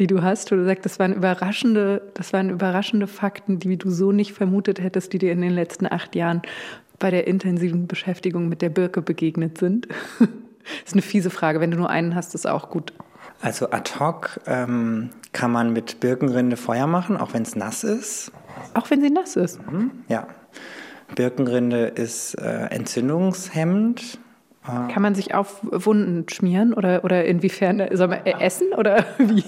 die 0.00 0.08
du 0.08 0.22
hast, 0.22 0.50
wo 0.50 0.56
du 0.56 0.64
sagst, 0.64 0.84
das 0.84 0.98
waren 0.98 1.12
überraschende, 1.12 2.02
das 2.14 2.32
waren 2.32 2.50
überraschende 2.50 3.06
Fakten, 3.06 3.60
die 3.60 3.76
du 3.76 3.90
so 3.90 4.10
nicht 4.10 4.32
vermutet 4.32 4.80
hättest, 4.80 5.12
die 5.12 5.18
dir 5.18 5.30
in 5.30 5.40
den 5.40 5.52
letzten 5.52 5.86
acht 5.86 6.16
Jahren 6.16 6.42
bei 6.98 7.12
der 7.12 7.28
intensiven 7.28 7.86
Beschäftigung 7.86 8.48
mit 8.48 8.60
der 8.60 8.70
Birke 8.70 9.02
begegnet 9.02 9.58
sind? 9.58 9.86
das 10.18 10.28
ist 10.86 10.92
eine 10.94 11.02
fiese 11.02 11.30
Frage. 11.30 11.60
Wenn 11.60 11.70
du 11.70 11.76
nur 11.76 11.90
einen 11.90 12.16
hast, 12.16 12.34
ist 12.34 12.46
auch 12.46 12.70
gut. 12.70 12.92
Also 13.40 13.70
ad 13.70 13.98
hoc 14.00 14.40
ähm, 14.46 15.10
kann 15.32 15.52
man 15.52 15.72
mit 15.72 16.00
Birkenrinde 16.00 16.56
Feuer 16.56 16.86
machen, 16.86 17.16
auch 17.16 17.34
wenn 17.34 17.42
es 17.42 17.54
nass 17.56 17.84
ist. 17.84 18.32
Auch 18.74 18.90
wenn 18.90 19.00
sie 19.00 19.10
nass 19.10 19.36
ist? 19.36 19.60
Mhm, 19.70 19.90
ja. 20.08 20.26
Birkenrinde 21.14 21.86
ist 21.86 22.34
äh, 22.34 22.66
entzündungshemmend. 22.70 24.18
Äh, 24.64 24.92
Kann 24.92 25.02
man 25.02 25.14
sich 25.14 25.34
auf 25.34 25.60
Wunden 25.62 26.28
schmieren 26.28 26.74
oder, 26.74 27.04
oder 27.04 27.24
inwiefern? 27.24 27.82
Soll 27.92 28.08
man 28.08 28.24
essen 28.24 28.68
oder 28.76 29.04
wie? 29.18 29.44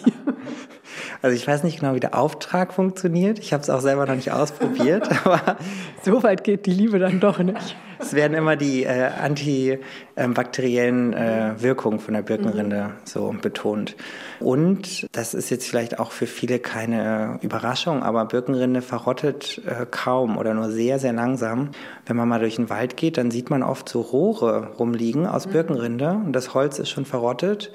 Also 1.23 1.35
ich 1.35 1.47
weiß 1.47 1.65
nicht 1.65 1.81
genau, 1.81 1.95
wie 1.95 2.01
der 2.01 2.17
Auftrag 2.17 2.73
funktioniert. 2.73 3.39
Ich 3.39 3.53
habe 3.53 3.63
es 3.63 3.71
auch 3.71 3.81
selber 3.81 4.07
noch 4.07 4.15
nicht 4.15 4.33
ausprobiert, 4.33 5.09
aber 5.25 5.57
so 6.03 6.23
weit 6.23 6.45
geht 6.45 6.67
die 6.67 6.73
Liebe 6.73 6.99
dann 6.99 7.21
doch 7.21 7.39
nicht. 7.39 7.77
Es 7.99 8.15
werden 8.15 8.35
immer 8.35 8.57
die 8.57 8.85
äh, 8.85 9.11
antibakteriellen 9.21 11.13
äh, 11.13 11.55
Wirkungen 11.59 11.99
von 11.99 12.15
der 12.15 12.23
Birkenrinde 12.23 12.85
mhm. 12.85 12.93
so 13.05 13.35
betont. 13.41 13.97
Und 14.41 15.07
das 15.17 15.35
ist 15.35 15.51
jetzt 15.51 15.69
vielleicht 15.69 15.99
auch 15.99 16.13
für 16.13 16.27
viele 16.27 16.59
keine 16.59 17.39
Überraschung, 17.43 18.03
aber 18.03 18.25
Birkenrinde 18.27 18.83
verrottet 18.83 19.61
äh, 19.67 19.87
kaum 19.91 20.37
oder 20.37 20.55
nur 20.55 20.71
sehr, 20.71 20.99
sehr 20.99 21.13
langsam. 21.13 21.71
Wenn 22.05 22.17
man 22.17 22.29
mal 22.29 22.41
durch 22.41 22.57
den 22.57 22.71
Wald 22.71 22.97
geht, 22.97 23.19
dann 23.19 23.31
sieht 23.31 23.51
man 23.51 23.63
oft 23.63 23.89
so 23.89 24.01
Rohre 24.01 24.73
rumliegen 24.79 25.27
aus 25.27 25.47
mhm. 25.47 25.53
Birkenrinde 25.53 26.11
und 26.25 26.33
das 26.33 26.55
Holz 26.55 26.79
ist 26.79 26.91
schon 26.91 27.05
verrottet. 27.05 27.73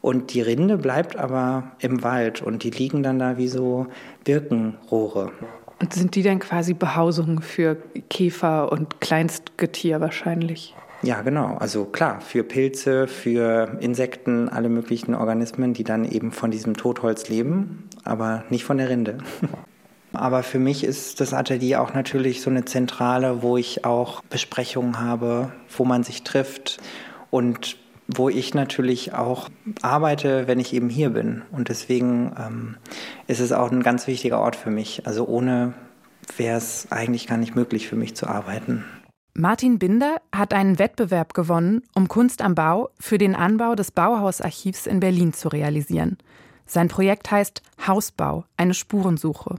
Und 0.00 0.34
die 0.34 0.42
Rinde 0.42 0.76
bleibt 0.76 1.16
aber 1.16 1.72
im 1.78 2.02
Wald 2.02 2.42
und 2.42 2.62
die 2.62 2.70
liegen 2.70 3.02
dann 3.02 3.18
da 3.18 3.38
wie 3.38 3.48
so 3.48 3.86
Birkenrohre. 4.24 5.32
Und 5.80 5.92
sind 5.92 6.14
die 6.14 6.22
dann 6.22 6.38
quasi 6.38 6.74
Behausungen 6.74 7.42
für 7.42 7.76
Käfer 8.08 8.70
und 8.72 9.00
Kleinstgetier 9.00 10.00
wahrscheinlich? 10.00 10.74
Ja, 11.02 11.20
genau. 11.20 11.56
Also 11.58 11.84
klar, 11.84 12.20
für 12.20 12.42
Pilze, 12.44 13.06
für 13.08 13.76
Insekten, 13.80 14.48
alle 14.48 14.68
möglichen 14.68 15.14
Organismen, 15.14 15.74
die 15.74 15.84
dann 15.84 16.04
eben 16.04 16.32
von 16.32 16.50
diesem 16.50 16.76
Totholz 16.76 17.28
leben, 17.28 17.88
aber 18.04 18.44
nicht 18.48 18.64
von 18.64 18.78
der 18.78 18.88
Rinde. 18.88 19.18
Aber 20.16 20.44
für 20.44 20.60
mich 20.60 20.84
ist 20.84 21.20
das 21.20 21.34
Atelier 21.34 21.82
auch 21.82 21.92
natürlich 21.92 22.40
so 22.40 22.48
eine 22.48 22.64
Zentrale, 22.64 23.42
wo 23.42 23.56
ich 23.56 23.84
auch 23.84 24.22
Besprechungen 24.30 25.00
habe, 25.00 25.50
wo 25.76 25.84
man 25.84 26.04
sich 26.04 26.22
trifft 26.22 26.78
und 27.30 27.76
wo 28.06 28.28
ich 28.28 28.54
natürlich 28.54 29.14
auch 29.14 29.48
arbeite, 29.82 30.46
wenn 30.46 30.60
ich 30.60 30.72
eben 30.74 30.88
hier 30.88 31.10
bin. 31.10 31.42
Und 31.52 31.68
deswegen 31.68 32.34
ähm, 32.38 32.76
ist 33.26 33.40
es 33.40 33.52
auch 33.52 33.70
ein 33.70 33.82
ganz 33.82 34.06
wichtiger 34.06 34.40
Ort 34.40 34.56
für 34.56 34.70
mich. 34.70 35.06
Also 35.06 35.26
ohne 35.26 35.74
wäre 36.36 36.58
es 36.58 36.88
eigentlich 36.90 37.26
gar 37.26 37.38
nicht 37.38 37.54
möglich 37.54 37.88
für 37.88 37.96
mich 37.96 38.14
zu 38.14 38.26
arbeiten. 38.26 38.84
Martin 39.36 39.78
Binder 39.78 40.18
hat 40.32 40.54
einen 40.54 40.78
Wettbewerb 40.78 41.34
gewonnen, 41.34 41.82
um 41.94 42.06
Kunst 42.06 42.40
am 42.40 42.54
Bau 42.54 42.90
für 43.00 43.18
den 43.18 43.34
Anbau 43.34 43.74
des 43.74 43.90
Bauhausarchivs 43.90 44.86
in 44.86 45.00
Berlin 45.00 45.32
zu 45.32 45.48
realisieren. 45.48 46.18
Sein 46.66 46.88
Projekt 46.88 47.30
heißt 47.30 47.62
Hausbau, 47.86 48.44
eine 48.56 48.74
Spurensuche. 48.74 49.56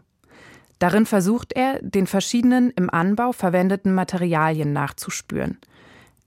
Darin 0.79 1.05
versucht 1.05 1.53
er, 1.53 1.79
den 1.81 2.07
verschiedenen 2.07 2.71
im 2.71 2.89
Anbau 2.89 3.31
verwendeten 3.31 3.93
Materialien 3.93 4.71
nachzuspüren– 4.71 5.57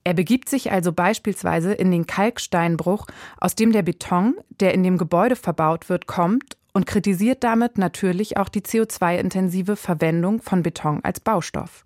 er 0.04 0.14
begibt 0.14 0.48
sich 0.48 0.72
also 0.72 0.92
beispielsweise 0.92 1.72
in 1.72 1.90
den 1.90 2.06
Kalksteinbruch, 2.06 3.06
aus 3.38 3.54
dem 3.54 3.72
der 3.72 3.82
Beton, 3.82 4.36
der 4.60 4.72
in 4.74 4.82
dem 4.82 4.98
Gebäude 4.98 5.36
verbaut 5.36 5.88
wird, 5.88 6.06
kommt 6.06 6.56
und 6.72 6.86
kritisiert 6.86 7.44
damit 7.44 7.76
natürlich 7.76 8.36
auch 8.36 8.48
die 8.48 8.62
CO2-intensive 8.62 9.76
Verwendung 9.76 10.40
von 10.40 10.62
Beton 10.62 11.00
als 11.02 11.20
Baustoff. 11.20 11.84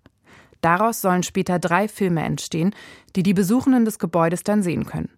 Daraus 0.61 1.01
sollen 1.01 1.23
später 1.23 1.59
drei 1.59 1.87
Filme 1.87 2.23
entstehen, 2.23 2.73
die 3.15 3.23
die 3.23 3.33
Besuchenden 3.33 3.83
des 3.83 3.99
Gebäudes 3.99 4.43
dann 4.43 4.63
sehen 4.63 4.85
können. 4.85 5.09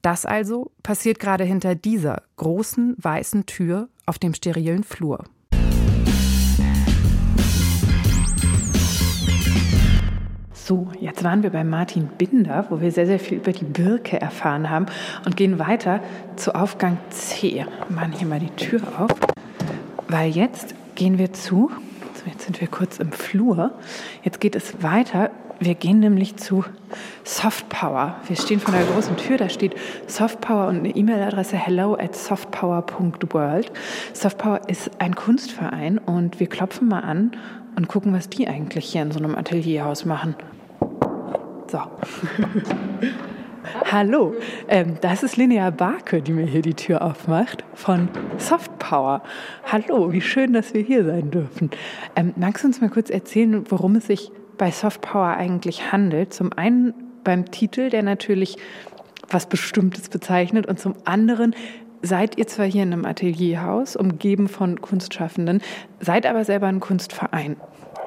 Das 0.00 0.24
also 0.24 0.70
passiert 0.82 1.18
gerade 1.18 1.44
hinter 1.44 1.74
dieser 1.74 2.22
großen 2.36 2.96
weißen 2.98 3.44
Tür 3.44 3.88
auf 4.06 4.18
dem 4.18 4.32
sterilen 4.32 4.82
Flur. 4.82 5.24
So, 10.70 10.86
jetzt 11.00 11.24
waren 11.24 11.42
wir 11.42 11.50
bei 11.50 11.64
Martin 11.64 12.06
Binder, 12.16 12.66
wo 12.68 12.80
wir 12.80 12.92
sehr, 12.92 13.04
sehr 13.04 13.18
viel 13.18 13.38
über 13.38 13.50
die 13.50 13.64
Birke 13.64 14.20
erfahren 14.20 14.70
haben 14.70 14.86
und 15.26 15.36
gehen 15.36 15.58
weiter 15.58 15.98
zu 16.36 16.54
Aufgang 16.54 16.96
C. 17.08 17.66
Machen 17.88 18.12
hier 18.12 18.28
mal 18.28 18.38
die 18.38 18.50
Tür 18.50 18.80
auf, 18.96 19.10
weil 20.06 20.30
jetzt 20.30 20.76
gehen 20.94 21.18
wir 21.18 21.32
zu, 21.32 21.72
jetzt 22.24 22.44
sind 22.44 22.60
wir 22.60 22.68
kurz 22.68 23.00
im 23.00 23.10
Flur, 23.10 23.72
jetzt 24.22 24.40
geht 24.40 24.54
es 24.54 24.80
weiter. 24.80 25.32
Wir 25.58 25.74
gehen 25.74 25.98
nämlich 25.98 26.36
zu 26.36 26.64
Softpower. 27.24 28.20
Wir 28.28 28.36
stehen 28.36 28.60
vor 28.60 28.72
der 28.72 28.84
großen 28.84 29.16
Tür, 29.16 29.38
da 29.38 29.48
steht 29.48 29.74
Softpower 30.06 30.68
und 30.68 30.78
eine 30.78 30.94
E-Mail-Adresse 30.94 31.56
hello 31.56 31.96
at 31.96 32.14
softpower.world. 32.14 33.72
Softpower 34.12 34.60
ist 34.68 34.92
ein 35.00 35.16
Kunstverein 35.16 35.98
und 35.98 36.38
wir 36.38 36.46
klopfen 36.46 36.86
mal 36.86 37.00
an 37.00 37.32
und 37.76 37.88
gucken, 37.88 38.12
was 38.12 38.28
die 38.28 38.46
eigentlich 38.46 38.92
hier 38.92 39.02
in 39.02 39.10
so 39.10 39.18
einem 39.18 39.34
Atelierhaus 39.34 40.04
machen. 40.04 40.36
So. 41.70 41.78
Hallo, 43.92 44.34
ähm, 44.66 44.96
das 45.00 45.22
ist 45.22 45.36
Linnea 45.36 45.70
Barke, 45.70 46.20
die 46.20 46.32
mir 46.32 46.46
hier 46.46 46.62
die 46.62 46.74
Tür 46.74 47.02
aufmacht 47.02 47.62
von 47.74 48.08
Softpower. 48.38 49.22
Hallo, 49.70 50.12
wie 50.12 50.20
schön, 50.20 50.52
dass 50.52 50.74
wir 50.74 50.82
hier 50.82 51.04
sein 51.04 51.30
dürfen. 51.30 51.70
Ähm, 52.16 52.32
magst 52.34 52.64
du 52.64 52.68
uns 52.68 52.80
mal 52.80 52.90
kurz 52.90 53.08
erzählen, 53.08 53.64
worum 53.68 53.94
es 53.94 54.08
sich 54.08 54.32
bei 54.58 54.72
Softpower 54.72 55.36
eigentlich 55.36 55.92
handelt? 55.92 56.34
Zum 56.34 56.52
einen 56.54 56.92
beim 57.22 57.52
Titel, 57.52 57.88
der 57.88 58.02
natürlich 58.02 58.56
was 59.28 59.46
Bestimmtes 59.46 60.08
bezeichnet, 60.08 60.66
und 60.66 60.80
zum 60.80 60.94
anderen 61.04 61.54
seid 62.02 62.36
ihr 62.36 62.48
zwar 62.48 62.66
hier 62.66 62.82
in 62.82 62.92
einem 62.92 63.04
Atelierhaus, 63.04 63.94
umgeben 63.94 64.48
von 64.48 64.80
Kunstschaffenden, 64.80 65.62
seid 66.00 66.26
aber 66.26 66.44
selber 66.44 66.66
ein 66.66 66.80
Kunstverein. 66.80 67.56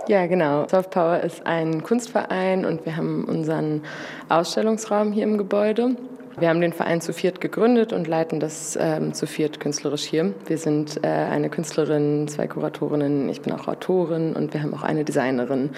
Ja, 0.09 0.25
genau. 0.25 0.67
Soft 0.67 0.91
Power 0.91 1.21
ist 1.21 1.47
ein 1.47 1.81
Kunstverein 1.81 2.65
und 2.65 2.85
wir 2.85 2.97
haben 2.97 3.23
unseren 3.23 3.83
Ausstellungsraum 4.27 5.13
hier 5.13 5.23
im 5.23 5.37
Gebäude. 5.37 5.95
Wir 6.37 6.49
haben 6.49 6.59
den 6.59 6.73
Verein 6.73 6.99
zu 6.99 7.13
viert 7.13 7.39
gegründet 7.39 7.93
und 7.93 8.05
leiten 8.05 8.41
das 8.41 8.77
ähm, 8.79 9.13
zu 9.13 9.27
viert 9.27 9.61
künstlerisch 9.61 10.03
hier. 10.03 10.33
Wir 10.45 10.57
sind 10.57 11.01
äh, 11.03 11.07
eine 11.07 11.49
Künstlerin, 11.49 12.27
zwei 12.27 12.47
Kuratorinnen, 12.47 13.29
ich 13.29 13.41
bin 13.41 13.53
auch 13.53 13.69
Autorin 13.69 14.33
und 14.33 14.53
wir 14.53 14.61
haben 14.61 14.73
auch 14.73 14.83
eine 14.83 15.05
Designerin 15.05 15.69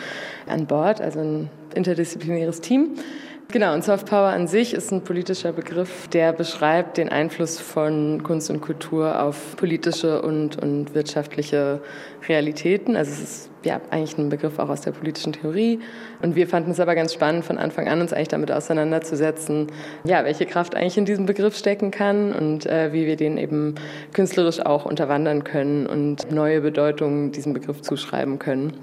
an 0.47 0.65
Bord, 0.65 1.01
also 1.01 1.19
ein 1.19 1.49
interdisziplinäres 1.75 2.61
Team. 2.61 2.95
Genau, 3.51 3.73
und 3.73 3.83
Soft 3.83 4.07
Power 4.07 4.29
an 4.29 4.47
sich 4.47 4.73
ist 4.73 4.91
ein 4.91 5.03
politischer 5.03 5.53
Begriff, 5.53 6.07
der 6.09 6.33
beschreibt 6.33 6.97
den 6.97 7.09
Einfluss 7.09 7.59
von 7.59 8.23
Kunst 8.23 8.49
und 8.49 8.59
Kultur 8.59 9.21
auf 9.21 9.55
politische 9.55 10.21
und, 10.23 10.61
und 10.61 10.93
wirtschaftliche 10.95 11.79
Realitäten. 12.27 12.95
Also 12.95 13.11
es 13.11 13.21
ist 13.21 13.49
ja 13.63 13.79
eigentlich 13.91 14.17
ein 14.17 14.29
Begriff 14.29 14.57
auch 14.59 14.67
aus 14.67 14.81
der 14.81 14.91
politischen 14.91 15.31
Theorie. 15.31 15.79
Und 16.21 16.35
wir 16.35 16.47
fanden 16.47 16.71
es 16.71 16.79
aber 16.79 16.95
ganz 16.95 17.13
spannend, 17.13 17.45
von 17.45 17.57
Anfang 17.57 17.87
an 17.87 18.01
uns 18.01 18.13
eigentlich 18.13 18.29
damit 18.29 18.51
auseinanderzusetzen, 18.51 19.67
ja, 20.03 20.25
welche 20.25 20.47
Kraft 20.47 20.75
eigentlich 20.75 20.97
in 20.97 21.05
diesem 21.05 21.25
Begriff 21.25 21.55
stecken 21.55 21.91
kann 21.91 22.33
und 22.33 22.65
äh, 22.65 22.93
wie 22.93 23.05
wir 23.05 23.15
den 23.15 23.37
eben 23.37 23.75
künstlerisch 24.11 24.59
auch 24.59 24.85
unterwandern 24.85 25.43
können 25.43 25.85
und 25.85 26.31
neue 26.31 26.61
Bedeutungen 26.61 27.31
diesem 27.31 27.53
Begriff 27.53 27.81
zuschreiben 27.81 28.39
können. 28.39 28.73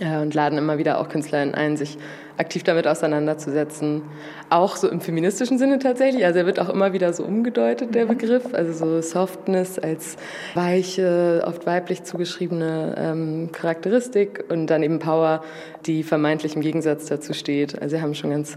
Äh, 0.00 0.18
und 0.18 0.34
laden 0.34 0.58
immer 0.58 0.78
wieder 0.78 1.00
auch 1.00 1.08
KünstlerInnen 1.08 1.54
ein, 1.54 1.76
sich 1.76 1.98
aktiv 2.36 2.62
damit 2.62 2.86
auseinanderzusetzen. 2.86 4.02
Auch 4.50 4.76
so 4.76 4.88
im 4.88 5.00
feministischen 5.00 5.58
Sinne 5.58 5.78
tatsächlich. 5.78 6.24
Also 6.24 6.40
er 6.40 6.46
wird 6.46 6.60
auch 6.60 6.68
immer 6.68 6.92
wieder 6.92 7.12
so 7.12 7.24
umgedeutet, 7.24 7.94
der. 7.94 8.06
Begriff. 8.06 8.54
Also 8.54 8.72
so 8.72 9.00
Softness 9.00 9.78
als 9.78 10.16
weiche, 10.54 11.42
oft 11.46 11.66
weiblich 11.66 12.04
zugeschriebene 12.04 12.94
ähm, 12.98 13.48
Charakteristik 13.52 14.44
und 14.48 14.66
dann 14.68 14.82
eben 14.82 14.98
Power, 14.98 15.42
die 15.86 16.02
vermeintlich 16.02 16.54
im 16.54 16.62
Gegensatz 16.62 17.06
dazu 17.06 17.32
steht. 17.32 17.80
Also 17.80 17.96
wir 17.96 18.02
haben 18.02 18.14
schon 18.14 18.30
ganz 18.30 18.56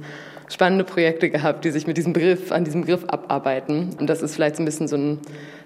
spannende 0.50 0.84
Projekte 0.84 1.30
gehabt, 1.30 1.66
die 1.66 1.72
sich 1.72 1.88
mit 1.88 1.98
diesem 1.98 2.13
Begriff, 2.13 2.52
an 2.52 2.63
diesem 2.63 2.82
Begriff 2.82 3.06
abarbeiten. 3.06 3.96
Und 4.00 4.10
das 4.10 4.22
ist 4.22 4.36
vielleicht 4.36 4.58
so 4.58 4.63
ein 4.63 4.66
bisschen 4.66 4.88
so 4.88 4.96
ein 4.96 5.20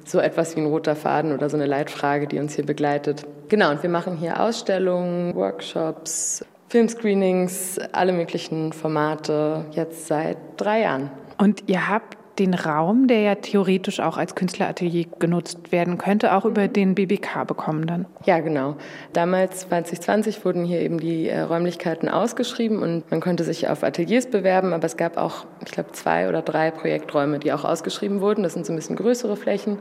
so 0.04 0.20
etwas 0.20 0.56
wie 0.56 0.62
ein 0.62 0.66
roter 0.66 0.96
Faden 0.96 1.32
oder 1.32 1.50
so 1.50 1.58
eine 1.58 1.68
Leitfrage, 1.68 2.28
die 2.28 2.40
uns 2.40 2.56
hier 2.56 2.66
begleitet. 2.66 3.26
Genau, 3.50 3.70
und 3.70 3.84
wir 3.84 3.90
machen 3.90 4.18
hier 4.18 4.42
Ausstellungen, 4.42 5.36
Workshops, 5.36 6.44
Filmscreenings, 6.72 7.80
alle 7.92 8.14
möglichen 8.14 8.72
Formate, 8.72 9.66
jetzt 9.72 10.08
seit 10.08 10.38
drei 10.56 10.84
Jahren. 10.84 11.12
Und 11.38 11.64
ihr 11.68 11.90
habt 11.90 12.18
den 12.40 12.54
Raum, 12.54 13.08
der 13.08 13.20
ja 13.20 13.36
theoretisch 13.36 14.00
auch 14.00 14.16
als 14.16 14.36
Künstleratelier 14.36 15.08
genutzt 15.20 15.74
werden 15.74 15.98
könnte, 15.98 16.34
auch 16.34 16.46
über 16.46 16.70
den 16.70 16.96
BBK 16.96 17.46
bekommen 17.46 17.88
dann. 17.88 18.06
Ja, 18.24 18.40
genau. 18.40 18.78
Damals, 19.12 19.68
2020, 19.68 20.46
wurden 20.46 20.64
hier 20.64 20.80
eben 20.80 20.98
die 20.98 21.28
äh, 21.28 21.42
Räumlichkeiten 21.42 22.08
ausgeschrieben 22.08 22.82
und 22.82 23.12
man 23.12 23.20
konnte 23.20 23.44
sich 23.44 23.68
auf 23.68 23.84
Ateliers 23.84 24.28
bewerben, 24.28 24.72
aber 24.72 24.86
es 24.86 24.96
gab 24.96 25.18
auch, 25.18 25.46
ich 25.66 25.74
glaube, 25.74 25.92
zwei 25.92 26.30
oder 26.30 26.42
drei 26.42 26.72
Projekträume, 26.72 27.40
die 27.40 27.52
auch 27.52 27.66
ausgeschrieben 27.66 28.22
wurden. 28.22 28.44
Das 28.44 28.54
sind 28.54 28.66
so 28.66 28.72
ein 28.72 28.78
bisschen 28.78 28.96
größere 28.96 29.36
Flächen. 29.36 29.78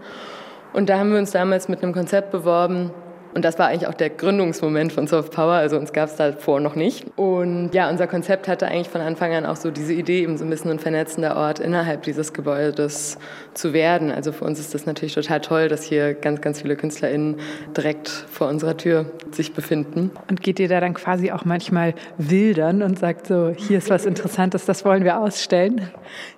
Und 0.72 0.88
da 0.88 0.98
haben 0.98 1.12
wir 1.12 1.20
uns 1.20 1.30
damals 1.30 1.68
mit 1.68 1.84
einem 1.84 1.92
Konzept 1.92 2.32
beworben, 2.32 2.90
Und 3.34 3.44
das 3.44 3.58
war 3.58 3.68
eigentlich 3.68 3.86
auch 3.86 3.94
der 3.94 4.10
Gründungsmoment 4.10 4.92
von 4.92 5.06
Soft 5.06 5.32
Power. 5.32 5.54
Also 5.54 5.76
uns 5.76 5.92
gab 5.92 6.08
es 6.08 6.16
davor 6.16 6.60
noch 6.60 6.74
nicht. 6.74 7.06
Und 7.16 7.70
ja, 7.72 7.88
unser 7.88 8.06
Konzept 8.06 8.48
hatte 8.48 8.66
eigentlich 8.66 8.88
von 8.88 9.00
Anfang 9.00 9.32
an 9.32 9.46
auch 9.46 9.56
so 9.56 9.70
diese 9.70 9.92
Idee, 9.92 10.22
eben 10.22 10.36
so 10.36 10.44
ein 10.44 10.50
bisschen 10.50 10.70
ein 10.70 10.78
vernetzender 10.78 11.36
Ort 11.36 11.60
innerhalb 11.60 12.02
dieses 12.02 12.32
Gebäudes 12.32 13.18
zu 13.54 13.72
werden. 13.72 14.10
Also 14.10 14.32
für 14.32 14.44
uns 14.44 14.58
ist 14.58 14.74
das 14.74 14.86
natürlich 14.86 15.14
total 15.14 15.40
toll, 15.40 15.68
dass 15.68 15.84
hier 15.84 16.14
ganz, 16.14 16.40
ganz 16.40 16.62
viele 16.62 16.76
KünstlerInnen 16.76 17.36
direkt 17.76 18.08
vor 18.08 18.48
unserer 18.48 18.76
Tür 18.76 19.06
sich 19.30 19.52
befinden. 19.52 20.10
Und 20.28 20.42
geht 20.42 20.58
ihr 20.58 20.68
da 20.68 20.80
dann 20.80 20.94
quasi 20.94 21.30
auch 21.30 21.44
manchmal 21.44 21.94
wildern 22.18 22.82
und 22.82 22.98
sagt 22.98 23.26
so, 23.26 23.52
hier 23.56 23.78
ist 23.78 23.90
was 23.90 24.06
Interessantes, 24.06 24.66
das 24.66 24.84
wollen 24.84 25.04
wir 25.04 25.18
ausstellen? 25.18 25.90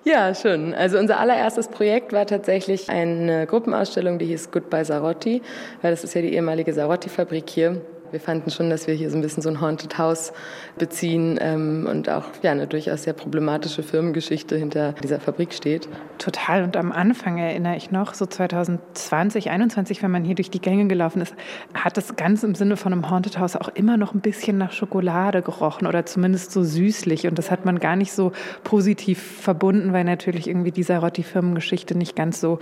Ja, 0.03 0.35
schon. 0.35 0.73
Also 0.73 0.97
unser 0.99 1.19
allererstes 1.19 1.67
Projekt 1.67 2.13
war 2.13 2.25
tatsächlich 2.25 2.89
eine 2.89 3.47
Gruppenausstellung, 3.47 4.19
die 4.19 4.25
hieß 4.25 4.51
Goodbye 4.51 4.85
Sarotti, 4.85 5.41
weil 5.81 5.91
das 5.91 6.03
ist 6.03 6.13
ja 6.13 6.21
die 6.21 6.33
ehemalige 6.33 6.73
Sarotti-Fabrik 6.83 7.49
hier. 7.49 7.81
Wir 8.11 8.19
fanden 8.19 8.51
schon, 8.51 8.69
dass 8.69 8.85
wir 8.87 8.93
hier 8.93 9.09
so 9.09 9.15
ein 9.15 9.21
bisschen 9.21 9.41
so 9.41 9.49
ein 9.49 9.61
Haunted 9.61 9.97
House 9.97 10.33
beziehen 10.77 11.39
ähm, 11.41 11.87
und 11.89 12.09
auch 12.09 12.25
ja, 12.43 12.51
eine 12.51 12.67
durchaus 12.67 13.03
sehr 13.03 13.13
problematische 13.13 13.81
Firmengeschichte 13.81 14.57
hinter 14.57 14.91
dieser 15.01 15.19
Fabrik 15.21 15.53
steht. 15.53 15.87
Total. 16.19 16.63
Und 16.63 16.75
am 16.75 16.91
Anfang 16.91 17.37
erinnere 17.37 17.77
ich 17.77 17.89
noch, 17.89 18.13
so 18.13 18.25
2020, 18.25 19.45
2021, 19.45 20.03
wenn 20.03 20.11
man 20.11 20.25
hier 20.25 20.35
durch 20.35 20.51
die 20.51 20.59
Gänge 20.59 20.87
gelaufen 20.87 21.21
ist, 21.21 21.33
hat 21.73 21.97
es 21.97 22.17
ganz 22.17 22.43
im 22.43 22.53
Sinne 22.53 22.75
von 22.75 22.91
einem 22.91 23.09
Haunted 23.09 23.39
House 23.39 23.55
auch 23.55 23.69
immer 23.69 23.95
noch 23.95 24.13
ein 24.13 24.19
bisschen 24.19 24.57
nach 24.57 24.73
Schokolade 24.73 25.41
gerochen 25.41 25.87
oder 25.87 26.05
zumindest 26.05 26.51
so 26.51 26.63
süßlich. 26.63 27.27
Und 27.27 27.39
das 27.39 27.49
hat 27.49 27.65
man 27.65 27.79
gar 27.79 27.95
nicht 27.95 28.11
so 28.11 28.33
positiv 28.65 29.23
verbunden, 29.41 29.93
weil 29.93 30.03
natürlich 30.03 30.47
irgendwie 30.47 30.71
dieser 30.71 30.99
Rotti-Firmengeschichte 30.99 31.97
nicht 31.97 32.15
ganz 32.15 32.41
so, 32.41 32.59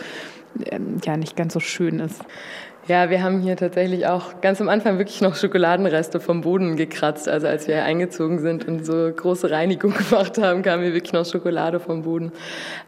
ähm, 0.67 0.97
ja, 1.03 1.17
nicht 1.17 1.35
ganz 1.35 1.53
so 1.53 1.59
schön 1.59 1.99
ist. 1.99 2.21
Ja, 2.91 3.09
wir 3.09 3.23
haben 3.23 3.39
hier 3.39 3.55
tatsächlich 3.55 4.05
auch 4.05 4.41
ganz 4.41 4.59
am 4.59 4.67
Anfang 4.67 4.97
wirklich 4.97 5.21
noch 5.21 5.37
Schokoladenreste 5.37 6.19
vom 6.19 6.41
Boden 6.41 6.75
gekratzt. 6.75 7.29
Also 7.29 7.47
als 7.47 7.69
wir 7.69 7.85
eingezogen 7.85 8.39
sind 8.39 8.67
und 8.67 8.85
so 8.85 9.09
große 9.15 9.49
Reinigung 9.49 9.93
gemacht 10.09 10.37
haben, 10.37 10.61
kam 10.61 10.81
hier 10.81 10.93
wirklich 10.93 11.13
noch 11.13 11.25
Schokolade 11.25 11.79
vom 11.79 12.01
Boden. 12.01 12.33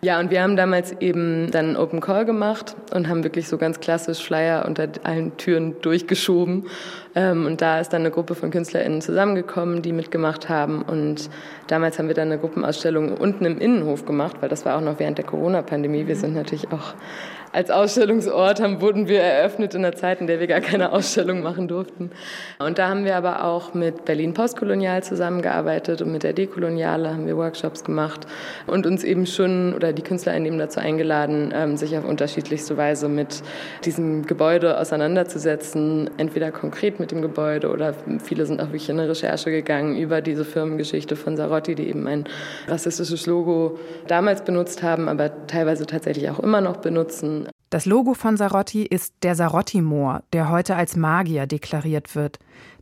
Ja, 0.02 0.20
und 0.20 0.30
wir 0.30 0.44
haben 0.44 0.58
damals 0.58 0.92
eben 1.00 1.52
dann 1.52 1.78
Open 1.78 2.02
Call 2.02 2.26
gemacht 2.26 2.76
und 2.94 3.08
haben 3.08 3.24
wirklich 3.24 3.48
so 3.48 3.58
ganz 3.58 3.80
klassisch 3.80 4.22
Flyer 4.22 4.66
unter 4.68 4.90
allen 5.04 5.38
Türen 5.38 5.80
durchgeschoben. 5.82 6.66
Ähm, 7.16 7.46
und 7.46 7.62
da 7.62 7.80
ist 7.80 7.94
dann 7.94 8.02
eine 8.02 8.12
Gruppe 8.12 8.36
von 8.36 8.52
KünstlerInnen 8.52 9.00
zusammengekommen, 9.00 9.84
die 9.84 9.94
mitgemacht 9.94 10.50
haben. 10.50 10.82
Und 10.82 11.30
damals 11.68 11.98
haben 11.98 12.10
wir 12.10 12.16
dann 12.16 12.28
eine 12.28 12.40
Gruppenausstellung 12.40 13.16
unten 13.16 13.46
im 13.46 13.58
Innenhof 13.58 14.06
gemacht, 14.06 14.36
weil 14.42 14.50
das 14.50 14.66
war 14.66 14.76
auch 14.76 14.82
noch 14.82 15.00
während 15.00 15.18
der 15.18 15.26
Corona-Pandemie. 15.26 16.08
Wir 16.08 16.18
sind 16.18 16.36
natürlich 16.36 16.74
auch 16.74 16.94
als 17.54 17.70
Ausstellungsort 17.70 18.60
haben, 18.60 18.82
wurden 18.82 19.08
wir 19.08 19.22
eröffnet 19.22 19.76
in 19.76 19.86
einer 19.86 19.96
Zeit, 19.96 20.20
in 20.22 20.28
der 20.28 20.40
wir 20.40 20.48
gar 20.48 20.60
keine 20.60 20.92
Ausstellung 20.92 21.44
machen 21.44 21.68
durften. 21.68 22.10
Und 22.58 22.80
da 22.80 22.90
haben 22.90 23.06
wir 23.06 23.16
aber 23.16 23.44
auch 23.44 23.76
mit 23.76 24.06
Berlin 24.06 24.34
Postkolonial 24.34 25.04
zusammengearbeitet 25.04 26.02
und 26.02 26.12
mit 26.12 26.24
der 26.24 26.34
Dekoloniale 26.34 27.12
haben 27.12 27.28
wir 27.28 27.38
Workshops 27.38 27.84
gemacht 27.84 28.26
und 28.66 28.88
uns 28.88 29.04
eben 29.04 29.28
schon 29.28 29.76
oder 29.76 29.94
die 29.94 30.02
Künstler 30.02 30.36
eben 30.36 30.58
dazu 30.58 30.80
eingeladen, 30.80 31.54
ähm, 31.56 31.78
sich 31.78 31.96
auf 31.96 32.06
unterschiedlichste 32.06 32.76
Weise 32.76 33.08
mit 33.08 33.44
diesem 33.86 34.26
Gebäude 34.26 34.80
auseinanderzusetzen, 34.80 36.10
entweder 36.18 36.52
konkret 36.52 37.00
mit 37.00 37.12
dem 37.12 37.22
Gebäude 37.22 37.70
oder 37.70 37.94
viele 38.24 38.48
sind 38.48 38.62
auch 38.62 38.68
wirklich 38.68 38.90
in 38.90 39.00
eine 39.00 39.10
Recherche 39.10 39.52
gegangen 39.52 39.96
über 39.96 40.22
diese 40.22 40.44
Firmengeschichte 40.44 41.16
von 41.16 41.38
Sarotti, 41.38 41.76
die 41.76 41.88
eben 41.88 42.08
ein 42.08 42.24
rassistisches 42.68 43.28
Logo 43.28 43.78
damals 44.08 44.44
benutzt 44.44 44.82
haben, 44.82 45.08
aber 45.08 45.46
teilweise 45.46 45.86
tatsächlich 45.86 46.32
auch 46.32 46.40
immer 46.40 46.60
noch 46.60 46.78
benutzen 46.78 47.43
das 47.74 47.88
Logo 47.88 48.14
von 48.14 48.38
Sarotti 48.38 48.84
ist 48.84 49.16
der 49.24 49.34
Sarotti-Moor, 49.34 50.22
der 50.32 50.50
heute 50.50 50.76
als 50.76 50.96
Magier 50.96 51.48
deklariert 51.48 52.16
wird. 52.16 52.38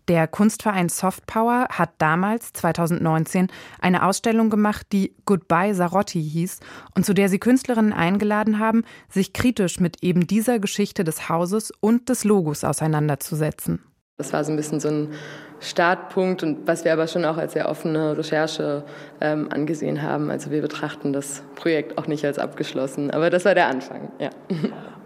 Der 0.10 0.28
Kunstverein 0.28 0.90
Softpower 0.90 1.68
hat 1.70 1.92
damals, 2.00 2.52
2019, 2.52 3.48
eine 3.80 4.06
Ausstellung 4.06 4.50
gemacht, 4.50 4.88
die 4.92 5.16
Goodbye 5.26 5.74
Sarotti 5.74 6.22
hieß 6.22 6.60
und 6.94 7.06
zu 7.06 7.14
der 7.14 7.30
sie 7.30 7.40
Künstlerinnen 7.40 7.94
eingeladen 7.94 8.60
haben, 8.60 8.84
sich 9.08 9.32
kritisch 9.32 9.80
mit 9.80 10.04
eben 10.04 10.28
dieser 10.28 10.60
Geschichte 10.60 11.06
des 11.06 11.30
Hauses 11.30 11.72
und 11.80 12.10
des 12.10 12.26
Logos 12.26 12.66
auseinanderzusetzen. 12.66 13.82
Das 14.18 14.34
war 14.34 14.44
so 14.44 14.52
ein 14.52 14.58
bisschen 14.58 14.82
so 14.82 14.90
ein 14.90 15.14
Startpunkt 15.62 16.44
und 16.44 16.68
was 16.68 16.84
wir 16.84 16.92
aber 16.92 17.08
schon 17.08 17.24
auch 17.24 17.38
als 17.38 17.54
sehr 17.54 17.70
offene 17.70 18.18
Recherche 18.18 18.84
ähm, 19.22 19.48
angesehen 19.52 20.02
haben. 20.02 20.30
Also 20.30 20.52
wir 20.52 20.62
betrachten 20.62 21.14
das 21.14 21.44
Projekt 21.56 21.98
auch 21.98 22.08
nicht 22.08 22.26
als 22.26 22.40
abgeschlossen, 22.40 23.12
aber 23.12 23.30
das 23.30 23.46
war 23.46 23.56
der 23.56 23.68
Anfang, 23.68 24.12
ja. 24.20 24.30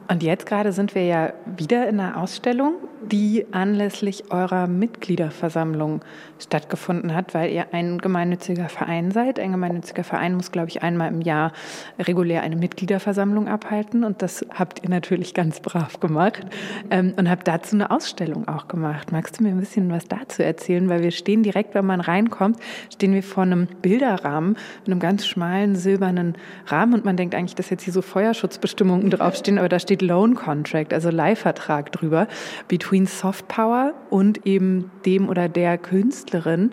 Und 0.07 0.23
jetzt 0.23 0.45
gerade 0.45 0.71
sind 0.71 0.95
wir 0.95 1.03
ja 1.03 1.33
wieder 1.45 1.87
in 1.87 1.99
einer 1.99 2.17
Ausstellung, 2.17 2.75
die 3.01 3.45
anlässlich 3.51 4.31
eurer 4.31 4.67
Mitgliederversammlung 4.67 6.01
stattgefunden 6.39 7.13
hat, 7.13 7.33
weil 7.33 7.51
ihr 7.51 7.67
ein 7.73 7.99
gemeinnütziger 7.99 8.67
Verein 8.67 9.11
seid. 9.11 9.39
Ein 9.39 9.51
gemeinnütziger 9.51 10.03
Verein 10.03 10.35
muss, 10.35 10.51
glaube 10.51 10.69
ich, 10.69 10.83
einmal 10.83 11.09
im 11.09 11.21
Jahr 11.21 11.53
regulär 11.99 12.41
eine 12.41 12.55
Mitgliederversammlung 12.55 13.47
abhalten. 13.47 14.03
Und 14.03 14.21
das 14.21 14.45
habt 14.49 14.83
ihr 14.83 14.89
natürlich 14.89 15.33
ganz 15.33 15.59
brav 15.59 15.99
gemacht 15.99 16.45
ähm, 16.89 17.13
und 17.17 17.29
habt 17.29 17.47
dazu 17.47 17.75
eine 17.75 17.91
Ausstellung 17.91 18.47
auch 18.47 18.67
gemacht. 18.67 19.11
Magst 19.11 19.39
du 19.39 19.43
mir 19.43 19.49
ein 19.49 19.59
bisschen 19.59 19.89
was 19.91 20.07
dazu 20.07 20.43
erzählen? 20.43 20.89
Weil 20.89 21.03
wir 21.03 21.11
stehen 21.11 21.43
direkt, 21.43 21.75
wenn 21.75 21.85
man 21.85 22.01
reinkommt, 22.01 22.57
stehen 22.91 23.13
wir 23.13 23.23
vor 23.23 23.43
einem 23.43 23.67
Bilderrahmen 23.81 24.57
einem 24.85 24.99
ganz 24.99 25.25
schmalen 25.27 25.75
silbernen 25.75 26.35
Rahmen 26.67 26.93
und 26.93 27.05
man 27.05 27.17
denkt 27.17 27.35
eigentlich, 27.35 27.55
dass 27.55 27.69
jetzt 27.69 27.83
hier 27.83 27.93
so 27.93 28.01
Feuerschutzbestimmungen 28.01 29.09
draufstehen, 29.11 29.57
aber 29.57 29.69
da 29.69 29.79
steht 29.79 30.01
Loan 30.01 30.35
Contract, 30.35 30.93
also 30.93 31.09
Leihvertrag 31.09 31.91
drüber, 31.91 32.27
between 32.67 32.84
Soft 33.05 33.47
Power 33.47 33.93
und 34.09 34.45
eben 34.45 34.91
dem 35.05 35.29
oder 35.29 35.49
der 35.49 35.77
Künstlerin. 35.77 36.71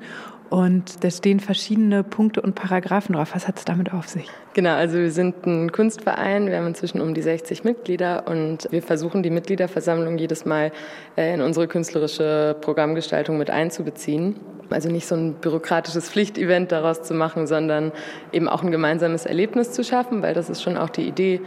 Und 0.51 1.03
da 1.03 1.11
stehen 1.11 1.41
verschiedene 1.41 2.05
Punkte 2.05 2.43
und 2.43 2.55
Paragraphen 2.55 3.15
drauf. 3.15 3.31
Was 3.35 3.49
hat 3.49 3.57
es 3.57 3.65
damit 3.65 3.95
auf 3.95 4.07
sich? 4.07 4.29
Genau, 4.53 4.75
also 4.75 4.99
wir 4.99 5.11
sind 5.11 5.47
ein 5.47 5.73
Kunstverein, 5.73 6.49
wir 6.49 6.59
haben 6.59 6.67
inzwischen 6.67 7.01
um 7.01 7.15
die 7.15 7.23
60 7.23 7.65
Mitglieder 7.65 8.27
und 8.27 8.69
wir 8.71 8.83
versuchen 8.83 9.23
die 9.23 9.31
Mitgliederversammlung 9.31 10.19
jedes 10.19 10.45
Mal 10.45 10.71
äh, 11.17 11.33
in 11.33 11.41
unsere 11.41 11.69
künstlerische 11.69 12.55
Programmgestaltung 12.61 13.39
mit 13.39 13.49
einzubeziehen. 13.49 14.37
Also 14.69 14.91
nicht 14.91 15.07
so 15.07 15.15
ein 15.15 15.35
bürokratisches 15.41 16.11
Pflichtevent 16.11 16.71
daraus 16.71 17.03
zu 17.03 17.15
machen, 17.15 17.47
sondern 17.47 17.91
eben 18.31 18.47
auch 18.47 18.63
ein 18.63 18.71
gemeinsames 18.71 19.25
Erlebnis 19.25 19.73
zu 19.73 19.83
schaffen, 19.83 20.21
weil 20.21 20.35
das 20.35 20.51
ist 20.51 20.63
schon 20.63 20.77
auch 20.77 20.91
die 20.91 21.09
Idee 21.09 21.41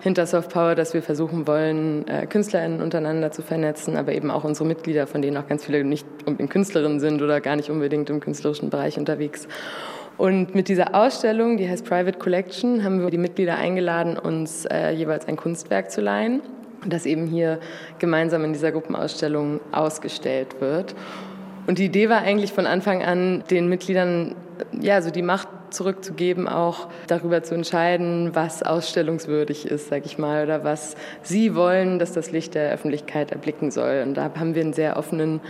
hinter 0.00 0.26
Soft 0.26 0.50
Power, 0.50 0.74
dass 0.74 0.94
wir 0.94 1.02
versuchen 1.02 1.46
wollen, 1.46 2.08
äh, 2.08 2.26
KünstlerInnen 2.26 2.80
untereinander 2.80 3.30
zu 3.30 3.42
vernetzen, 3.42 3.96
aber 3.96 4.12
eben 4.12 4.30
auch 4.30 4.44
unsere 4.44 4.66
Mitglieder, 4.66 5.06
von 5.06 5.22
denen 5.22 5.36
auch 5.36 5.46
ganz 5.46 5.64
viele 5.64 5.84
nicht 5.84 6.06
unbedingt 6.24 6.50
Künstlerinnen 6.50 7.00
sind 7.00 7.22
oder 7.22 7.40
gar 7.40 7.56
nicht 7.56 7.70
unbedingt 7.70 8.10
im 8.10 8.20
künstlerischen 8.20 8.70
Bereich 8.70 8.98
unterwegs. 8.98 9.46
Und 10.16 10.54
mit 10.54 10.68
dieser 10.68 10.94
Ausstellung, 10.94 11.56
die 11.56 11.68
heißt 11.68 11.84
Private 11.84 12.18
Collection, 12.18 12.84
haben 12.84 13.00
wir 13.00 13.10
die 13.10 13.18
Mitglieder 13.18 13.56
eingeladen, 13.56 14.18
uns 14.18 14.66
äh, 14.66 14.90
jeweils 14.90 15.26
ein 15.28 15.36
Kunstwerk 15.36 15.90
zu 15.90 16.00
leihen, 16.00 16.42
das 16.86 17.06
eben 17.06 17.26
hier 17.26 17.58
gemeinsam 17.98 18.44
in 18.44 18.52
dieser 18.52 18.72
Gruppenausstellung 18.72 19.60
ausgestellt 19.72 20.60
wird. 20.60 20.94
Und 21.66 21.78
die 21.78 21.84
Idee 21.86 22.08
war 22.08 22.22
eigentlich 22.22 22.52
von 22.52 22.66
Anfang 22.66 23.02
an, 23.02 23.44
den 23.50 23.68
Mitgliedern 23.68 24.34
ja, 24.78 25.00
so 25.02 25.10
die 25.10 25.22
Macht 25.22 25.48
zurückzugeben, 25.70 26.48
auch 26.48 26.88
darüber 27.06 27.42
zu 27.42 27.54
entscheiden, 27.54 28.30
was 28.34 28.62
ausstellungswürdig 28.62 29.66
ist, 29.66 29.88
sag 29.88 30.06
ich 30.06 30.18
mal, 30.18 30.44
oder 30.44 30.64
was 30.64 30.96
sie 31.22 31.54
wollen, 31.54 31.98
dass 31.98 32.12
das 32.12 32.30
Licht 32.32 32.54
der 32.54 32.72
Öffentlichkeit 32.72 33.32
erblicken 33.32 33.70
soll. 33.70 34.02
Und 34.06 34.14
da 34.14 34.30
haben 34.38 34.54
wir 34.54 34.62
einen 34.62 34.72
sehr 34.72 34.96
offenen 34.96 35.40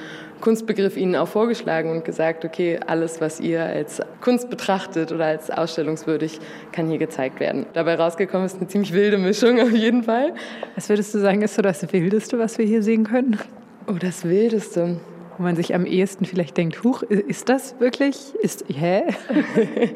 Kunstbegriff 0.40 0.96
ihnen 0.96 1.16
auch 1.16 1.28
vorgeschlagen 1.28 1.90
und 1.90 2.04
gesagt, 2.04 2.44
okay, 2.44 2.80
alles, 2.87 3.20
was 3.20 3.40
ihr 3.40 3.62
als 3.62 4.00
Kunst 4.20 4.48
betrachtet 4.48 5.12
oder 5.12 5.26
als 5.26 5.50
ausstellungswürdig, 5.50 6.40
kann 6.72 6.88
hier 6.88 6.98
gezeigt 6.98 7.40
werden. 7.40 7.66
Dabei 7.74 7.96
rausgekommen 7.96 8.46
ist 8.46 8.56
eine 8.56 8.68
ziemlich 8.68 8.92
wilde 8.92 9.18
Mischung 9.18 9.61
auf 9.61 9.72
jeden 9.72 10.04
Fall. 10.04 10.33
Was 10.74 10.88
würdest 10.88 11.14
du 11.14 11.18
sagen, 11.18 11.42
ist 11.42 11.54
so 11.54 11.62
das 11.62 11.92
Wildeste, 11.92 12.38
was 12.38 12.59
wir 12.59 12.64
hier 12.64 12.83
sehen 12.83 13.04
können? 13.04 13.38
Oh, 13.87 13.96
das 14.00 14.24
Wildeste 14.24 15.00
wo 15.40 15.44
man 15.44 15.57
sich 15.57 15.74
am 15.74 15.87
ehesten 15.87 16.26
vielleicht 16.26 16.59
denkt, 16.59 16.85
huch, 16.85 17.03
ist 17.03 17.48
das 17.48 17.81
wirklich? 17.81 18.35
Ist, 18.42 18.66
hä? 18.68 19.05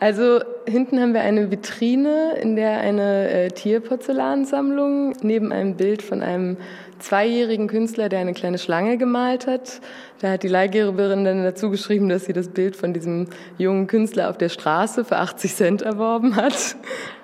Also 0.00 0.38
hinten 0.68 1.00
haben 1.00 1.12
wir 1.12 1.22
eine 1.22 1.50
Vitrine, 1.50 2.36
in 2.40 2.54
der 2.54 2.78
eine 2.78 3.30
äh, 3.30 3.48
Tierporzellansammlung 3.48 5.14
neben 5.22 5.50
einem 5.50 5.74
Bild 5.74 6.02
von 6.02 6.22
einem 6.22 6.56
zweijährigen 7.00 7.66
Künstler, 7.66 8.08
der 8.08 8.20
eine 8.20 8.32
kleine 8.32 8.58
Schlange 8.58 8.96
gemalt 8.96 9.48
hat. 9.48 9.80
Da 10.20 10.30
hat 10.30 10.44
die 10.44 10.48
Leihgeberin 10.48 11.24
dann 11.24 11.42
dazu 11.42 11.68
geschrieben, 11.70 12.08
dass 12.08 12.26
sie 12.26 12.32
das 12.32 12.48
Bild 12.50 12.76
von 12.76 12.92
diesem 12.92 13.26
jungen 13.56 13.88
Künstler 13.88 14.30
auf 14.30 14.38
der 14.38 14.50
Straße 14.50 15.04
für 15.04 15.16
80 15.16 15.56
Cent 15.56 15.82
erworben 15.82 16.36
hat. 16.36 16.76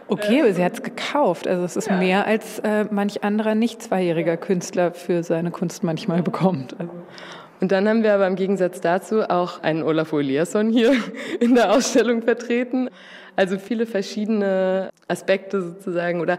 Okay, 0.08 0.42
aber 0.42 0.52
sie 0.52 0.64
hat 0.64 0.74
es 0.74 0.82
gekauft. 0.82 1.46
Also 1.46 1.64
es 1.64 1.76
ist 1.76 1.88
ja. 1.88 1.96
mehr 1.96 2.26
als 2.26 2.58
äh, 2.58 2.86
manch 2.90 3.22
anderer 3.22 3.54
nicht 3.54 3.82
zweijähriger 3.82 4.36
Künstler 4.36 4.92
für 4.92 5.22
seine 5.22 5.52
Kunst 5.52 5.84
manchmal 5.84 6.22
bekommt. 6.22 6.74
Also. 6.78 6.92
Und 7.60 7.72
dann 7.72 7.88
haben 7.88 8.02
wir 8.02 8.14
aber 8.14 8.26
im 8.26 8.36
Gegensatz 8.36 8.80
dazu 8.80 9.22
auch 9.22 9.62
einen 9.62 9.82
Olaf 9.82 10.12
Eliasson 10.12 10.70
hier 10.70 10.92
in 11.40 11.54
der 11.54 11.72
Ausstellung 11.72 12.22
vertreten. 12.22 12.90
Also 13.36 13.58
viele 13.58 13.86
verschiedene 13.86 14.90
Aspekte 15.08 15.62
sozusagen 15.62 16.20
oder 16.20 16.38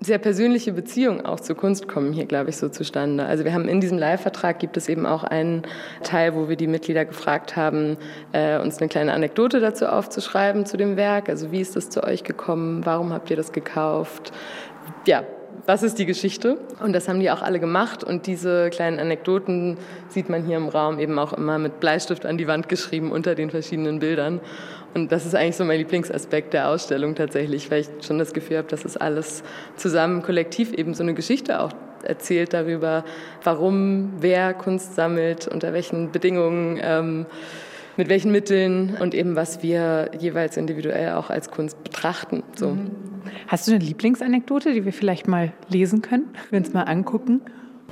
sehr 0.00 0.18
persönliche 0.18 0.72
Beziehungen 0.72 1.24
auch 1.24 1.40
zur 1.40 1.56
Kunst 1.56 1.88
kommen 1.88 2.12
hier, 2.12 2.26
glaube 2.26 2.50
ich, 2.50 2.56
so 2.58 2.68
zustande. 2.68 3.24
Also 3.24 3.44
wir 3.44 3.54
haben 3.54 3.66
in 3.66 3.80
diesem 3.80 3.98
Leihvertrag 3.98 4.58
gibt 4.58 4.76
es 4.76 4.88
eben 4.88 5.06
auch 5.06 5.24
einen 5.24 5.62
Teil, 6.02 6.34
wo 6.34 6.48
wir 6.48 6.56
die 6.56 6.66
Mitglieder 6.66 7.04
gefragt 7.04 7.56
haben, 7.56 7.96
äh, 8.32 8.58
uns 8.58 8.78
eine 8.78 8.88
kleine 8.88 9.14
Anekdote 9.14 9.58
dazu 9.58 9.86
aufzuschreiben 9.86 10.66
zu 10.66 10.76
dem 10.76 10.96
Werk. 10.96 11.28
Also 11.28 11.50
wie 11.50 11.60
ist 11.60 11.76
das 11.76 11.88
zu 11.88 12.04
euch 12.04 12.24
gekommen? 12.24 12.84
Warum 12.84 13.12
habt 13.12 13.30
ihr 13.30 13.36
das 13.36 13.52
gekauft? 13.52 14.32
Ja, 15.06 15.24
was 15.64 15.82
ist 15.82 15.98
die 15.98 16.06
Geschichte? 16.06 16.58
Und 16.82 16.92
das 16.92 17.08
haben 17.08 17.20
die 17.20 17.30
auch 17.30 17.42
alle 17.42 17.58
gemacht. 17.58 18.04
Und 18.04 18.26
diese 18.26 18.70
kleinen 18.70 18.98
Anekdoten 18.98 19.78
sieht 20.08 20.28
man 20.28 20.44
hier 20.44 20.56
im 20.56 20.68
Raum 20.68 20.98
eben 20.98 21.18
auch 21.18 21.32
immer 21.32 21.58
mit 21.58 21.80
Bleistift 21.80 22.26
an 22.26 22.36
die 22.36 22.46
Wand 22.46 22.68
geschrieben 22.68 23.12
unter 23.12 23.34
den 23.34 23.50
verschiedenen 23.50 23.98
Bildern. 23.98 24.40
Und 24.94 25.12
das 25.12 25.26
ist 25.26 25.34
eigentlich 25.34 25.56
so 25.56 25.64
mein 25.64 25.78
Lieblingsaspekt 25.78 26.54
der 26.54 26.68
Ausstellung 26.68 27.14
tatsächlich, 27.14 27.70
weil 27.70 27.80
ich 27.82 27.88
schon 28.06 28.18
das 28.18 28.32
Gefühl 28.32 28.58
habe, 28.58 28.68
dass 28.68 28.84
es 28.84 28.96
alles 28.96 29.42
zusammen 29.76 30.22
kollektiv 30.22 30.72
eben 30.72 30.94
so 30.94 31.02
eine 31.02 31.14
Geschichte 31.14 31.60
auch 31.60 31.72
erzählt 32.02 32.52
darüber, 32.52 33.04
warum 33.42 34.12
wer 34.20 34.54
Kunst 34.54 34.94
sammelt, 34.94 35.48
unter 35.48 35.72
welchen 35.72 36.12
Bedingungen. 36.12 36.78
Ähm, 36.82 37.26
mit 37.96 38.08
welchen 38.08 38.30
Mitteln 38.32 38.96
und 39.00 39.14
eben 39.14 39.36
was 39.36 39.62
wir 39.62 40.10
jeweils 40.18 40.56
individuell 40.56 41.14
auch 41.14 41.30
als 41.30 41.50
Kunst 41.50 41.82
betrachten. 41.82 42.42
So. 42.54 42.70
Mhm. 42.70 42.90
Hast 43.48 43.66
du 43.66 43.72
eine 43.72 43.84
Lieblingsanekdote, 43.84 44.72
die 44.72 44.84
wir 44.84 44.92
vielleicht 44.92 45.28
mal 45.28 45.52
lesen 45.68 46.02
können, 46.02 46.26
wenn 46.50 46.62
wir 46.62 46.66
uns 46.66 46.74
mal 46.74 46.82
angucken? 46.82 47.40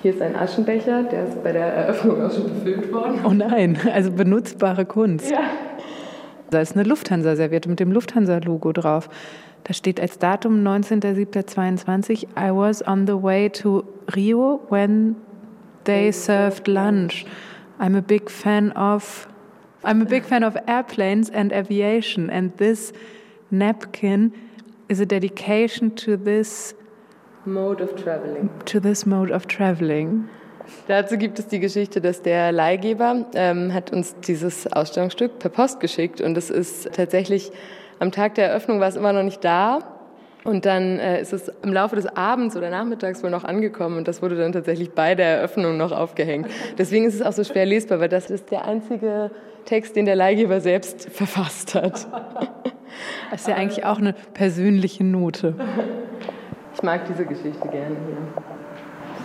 Hier 0.02 0.12
ist 0.12 0.20
ein 0.20 0.36
Aschenbecher, 0.36 1.04
der 1.04 1.28
ist 1.28 1.42
bei 1.42 1.52
der 1.52 1.66
Eröffnung 1.66 2.22
auch 2.22 2.32
schon 2.32 2.52
befüllt 2.52 2.92
worden. 2.92 3.20
Oh 3.24 3.30
nein, 3.30 3.78
also 3.92 4.12
benutzbare 4.12 4.84
Kunst. 4.84 5.30
Ja. 5.30 5.40
Da 6.50 6.60
ist 6.60 6.76
eine 6.76 6.84
Lufthansa-Serviette 6.84 7.68
mit 7.68 7.80
dem 7.80 7.90
Lufthansa-Logo 7.90 8.72
drauf. 8.72 9.08
Da 9.64 9.72
steht 9.72 9.98
als 9.98 10.18
Datum 10.18 10.62
19.07.22 10.62 12.24
I 12.36 12.54
was 12.54 12.86
on 12.86 13.06
the 13.06 13.14
way 13.14 13.48
to 13.48 13.84
Rio 14.14 14.60
when 14.68 15.16
they 15.84 16.12
served 16.12 16.68
lunch. 16.68 17.24
I'm 17.80 17.96
a 17.96 18.02
big 18.02 18.30
fan 18.30 18.72
of 18.72 19.26
I'm 19.84 20.00
a 20.00 20.06
big 20.06 20.24
fan 20.24 20.42
of 20.44 20.56
airplanes 20.66 21.28
and 21.28 21.52
aviation, 21.52 22.30
and 22.30 22.56
this 22.56 22.92
napkin 23.50 24.32
is 24.88 24.98
a 24.98 25.04
dedication 25.04 25.94
to 25.96 26.16
this 26.16 26.74
mode 27.44 27.82
of 27.82 27.94
traveling. 27.94 28.48
To 28.64 28.80
this 28.80 29.04
mode 29.04 29.30
of 29.30 29.46
traveling. 29.46 30.28
Dazu 30.88 31.18
gibt 31.18 31.38
es 31.38 31.48
die 31.48 31.60
Geschichte, 31.60 32.00
dass 32.00 32.22
der 32.22 32.50
Leihgeber 32.50 33.26
ähm, 33.34 33.74
hat 33.74 33.92
uns 33.92 34.14
dieses 34.20 34.66
Ausstellungsstück 34.72 35.38
per 35.38 35.50
Post 35.50 35.80
geschickt 35.80 36.22
und 36.22 36.38
es 36.38 36.48
ist 36.48 36.90
tatsächlich 36.94 37.52
am 37.98 38.10
Tag 38.10 38.36
der 38.36 38.48
Eröffnung 38.48 38.80
war 38.80 38.88
es 38.88 38.96
immer 38.96 39.12
noch 39.12 39.22
nicht 39.22 39.44
da 39.44 39.80
und 40.44 40.64
dann 40.64 40.98
äh, 40.98 41.20
ist 41.20 41.34
es 41.34 41.52
im 41.62 41.74
Laufe 41.74 41.96
des 41.96 42.06
Abends 42.06 42.56
oder 42.56 42.70
Nachmittags 42.70 43.22
wohl 43.22 43.28
noch 43.28 43.44
angekommen 43.44 43.98
und 43.98 44.08
das 44.08 44.22
wurde 44.22 44.36
dann 44.36 44.52
tatsächlich 44.52 44.92
bei 44.92 45.14
der 45.14 45.26
Eröffnung 45.26 45.76
noch 45.76 45.92
aufgehängt. 45.92 46.48
Deswegen 46.78 47.04
ist 47.04 47.14
es 47.14 47.20
auch 47.20 47.32
so 47.32 47.44
schwer 47.44 47.66
lesbar, 47.66 48.00
weil 48.00 48.08
das 48.08 48.30
ist 48.30 48.50
der 48.50 48.64
einzige 48.64 49.30
Text, 49.64 49.96
den 49.96 50.06
der 50.06 50.16
Leihgeber 50.16 50.60
selbst 50.60 51.08
verfasst 51.10 51.74
hat. 51.74 52.06
Das 53.30 53.40
ist 53.40 53.48
ja 53.48 53.56
eigentlich 53.56 53.84
auch 53.84 53.98
eine 53.98 54.12
persönliche 54.12 55.02
Note. 55.02 55.56
Ich 56.74 56.82
mag 56.84 57.04
diese 57.06 57.26
Geschichte 57.26 57.66
gerne 57.68 57.96
hier. 58.06 58.16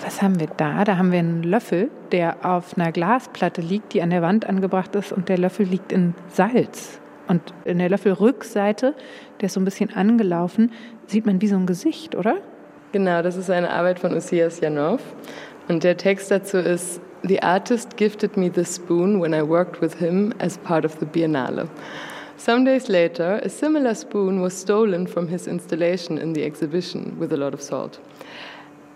Was 0.04 0.22
haben 0.22 0.40
wir 0.40 0.48
da? 0.58 0.84
Da 0.84 0.98
haben 0.98 1.12
wir 1.12 1.20
einen 1.20 1.44
Löffel, 1.44 1.92
der 2.12 2.38
auf 2.44 2.78
einer 2.78 2.92
Glasplatte 2.92 3.62
liegt, 3.62 3.94
die 3.94 4.02
an 4.02 4.10
der 4.10 4.22
Wand 4.22 4.48
angebracht 4.48 4.96
ist 4.96 5.12
und 5.12 5.30
der 5.30 5.38
Löffel 5.38 5.66
liegt 5.68 5.92
in 5.92 6.16
Salz. 6.30 7.00
Und 7.28 7.42
in 7.66 7.78
der 7.78 7.90
Löffelrückseite, 7.90 8.96
der 9.40 9.46
ist 9.46 9.54
so 9.54 9.60
ein 9.60 9.66
bisschen 9.66 9.94
angelaufen, 9.94 10.72
sieht 11.06 11.28
man 11.28 11.42
wie 11.42 11.48
so 11.48 11.58
ein 11.58 11.68
Gesicht, 11.68 12.16
oder? 12.16 12.38
Genau, 12.92 13.22
das 13.22 13.36
ist 13.36 13.52
eine 13.52 13.70
Arbeit 13.70 14.00
von 14.00 14.16
Usias 14.16 14.62
Janov. 14.62 15.02
Und 15.68 15.84
der 15.84 15.98
Text 15.98 16.32
dazu 16.32 16.58
ist, 16.58 17.02
The 17.24 17.42
artist 17.42 17.98
gifted 17.98 18.38
me 18.38 18.48
the 18.48 18.64
spoon 18.64 19.20
when 19.20 19.34
I 19.34 19.44
worked 19.44 19.82
with 19.82 19.96
him 19.96 20.34
as 20.40 20.58
part 20.58 20.86
of 20.86 21.00
the 21.00 21.06
Biennale. 21.06 21.70
Some 22.38 22.64
days 22.64 22.88
later, 22.88 23.42
a 23.44 23.50
similar 23.50 23.94
spoon 23.94 24.40
was 24.40 24.56
stolen 24.56 25.06
from 25.06 25.28
his 25.28 25.46
installation 25.46 26.18
in 26.18 26.32
the 26.32 26.46
exhibition 26.46 27.20
with 27.20 27.34
a 27.34 27.38
lot 27.38 27.54
of 27.54 27.62
salt. 27.62 28.00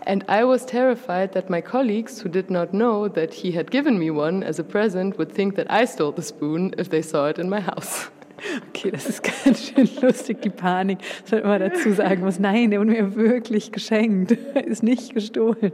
And 0.06 0.24
I 0.26 0.44
was 0.44 0.64
terrified 0.64 1.32
that 1.34 1.50
my 1.50 1.60
colleagues, 1.60 2.20
who 2.20 2.30
did 2.30 2.50
not 2.50 2.72
know 2.72 3.08
that 3.08 3.34
he 3.34 3.52
had 3.52 3.70
given 3.70 3.98
me 3.98 4.10
one 4.10 4.42
as 4.42 4.58
a 4.58 4.64
present, 4.64 5.18
would 5.18 5.30
think 5.30 5.56
that 5.56 5.70
I 5.70 5.84
stole 5.84 6.12
the 6.12 6.22
spoon 6.22 6.74
if 6.78 6.88
they 6.88 7.02
saw 7.02 7.26
it 7.26 7.38
in 7.38 7.50
my 7.50 7.60
house. 7.60 8.10
Okay, 8.68 8.90
das 8.90 9.08
ist 9.08 9.22
ganz 9.22 9.68
schön 9.68 9.88
lustig, 10.02 10.42
die 10.42 10.50
Panik. 10.50 10.98
Das 11.30 11.42
man 11.42 11.60
dazu 11.60 11.92
sagen 11.92 12.22
muss, 12.22 12.38
nein, 12.38 12.70
der 12.70 12.80
wurde 12.80 12.90
mir 12.90 13.14
wirklich 13.14 13.72
geschenkt, 13.72 14.32
ist 14.66 14.82
nicht 14.82 15.14
gestohlen. 15.14 15.72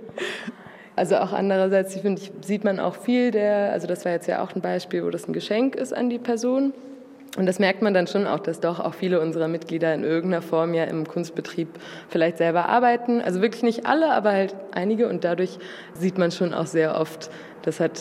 Also 1.01 1.17
auch 1.17 1.33
andererseits, 1.33 1.97
ich 1.97 2.03
finde, 2.03 2.21
sieht 2.43 2.63
man 2.63 2.79
auch 2.79 2.95
viel 2.95 3.31
der, 3.31 3.73
also 3.73 3.87
das 3.87 4.05
war 4.05 4.13
jetzt 4.13 4.27
ja 4.27 4.43
auch 4.43 4.55
ein 4.55 4.61
Beispiel, 4.61 5.03
wo 5.03 5.09
das 5.09 5.27
ein 5.27 5.33
Geschenk 5.33 5.75
ist 5.75 5.95
an 5.95 6.11
die 6.11 6.19
Person. 6.19 6.75
Und 7.39 7.47
das 7.47 7.59
merkt 7.59 7.81
man 7.81 7.95
dann 7.95 8.07
schon 8.07 8.27
auch, 8.27 8.41
dass 8.41 8.61
doch 8.61 8.81
auch 8.81 8.93
viele 8.93 9.19
unserer 9.19 9.49
Mitglieder 9.49 9.95
in 9.95 10.05
irgendeiner 10.05 10.43
Form 10.43 10.75
ja 10.75 10.85
im 10.85 11.09
Kunstbetrieb 11.09 11.69
vielleicht 12.11 12.37
selber 12.37 12.69
arbeiten. 12.69 13.23
Also 13.23 13.41
wirklich 13.41 13.63
nicht 13.63 13.87
alle, 13.87 14.13
aber 14.13 14.33
halt 14.33 14.55
einige. 14.73 15.09
Und 15.09 15.25
dadurch 15.25 15.59
sieht 15.95 16.19
man 16.19 16.33
schon 16.33 16.53
auch 16.53 16.67
sehr 16.67 17.01
oft, 17.01 17.31
das 17.63 17.81
hat 17.81 17.99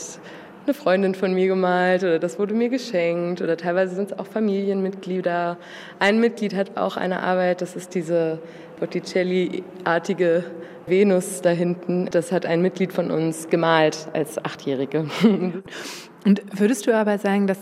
eine 0.65 0.73
Freundin 0.73 1.15
von 1.15 1.33
mir 1.33 1.47
gemalt 1.47 2.03
oder 2.03 2.19
das 2.19 2.37
wurde 2.37 2.53
mir 2.53 2.67
geschenkt 2.67 3.41
oder 3.41 3.55
teilweise 3.55 3.95
sind 3.95 4.11
es 4.11 4.19
auch 4.19 4.27
Familienmitglieder. 4.27 5.55
Ein 5.99 6.19
Mitglied 6.19 6.53
hat 6.53 6.75
auch 6.75 6.97
eine 6.97 7.23
Arbeit, 7.23 7.61
das 7.61 7.77
ist 7.77 7.95
diese 7.95 8.39
Botticelli-artige 8.81 10.43
Venus 10.89 11.41
da 11.41 11.49
hinten. 11.49 12.07
Das 12.11 12.31
hat 12.31 12.45
ein 12.45 12.61
Mitglied 12.61 12.93
von 12.93 13.11
uns 13.11 13.49
gemalt 13.49 14.07
als 14.13 14.43
Achtjährige. 14.43 15.09
Und 16.25 16.41
würdest 16.53 16.87
du 16.87 16.95
aber 16.95 17.17
sagen, 17.17 17.47
dass 17.47 17.59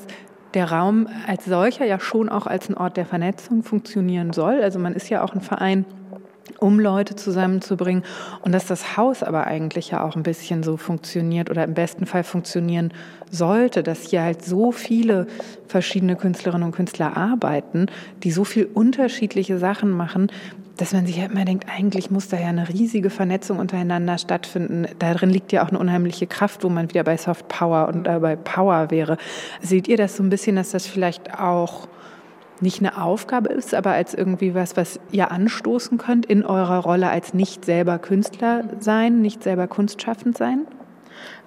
der 0.53 0.71
Raum 0.71 1.07
als 1.27 1.45
solcher 1.45 1.85
ja 1.85 1.99
schon 1.99 2.29
auch 2.29 2.47
als 2.47 2.69
ein 2.69 2.77
Ort 2.77 2.97
der 2.97 3.05
Vernetzung 3.05 3.63
funktionieren 3.63 4.33
soll? 4.33 4.61
Also 4.61 4.79
man 4.79 4.93
ist 4.93 5.09
ja 5.09 5.23
auch 5.23 5.33
ein 5.33 5.41
Verein, 5.41 5.85
um 6.59 6.79
Leute 6.79 7.15
zusammenzubringen. 7.15 8.03
Und 8.41 8.51
dass 8.51 8.65
das 8.65 8.97
Haus 8.97 9.23
aber 9.23 9.47
eigentlich 9.47 9.91
ja 9.91 10.03
auch 10.03 10.15
ein 10.15 10.23
bisschen 10.23 10.63
so 10.63 10.77
funktioniert 10.77 11.49
oder 11.49 11.63
im 11.63 11.73
besten 11.73 12.05
Fall 12.05 12.23
funktionieren 12.23 12.93
sollte, 13.29 13.83
dass 13.83 14.09
hier 14.09 14.23
halt 14.23 14.43
so 14.43 14.71
viele 14.71 15.27
verschiedene 15.67 16.15
Künstlerinnen 16.15 16.65
und 16.65 16.75
Künstler 16.75 17.17
arbeiten, 17.17 17.87
die 18.23 18.31
so 18.31 18.43
viel 18.43 18.65
unterschiedliche 18.65 19.57
Sachen 19.57 19.91
machen, 19.91 20.31
dass 20.77 20.93
man 20.93 21.05
sich 21.05 21.17
ja 21.17 21.25
immer 21.25 21.45
denkt, 21.45 21.65
eigentlich 21.69 22.11
muss 22.11 22.29
da 22.29 22.37
ja 22.37 22.47
eine 22.47 22.69
riesige 22.69 23.09
Vernetzung 23.09 23.59
untereinander 23.59 24.17
stattfinden. 24.17 24.87
Darin 24.99 25.29
liegt 25.29 25.51
ja 25.51 25.65
auch 25.65 25.69
eine 25.69 25.79
unheimliche 25.79 26.27
Kraft, 26.27 26.63
wo 26.63 26.69
man 26.69 26.89
wieder 26.89 27.03
bei 27.03 27.17
Soft 27.17 27.47
Power 27.47 27.87
und 27.87 28.07
äh, 28.07 28.19
bei 28.19 28.35
Power 28.35 28.91
wäre. 28.91 29.17
Seht 29.61 29.87
ihr 29.87 29.97
das 29.97 30.15
so 30.15 30.23
ein 30.23 30.29
bisschen, 30.29 30.55
dass 30.55 30.71
das 30.71 30.85
vielleicht 30.85 31.39
auch 31.39 31.87
nicht 32.61 32.79
eine 32.79 33.01
Aufgabe 33.01 33.49
ist, 33.49 33.73
aber 33.73 33.91
als 33.91 34.13
irgendwie 34.13 34.55
was, 34.55 34.77
was 34.77 34.99
ihr 35.11 35.31
anstoßen 35.31 35.97
könnt 35.97 36.25
in 36.25 36.43
eurer 36.43 36.79
Rolle 36.79 37.09
als 37.09 37.33
nicht 37.33 37.65
selber 37.65 37.99
Künstler 37.99 38.63
sein, 38.79 39.21
nicht 39.21 39.43
selber 39.43 39.67
kunstschaffend 39.67 40.37
sein? 40.37 40.65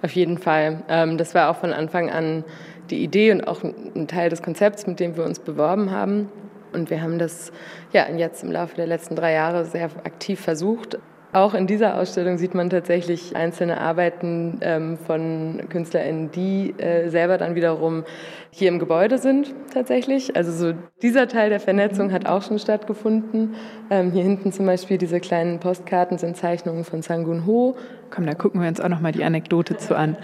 Auf 0.01 0.11
jeden 0.11 0.37
Fall. 0.37 0.83
Ähm, 0.89 1.17
das 1.17 1.33
war 1.35 1.49
auch 1.49 1.57
von 1.57 1.73
Anfang 1.73 2.09
an 2.09 2.43
die 2.89 3.03
Idee 3.03 3.31
und 3.31 3.47
auch 3.47 3.63
ein 3.63 4.07
Teil 4.07 4.29
des 4.29 4.41
Konzepts, 4.41 4.87
mit 4.87 4.99
dem 4.99 5.15
wir 5.15 5.23
uns 5.23 5.39
beworben 5.39 5.91
haben. 5.91 6.29
Und 6.73 6.89
wir 6.89 7.01
haben 7.01 7.19
das 7.19 7.51
ja 7.93 8.09
jetzt 8.09 8.43
im 8.43 8.51
Laufe 8.51 8.75
der 8.75 8.87
letzten 8.87 9.15
drei 9.15 9.33
Jahre 9.33 9.65
sehr 9.65 9.89
aktiv 10.03 10.39
versucht. 10.39 10.97
Auch 11.33 11.53
in 11.53 11.65
dieser 11.65 11.97
Ausstellung 11.97 12.37
sieht 12.37 12.53
man 12.55 12.69
tatsächlich 12.69 13.37
einzelne 13.37 13.79
Arbeiten 13.79 14.59
ähm, 14.59 14.97
von 14.97 15.61
KünstlerInnen, 15.69 16.29
die 16.31 16.75
äh, 16.77 17.07
selber 17.07 17.37
dann 17.37 17.55
wiederum 17.55 18.03
hier 18.49 18.67
im 18.67 18.79
Gebäude 18.79 19.17
sind 19.17 19.53
tatsächlich. 19.73 20.35
Also 20.35 20.51
so 20.51 20.77
dieser 21.01 21.29
Teil 21.29 21.49
der 21.49 21.61
Vernetzung 21.61 22.11
hat 22.11 22.25
auch 22.25 22.41
schon 22.41 22.59
stattgefunden. 22.59 23.55
Ähm, 23.89 24.11
hier 24.11 24.23
hinten 24.23 24.51
zum 24.51 24.65
Beispiel 24.65 24.97
diese 24.97 25.21
kleinen 25.21 25.61
Postkarten 25.61 26.17
sind 26.17 26.35
Zeichnungen 26.35 26.83
von 26.83 27.01
Sangun 27.01 27.45
Ho. 27.45 27.77
Komm, 28.09 28.25
da 28.25 28.33
gucken 28.33 28.59
wir 28.59 28.67
uns 28.67 28.81
auch 28.81 28.89
noch 28.89 28.99
mal 28.99 29.13
die 29.13 29.23
Anekdote 29.23 29.77
zu 29.77 29.95
an. 29.95 30.17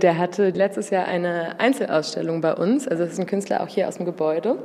Der 0.00 0.16
hatte 0.16 0.48
letztes 0.48 0.88
Jahr 0.88 1.06
eine 1.06 1.60
Einzelausstellung 1.60 2.40
bei 2.40 2.54
uns. 2.54 2.88
Also 2.88 3.04
das 3.04 3.12
ist 3.12 3.20
ein 3.20 3.26
Künstler 3.26 3.62
auch 3.62 3.68
hier 3.68 3.86
aus 3.86 3.98
dem 3.98 4.06
Gebäude. 4.06 4.56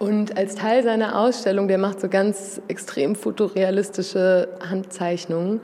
Und 0.00 0.38
als 0.38 0.54
Teil 0.54 0.82
seiner 0.82 1.20
Ausstellung, 1.20 1.68
der 1.68 1.76
macht 1.76 2.00
so 2.00 2.08
ganz 2.08 2.62
extrem 2.68 3.14
fotorealistische 3.14 4.48
Handzeichnungen. 4.66 5.60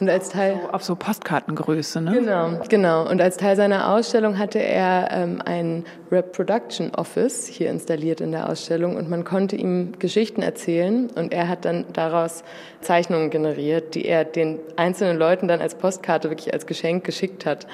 Und 0.00 0.10
als 0.10 0.30
Teil 0.30 0.58
so, 0.60 0.70
auf 0.70 0.82
so 0.82 0.96
Postkartengröße, 0.96 2.00
ne? 2.00 2.12
Genau, 2.12 2.60
genau. 2.68 3.08
Und 3.08 3.20
als 3.20 3.36
Teil 3.36 3.54
seiner 3.54 3.92
Ausstellung 3.94 4.36
hatte 4.36 4.58
er 4.58 5.10
ähm, 5.12 5.40
ein 5.44 5.84
Reproduction 6.10 6.92
Office 6.96 7.46
hier 7.46 7.70
installiert 7.70 8.20
in 8.20 8.32
der 8.32 8.48
Ausstellung 8.48 8.96
und 8.96 9.08
man 9.08 9.22
konnte 9.22 9.54
ihm 9.54 9.92
Geschichten 10.00 10.42
erzählen 10.42 11.08
und 11.14 11.32
er 11.32 11.48
hat 11.48 11.64
dann 11.64 11.84
daraus 11.92 12.42
Zeichnungen 12.80 13.30
generiert, 13.30 13.94
die 13.94 14.06
er 14.06 14.24
den 14.24 14.58
einzelnen 14.74 15.18
Leuten 15.18 15.46
dann 15.46 15.60
als 15.60 15.76
Postkarte 15.76 16.30
wirklich 16.30 16.52
als 16.52 16.66
Geschenk 16.66 17.04
geschickt 17.04 17.46
hat. 17.46 17.68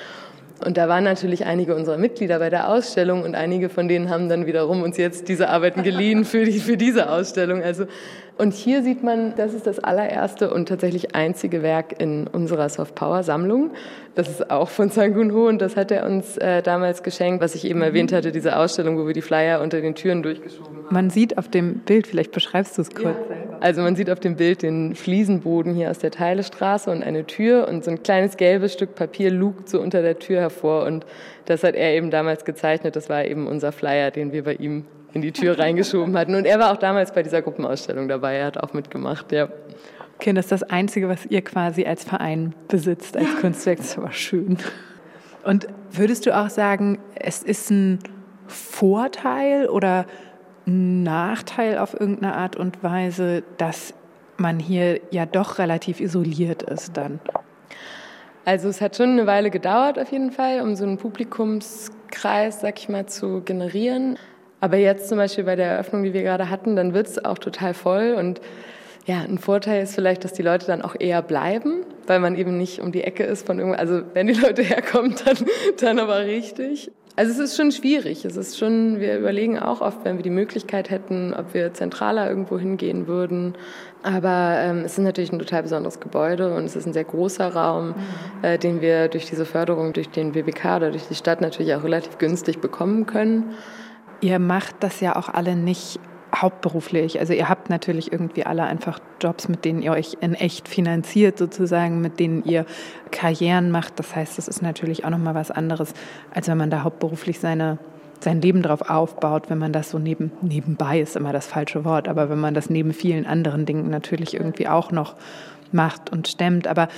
Und 0.65 0.79
da 0.79 0.89
waren 0.89 1.05
natürlich 1.05 1.45
einige 1.45 1.75
unserer 1.75 1.99
Mitglieder 1.99 2.39
bei 2.39 2.49
der 2.49 2.71
Ausstellung 2.71 3.23
und 3.23 3.35
einige 3.35 3.69
von 3.69 3.87
denen 3.87 4.09
haben 4.09 4.31
dann 4.31 4.47
wiederum 4.47 4.83
uns 4.83 4.97
jetzt 4.97 5.29
diese 5.29 5.51
Arbeiten 5.51 5.83
geliehen 5.83 6.25
für, 6.25 6.45
die, 6.45 6.59
für 6.59 6.79
diese 6.79 7.11
Ausstellung. 7.11 7.63
Also 7.63 7.85
Und 8.37 8.53
hier 8.53 8.83
sieht 8.83 9.05
man, 9.05 9.35
das 9.37 9.55
ist 9.55 9.67
das 9.67 9.79
allererste 9.79 10.53
und 10.53 10.69
tatsächlich 10.69 11.15
einzige 11.15 11.63
Werk 11.63 12.01
in 12.01 12.27
unserer 12.27 12.69
Soft 12.69 12.97
Power 12.97 13.23
Sammlung. 13.23 13.71
Das 14.17 14.29
ist 14.29 14.51
auch 14.51 14.69
von 14.69 14.91
Sangun 14.91 15.33
Ho 15.33 15.47
und 15.47 15.61
das 15.61 15.77
hat 15.77 15.93
er 15.93 16.05
uns 16.05 16.37
äh, 16.39 16.61
damals 16.61 17.05
geschenkt, 17.05 17.43
was 17.43 17.55
ich 17.55 17.65
eben 17.65 17.81
erwähnt 17.81 18.13
hatte, 18.13 18.33
diese 18.33 18.57
Ausstellung, 18.57 18.99
wo 18.99 19.07
wir 19.07 19.13
die 19.13 19.23
Flyer 19.23 19.61
unter 19.61 19.81
den 19.81 19.95
Türen 19.95 20.25
durchgeschoben 20.25 20.85
haben. 20.85 20.87
Man 20.95 21.11
sieht 21.11 21.39
auf 21.39 21.49
dem 21.49 21.81
Bild, 21.81 22.09
vielleicht 22.09 22.33
beschreibst 22.33 22.77
du 22.77 22.83
es 22.83 22.91
kurz. 22.91 23.17
Ja. 23.31 23.59
Also 23.61 23.83
man 23.83 23.95
sieht 23.95 24.11
auf 24.11 24.19
dem 24.19 24.35
Bild 24.35 24.63
den 24.63 24.97
Fliesenboden 24.97 25.73
hier 25.73 25.91
aus 25.91 26.01
der 26.01 26.11
Teilestraße 26.11 26.91
und 26.91 27.05
eine 27.05 27.27
Tür 27.27 27.69
und 27.69 27.85
so 27.85 27.93
ein 27.93 28.03
kleines 28.03 28.37
gelbes 28.37 28.73
Stück 28.73 28.97
Papier 28.97 29.31
lugt 29.31 29.69
so 29.69 29.81
unter 29.81 30.03
der 30.03 30.19
Tür 30.19 30.41
hervor 30.41 30.87
und 30.87 31.07
das 31.47 31.63
hat 31.63 31.77
er 31.77 31.95
eben 31.95 32.11
damals 32.11 32.45
gezeichnet. 32.45 32.97
Das 32.97 33.09
war 33.09 33.25
eben 33.25 33.47
unser 33.47 33.71
Flyer, 33.71 34.11
den 34.11 34.33
wir 34.33 34.43
bei 34.43 34.55
ihm 34.55 34.87
in 35.15 35.23
die 35.23 35.33
Tür 35.33 35.59
reingeschoben 35.59 36.17
hatten. 36.17 36.35
Und 36.35 36.45
er 36.45 36.59
war 36.59 36.73
auch 36.73 36.77
damals 36.77 37.13
bei 37.13 37.23
dieser 37.23 37.41
Gruppenausstellung 37.41 38.09
dabei. 38.09 38.35
Er 38.35 38.47
hat 38.47 38.59
auch 38.59 38.73
mitgemacht, 38.75 39.33
ja. 39.33 39.49
Okay, 40.17 40.33
das 40.33 40.47
ist 40.47 40.53
das 40.53 40.63
Einzige, 40.65 41.09
was 41.09 41.27
ihr 41.27 41.43
quasi 41.43 41.85
als 41.87 42.05
Verein 42.05 42.55
besitzt, 42.69 43.17
als 43.17 43.37
Kunstwerk. 43.41 43.79
Das 43.79 43.87
ist 43.87 43.99
aber 43.99 44.13
schön. 44.13 44.59
Und 45.45 45.67
würdest 45.91 46.27
du 46.27 46.37
auch 46.37 46.51
sagen, 46.51 46.99
es 47.15 47.43
ist 47.43 47.71
ein 47.71 47.99
Vorteil 48.47 49.69
oder 49.69 50.07
ein 50.67 51.03
Nachteil 51.03 51.79
auf 51.79 51.99
irgendeine 51.99 52.35
Art 52.35 52.57
und 52.57 52.83
Weise, 52.83 53.43
dass 53.59 53.95
man 54.37 54.59
hier 54.59 55.01
ja 55.11 55.27
doch 55.27 55.59
relativ 55.59 56.01
isoliert 56.01 56.63
ist 56.63 56.97
dann? 56.97 57.21
Also 58.45 58.69
es 58.69 58.81
hat 58.81 58.97
schon 58.97 59.11
eine 59.11 59.27
Weile 59.27 59.51
gedauert 59.51 59.99
auf 59.99 60.13
jeden 60.13 60.31
Fall, 60.31 60.61
um 60.61 60.77
so 60.77 60.85
einen 60.85 60.99
Publikumskreis, 60.99 62.61
sag 62.61 62.79
ich 62.79 62.89
mal, 62.89 63.07
zu 63.07 63.41
generieren. 63.43 64.19
Aber 64.65 64.79
jetzt 64.79 65.11
zum 65.11 65.19
Beispiel 65.19 65.45
bei 65.45 65.57
der 65.57 65.73
Eröffnung, 65.73 66.05
die 66.05 66.15
wir 66.15 66.23
gerade 66.23 66.49
hatten, 66.49 66.75
dann 66.75 66.95
wird 66.95 67.07
es 67.07 67.23
auch 67.23 67.37
total 67.37 67.75
voll. 67.75 68.15
Und 68.19 68.41
ja, 69.05 69.19
ein 69.19 69.37
Vorteil 69.37 69.83
ist 69.83 69.95
vielleicht, 69.95 70.25
dass 70.25 70.33
die 70.33 70.41
Leute 70.41 70.65
dann 70.65 70.81
auch 70.81 70.97
eher 70.99 71.21
bleiben, 71.21 71.85
weil 72.07 72.19
man 72.19 72.35
eben 72.35 72.57
nicht 72.57 72.81
um 72.81 72.91
die 72.91 73.05
Ecke 73.05 73.25
ist 73.25 73.47
von 73.47 73.59
irgendwo. 73.59 73.77
Also 73.77 74.01
wenn 74.15 74.27
die 74.27 74.33
Leute 74.41 74.63
herkommen, 74.63 75.17
dann, 75.23 75.37
dann 75.79 75.99
aber 75.99 76.25
richtig. 76.25 76.91
Also 77.15 77.31
es 77.33 77.39
ist 77.51 77.57
schon 77.59 77.73
schwierig. 77.73 78.25
Es 78.25 78.39
ist 78.39 78.59
schon, 78.59 79.01
wir 79.01 79.19
überlegen 79.19 79.59
auch 79.59 79.83
oft, 79.83 80.03
wenn 80.05 80.17
wir 80.17 80.23
die 80.23 80.31
Möglichkeit 80.31 80.89
hätten, 80.89 81.35
ob 81.35 81.53
wir 81.53 81.75
zentraler 81.75 82.27
irgendwo 82.27 82.59
hingehen 82.59 83.07
würden. 83.07 83.57
Aber 84.03 84.57
ähm, 84.61 84.79
es 84.79 84.93
ist 84.93 85.05
natürlich 85.05 85.31
ein 85.31 85.39
total 85.41 85.65
besonderes 85.65 86.01
Gebäude 86.01 86.55
und 86.55 86.65
es 86.65 86.75
ist 86.75 86.87
ein 86.87 86.95
sehr 86.95 87.05
großer 87.05 87.55
Raum, 87.55 87.89
mhm. 87.89 87.95
äh, 88.41 88.57
den 88.57 88.81
wir 88.81 89.09
durch 89.09 89.27
diese 89.27 89.45
Förderung, 89.45 89.93
durch 89.93 90.09
den 90.09 90.33
BBK 90.33 90.77
oder 90.77 90.91
durch 90.91 91.07
die 91.07 91.15
Stadt 91.17 91.43
natürlich 91.43 91.75
auch 91.75 91.85
relativ 91.85 92.17
günstig 92.17 92.63
bekommen 92.63 93.05
können. 93.05 93.53
Ihr 94.25 94.39
macht 94.39 94.77
das 94.81 95.01
ja 95.01 95.17
auch 95.17 95.29
alle 95.29 95.55
nicht 95.55 96.01
hauptberuflich. 96.35 97.21
Also 97.21 97.35
ihr 97.35 97.51
habt 97.51 97.69
natürlich 97.69 98.11
irgendwie 98.11 98.47
alle 98.47 98.63
einfach 98.63 98.99
Jobs, 99.21 99.49
mit 99.49 99.67
denen 99.67 99.83
ihr 99.83 99.93
euch 99.93 100.17
in 100.23 100.33
echt 100.33 100.67
finanziert 100.67 101.37
sozusagen, 101.37 102.01
mit 102.01 102.19
denen 102.19 102.43
ihr 102.43 102.65
Karrieren 103.11 103.71
macht. 103.71 103.99
Das 103.99 104.17
heißt, 104.17 104.39
das 104.39 104.49
ist 104.49 104.63
natürlich 104.63 105.05
auch 105.05 105.11
noch 105.11 105.19
mal 105.19 105.35
was 105.35 105.51
anderes, 105.51 105.93
als 106.33 106.49
wenn 106.49 106.57
man 106.57 106.71
da 106.71 106.85
hauptberuflich 106.85 107.39
seine 107.39 107.77
sein 108.19 108.41
Leben 108.41 108.63
darauf 108.63 108.89
aufbaut, 108.89 109.51
wenn 109.51 109.59
man 109.59 109.75
das 109.75 109.91
so 109.91 109.99
neben, 109.99 110.33
nebenbei 110.41 111.01
ist 111.01 111.17
immer 111.17 111.35
das 111.35 111.47
falsche 111.47 111.85
Wort, 111.85 112.09
aber 112.09 112.31
wenn 112.31 112.41
man 112.41 112.55
das 112.55 112.71
neben 112.71 112.95
vielen 112.95 113.27
anderen 113.27 113.67
Dingen 113.67 113.91
natürlich 113.91 114.33
irgendwie 114.33 114.69
auch 114.69 114.91
noch 114.91 115.17
macht 115.71 116.11
und 116.11 116.29
stemmt. 116.29 116.67
Aber 116.67 116.89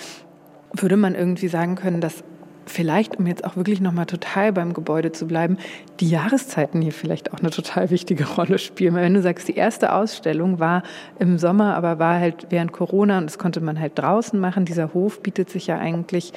würde 0.73 0.97
man 0.97 1.17
irgendwie 1.17 1.49
sagen 1.49 1.75
können, 1.75 2.01
dass 2.01 2.23
vielleicht, 2.67 3.17
um 3.17 3.27
jetzt 3.27 3.45
auch 3.45 3.57
wirklich 3.57 3.81
nochmal 3.81 4.07
total 4.07 4.53
beim 4.53 4.73
Gebäude 4.73 5.13
zu 5.13 5.27
bleiben, 5.27 5.57
die 6.01 6.11
Jahreszeiten 6.11 6.83
hier 6.83 6.93
vielleicht 6.93 7.33
auch 7.33 7.39
eine 7.39 7.51
total 7.51 7.91
wichtige 7.91 8.25
Rolle 8.37 8.59
spielen. 8.59 8.95
Weil 8.95 9.05
wenn 9.05 9.15
du 9.15 9.23
sagst, 9.23 9.49
die 9.49 9.55
erste 9.55 9.93
Ausstellung 9.93 10.59
war 10.59 10.83
im 11.19 11.39
Sommer, 11.39 11.75
aber 11.77 11.99
war 11.99 12.19
halt 12.19 12.49
während 12.51 12.73
Corona 12.73 13.19
und 13.19 13.27
das 13.27 13.39
konnte 13.39 13.61
man 13.61 13.81
halt 13.81 13.93
draußen 13.97 14.39
machen. 14.39 14.65
Dieser 14.65 14.93
Hof 14.95 15.23
bietet 15.23 15.51
sich 15.51 15.69
ja 15.69 15.79
eigentlich, 15.79 16.33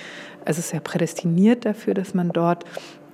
also 0.46 0.60
es 0.60 0.68
ist 0.68 0.74
ja 0.74 0.80
prädestiniert 0.80 1.66
dafür, 1.66 1.94
dass 1.94 2.14
man 2.14 2.30
dort 2.30 2.66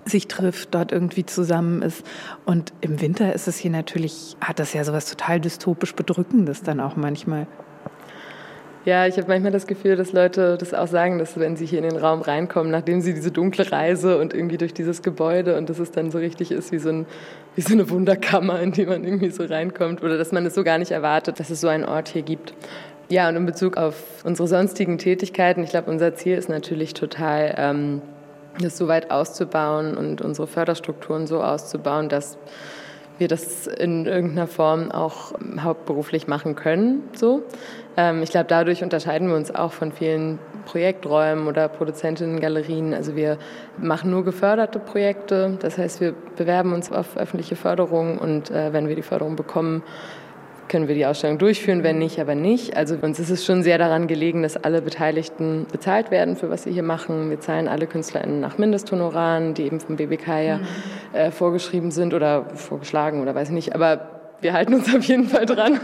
sich 0.05 0.27
trifft, 0.27 0.75
dort 0.75 0.91
irgendwie 0.91 1.25
zusammen 1.25 1.81
ist. 1.81 2.05
Und 2.45 2.73
im 2.81 3.01
Winter 3.01 3.33
ist 3.33 3.47
es 3.47 3.57
hier 3.57 3.71
natürlich, 3.71 4.37
hat 4.39 4.59
das 4.59 4.73
ja 4.73 4.83
sowas 4.83 5.09
total 5.09 5.39
dystopisch 5.39 5.95
Bedrückendes 5.95 6.61
dann 6.61 6.79
auch 6.79 6.95
manchmal. 6.95 7.47
Ja, 8.85 9.07
ich 9.07 9.17
habe 9.17 9.27
manchmal 9.27 9.51
das 9.51 9.65
Gefühl, 9.65 9.95
dass 9.95 10.13
Leute 10.13 10.57
das 10.59 10.75
auch 10.75 10.85
sagen, 10.85 11.17
dass 11.17 11.39
wenn 11.39 11.55
sie 11.55 11.65
hier 11.65 11.79
in 11.79 11.89
den 11.89 11.97
Raum 11.97 12.21
reinkommen, 12.21 12.71
nachdem 12.71 13.01
sie 13.01 13.15
diese 13.15 13.31
dunkle 13.31 13.71
Reise 13.71 14.19
und 14.19 14.35
irgendwie 14.35 14.57
durch 14.57 14.75
dieses 14.75 15.01
Gebäude 15.01 15.57
und 15.57 15.71
dass 15.71 15.79
es 15.79 15.89
dann 15.89 16.11
so 16.11 16.19
richtig 16.19 16.51
ist 16.51 16.71
wie 16.71 16.77
so, 16.77 16.89
ein, 16.89 17.07
wie 17.55 17.61
so 17.61 17.73
eine 17.73 17.89
Wunderkammer, 17.89 18.61
in 18.61 18.73
die 18.73 18.85
man 18.85 19.03
irgendwie 19.03 19.31
so 19.31 19.43
reinkommt 19.43 20.03
oder 20.03 20.19
dass 20.19 20.31
man 20.31 20.45
es 20.45 20.53
so 20.53 20.63
gar 20.63 20.77
nicht 20.77 20.91
erwartet, 20.91 21.39
dass 21.39 21.49
es 21.49 21.61
so 21.61 21.67
einen 21.67 21.83
Ort 21.83 22.09
hier 22.09 22.21
gibt. 22.21 22.53
Ja, 23.09 23.27
und 23.27 23.35
in 23.35 23.47
Bezug 23.47 23.75
auf 23.75 23.95
unsere 24.23 24.47
sonstigen 24.47 24.99
Tätigkeiten, 24.99 25.63
ich 25.63 25.71
glaube, 25.71 25.89
unser 25.89 26.13
Ziel 26.13 26.37
ist 26.37 26.49
natürlich 26.49 26.93
total, 26.93 27.55
ähm, 27.57 28.03
das 28.61 28.77
so 28.77 28.87
weit 28.87 29.09
auszubauen 29.09 29.97
und 29.97 30.21
unsere 30.21 30.45
Förderstrukturen 30.45 31.25
so 31.25 31.41
auszubauen, 31.41 32.07
dass 32.07 32.37
wir 33.17 33.27
das 33.27 33.67
in 33.67 34.05
irgendeiner 34.05 34.47
Form 34.47 34.91
auch 34.91 35.33
hauptberuflich 35.59 36.27
machen 36.27 36.55
können. 36.55 37.03
So. 37.13 37.43
Ähm, 37.97 38.21
ich 38.21 38.29
glaube, 38.31 38.47
dadurch 38.47 38.83
unterscheiden 38.83 39.29
wir 39.29 39.35
uns 39.35 39.53
auch 39.53 39.71
von 39.71 39.91
vielen 39.91 40.39
Projekträumen 40.65 41.47
oder 41.47 41.67
Produzentinnen-Galerien. 41.67 42.93
Also 42.93 43.15
wir 43.15 43.37
machen 43.77 44.11
nur 44.11 44.25
geförderte 44.25 44.79
Projekte. 44.79 45.57
Das 45.61 45.77
heißt, 45.77 46.01
wir 46.01 46.13
bewerben 46.35 46.73
uns 46.73 46.91
auf 46.91 47.17
öffentliche 47.17 47.55
Förderung 47.55 48.17
und 48.17 48.51
äh, 48.51 48.73
wenn 48.73 48.87
wir 48.87 48.95
die 48.95 49.01
Förderung 49.01 49.35
bekommen, 49.35 49.83
können 50.67 50.87
wir 50.87 50.95
die 50.95 51.05
Ausstellung 51.05 51.37
durchführen, 51.37 51.83
wenn 51.83 51.99
nicht, 51.99 52.19
aber 52.19 52.35
nicht. 52.35 52.75
Also 52.75 52.95
uns 52.95 53.19
ist 53.19 53.29
es 53.29 53.45
schon 53.45 53.63
sehr 53.63 53.77
daran 53.77 54.07
gelegen, 54.07 54.41
dass 54.41 54.57
alle 54.57 54.81
Beteiligten 54.81 55.67
bezahlt 55.71 56.11
werden 56.11 56.35
für 56.35 56.49
was 56.49 56.63
sie 56.63 56.71
hier 56.71 56.83
machen. 56.83 57.29
Wir 57.29 57.39
zahlen 57.39 57.67
alle 57.67 57.87
KünstlerInnen 57.87 58.39
nach 58.39 58.57
Mindesthonoraren, 58.57 59.53
die 59.53 59.63
eben 59.63 59.79
vom 59.79 59.95
BBK 59.95 60.27
ja 60.39 60.57
mhm. 60.57 60.63
äh, 61.13 61.31
vorgeschrieben 61.31 61.91
sind 61.91 62.13
oder 62.13 62.45
vorgeschlagen 62.55 63.21
oder 63.21 63.35
weiß 63.35 63.49
ich 63.49 63.53
nicht. 63.53 63.75
Aber 63.75 64.14
wir 64.41 64.53
halten 64.53 64.73
uns 64.73 64.93
auf 64.93 65.03
jeden 65.03 65.27
Fall 65.27 65.45
dran. 65.45 65.79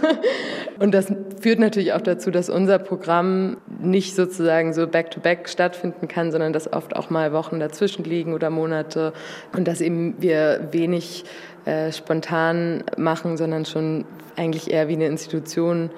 Und 0.79 0.93
das 0.93 1.11
führt 1.41 1.59
natürlich 1.59 1.93
auch 1.93 2.01
dazu, 2.01 2.31
dass 2.31 2.49
unser 2.49 2.79
Programm 2.79 3.57
nicht 3.79 4.15
sozusagen 4.15 4.73
so 4.73 4.87
back-to-back 4.87 5.45
-back 5.45 5.49
stattfinden 5.49 6.07
kann, 6.07 6.31
sondern 6.31 6.53
dass 6.53 6.71
oft 6.71 6.95
auch 6.95 7.09
mal 7.09 7.33
Wochen 7.33 7.59
dazwischen 7.59 8.03
liegen 8.03 8.33
oder 8.33 8.49
Monate 8.49 9.13
und 9.55 9.67
dass 9.67 9.81
eben 9.81 10.15
wir 10.19 10.69
wenig 10.71 11.25
äh, 11.65 11.91
spontan 11.91 12.83
machen, 12.97 13.37
sondern 13.37 13.65
schon 13.65 14.05
eigentlich 14.35 14.71
eher 14.71 14.87
wie 14.87 14.93
eine 14.93 15.07
Institution 15.07 15.89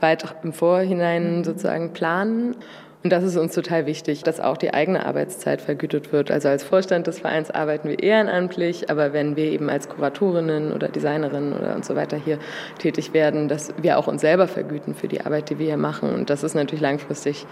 weit 0.00 0.24
im 0.42 0.52
Vorhinein 0.52 1.44
sozusagen 1.44 1.92
planen. 1.92 2.56
Und 3.04 3.12
das 3.12 3.22
ist 3.22 3.36
uns 3.36 3.54
total 3.54 3.86
wichtig, 3.86 4.24
dass 4.24 4.40
auch 4.40 4.56
die 4.56 4.74
eigene 4.74 5.06
Arbeitszeit 5.06 5.62
vergütet 5.62 6.12
wird. 6.12 6.32
Also 6.32 6.48
als 6.48 6.64
Vorstand 6.64 7.06
des 7.06 7.20
Vereins 7.20 7.48
arbeiten 7.50 7.88
wir 7.88 8.02
ehrenamtlich, 8.02 8.90
aber 8.90 9.12
wenn 9.12 9.36
wir 9.36 9.44
eben 9.44 9.70
als 9.70 9.88
Kuratorinnen 9.88 10.72
oder 10.72 10.88
Designerinnen 10.88 11.52
oder 11.52 11.76
und 11.76 11.84
so 11.84 11.94
weiter 11.94 12.16
hier 12.16 12.38
tätig 12.78 13.14
werden, 13.14 13.46
dass 13.46 13.72
wir 13.80 13.98
auch 13.98 14.08
uns 14.08 14.20
selber 14.20 14.48
vergüten 14.48 14.96
für 14.96 15.06
die 15.06 15.20
Arbeit, 15.20 15.48
die 15.48 15.60
wir 15.60 15.66
hier 15.66 15.76
machen. 15.76 16.12
Und 16.12 16.28
das 16.28 16.42
ist 16.42 16.54
natürlich 16.54 16.80
langfristig 16.80 17.46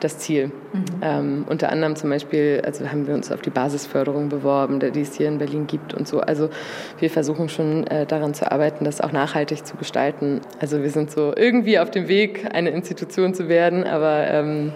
das 0.00 0.18
Ziel. 0.18 0.46
Mhm. 0.72 0.84
Ähm, 1.02 1.44
unter 1.48 1.70
anderem 1.70 1.96
zum 1.96 2.10
Beispiel, 2.10 2.62
also 2.64 2.90
haben 2.90 3.06
wir 3.06 3.14
uns 3.14 3.32
auf 3.32 3.40
die 3.40 3.50
Basisförderung 3.50 4.28
beworben, 4.28 4.80
die 4.80 5.00
es 5.00 5.16
hier 5.16 5.28
in 5.28 5.38
Berlin 5.38 5.66
gibt 5.66 5.94
und 5.94 6.08
so. 6.08 6.20
Also 6.20 6.50
wir 6.98 7.10
versuchen 7.10 7.48
schon 7.48 7.86
äh, 7.86 8.04
daran 8.06 8.34
zu 8.34 8.50
arbeiten, 8.50 8.84
das 8.84 9.00
auch 9.00 9.12
nachhaltig 9.12 9.64
zu 9.64 9.76
gestalten. 9.76 10.40
Also 10.60 10.82
wir 10.82 10.90
sind 10.90 11.10
so 11.10 11.32
irgendwie 11.34 11.78
auf 11.78 11.90
dem 11.90 12.08
Weg, 12.08 12.48
eine 12.52 12.70
Institution 12.70 13.34
zu 13.34 13.48
werden, 13.48 13.84
aber 13.84 14.26
ähm, 14.28 14.72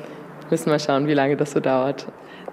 müssen 0.50 0.70
wir 0.70 0.78
schauen, 0.78 1.06
wie 1.06 1.14
lange 1.14 1.36
das 1.36 1.52
so 1.52 1.60
dauert. 1.60 2.06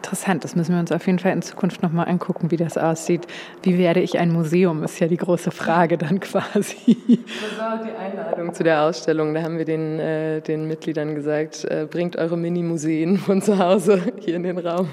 Interessant, 0.03 0.43
das 0.43 0.55
müssen 0.55 0.73
wir 0.73 0.79
uns 0.79 0.91
auf 0.91 1.05
jeden 1.05 1.19
Fall 1.19 1.31
in 1.31 1.43
Zukunft 1.43 1.83
nochmal 1.83 2.07
angucken, 2.07 2.49
wie 2.49 2.57
das 2.57 2.75
aussieht. 2.75 3.27
Wie 3.61 3.77
werde 3.77 3.99
ich 3.99 4.17
ein 4.17 4.31
Museum, 4.31 4.83
ist 4.83 4.99
ja 4.99 5.07
die 5.07 5.17
große 5.17 5.51
Frage 5.51 5.97
dann 5.99 6.19
quasi. 6.19 6.97
Das 7.07 7.59
war 7.59 7.75
auch 7.75 7.85
die 7.85 7.91
Einladung 7.91 8.51
zu 8.53 8.63
der 8.63 8.81
Ausstellung. 8.81 9.35
Da 9.35 9.43
haben 9.43 9.59
wir 9.59 9.65
den, 9.65 9.99
äh, 9.99 10.41
den 10.41 10.67
Mitgliedern 10.67 11.13
gesagt, 11.13 11.65
äh, 11.65 11.85
bringt 11.87 12.15
eure 12.15 12.35
Mini-Museen 12.35 13.17
von 13.17 13.43
zu 13.43 13.59
Hause 13.59 14.01
hier 14.19 14.37
in 14.37 14.43
den 14.43 14.57
Raum. 14.57 14.89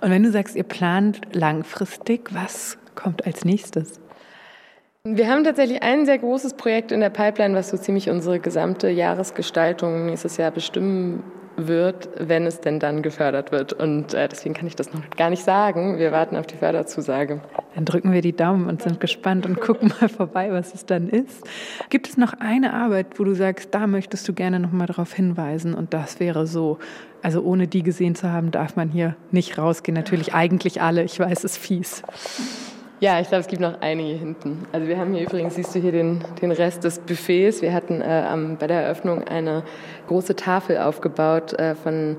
Und 0.00 0.10
wenn 0.10 0.24
du 0.24 0.32
sagst, 0.32 0.56
ihr 0.56 0.64
plant 0.64 1.20
langfristig, 1.32 2.34
was 2.34 2.78
kommt 2.96 3.24
als 3.26 3.44
nächstes? 3.44 4.00
Wir 5.04 5.28
haben 5.28 5.44
tatsächlich 5.44 5.84
ein 5.84 6.04
sehr 6.04 6.18
großes 6.18 6.54
Projekt 6.54 6.90
in 6.90 6.98
der 6.98 7.10
Pipeline, 7.10 7.54
was 7.54 7.68
so 7.68 7.76
ziemlich 7.76 8.10
unsere 8.10 8.40
gesamte 8.40 8.88
Jahresgestaltung 8.88 10.06
nächstes 10.06 10.36
Jahr 10.36 10.50
bestimmen 10.50 11.22
wird, 11.56 12.08
wenn 12.18 12.46
es 12.46 12.60
denn 12.60 12.80
dann 12.80 13.02
gefördert 13.02 13.52
wird. 13.52 13.72
Und 13.72 14.14
äh, 14.14 14.28
deswegen 14.28 14.54
kann 14.54 14.66
ich 14.66 14.76
das 14.76 14.92
noch 14.92 15.08
gar 15.10 15.30
nicht 15.30 15.44
sagen. 15.44 15.98
Wir 15.98 16.12
warten 16.12 16.36
auf 16.36 16.46
die 16.46 16.56
Förderzusage. 16.56 17.40
Dann 17.74 17.84
drücken 17.84 18.12
wir 18.12 18.22
die 18.22 18.34
Daumen 18.34 18.68
und 18.68 18.82
sind 18.82 19.00
gespannt 19.00 19.46
und 19.46 19.60
gucken 19.60 19.92
mal 20.00 20.08
vorbei, 20.16 20.52
was 20.52 20.74
es 20.74 20.86
dann 20.86 21.08
ist. 21.08 21.44
Gibt 21.90 22.08
es 22.08 22.16
noch 22.16 22.34
eine 22.34 22.72
Arbeit, 22.72 23.18
wo 23.18 23.24
du 23.24 23.34
sagst, 23.34 23.74
da 23.74 23.86
möchtest 23.86 24.26
du 24.28 24.32
gerne 24.32 24.60
noch 24.60 24.72
mal 24.72 24.86
darauf 24.86 25.12
hinweisen 25.12 25.74
und 25.74 25.94
das 25.94 26.20
wäre 26.20 26.46
so? 26.46 26.78
Also 27.22 27.42
ohne 27.42 27.66
die 27.66 27.82
gesehen 27.82 28.14
zu 28.14 28.30
haben, 28.30 28.50
darf 28.50 28.76
man 28.76 28.88
hier 28.88 29.16
nicht 29.30 29.58
rausgehen. 29.58 29.96
Natürlich 29.96 30.34
eigentlich 30.34 30.80
alle. 30.80 31.02
Ich 31.02 31.18
weiß, 31.18 31.38
es 31.38 31.44
ist 31.44 31.58
fies. 31.58 32.02
Ja, 32.98 33.20
ich 33.20 33.28
glaube, 33.28 33.42
es 33.42 33.46
gibt 33.46 33.60
noch 33.60 33.82
einige 33.82 34.18
hinten. 34.18 34.66
Also 34.72 34.88
wir 34.88 34.96
haben 34.96 35.12
hier 35.12 35.24
übrigens, 35.24 35.54
siehst 35.54 35.74
du 35.74 35.80
hier 35.80 35.92
den, 35.92 36.24
den 36.40 36.50
Rest 36.50 36.82
des 36.82 36.98
Buffets. 36.98 37.60
Wir 37.60 37.74
hatten 37.74 38.00
äh, 38.00 38.56
bei 38.58 38.66
der 38.66 38.84
Eröffnung 38.84 39.22
eine 39.22 39.64
große 40.08 40.34
Tafel 40.34 40.78
aufgebaut 40.78 41.52
äh, 41.58 41.74
von 41.74 42.16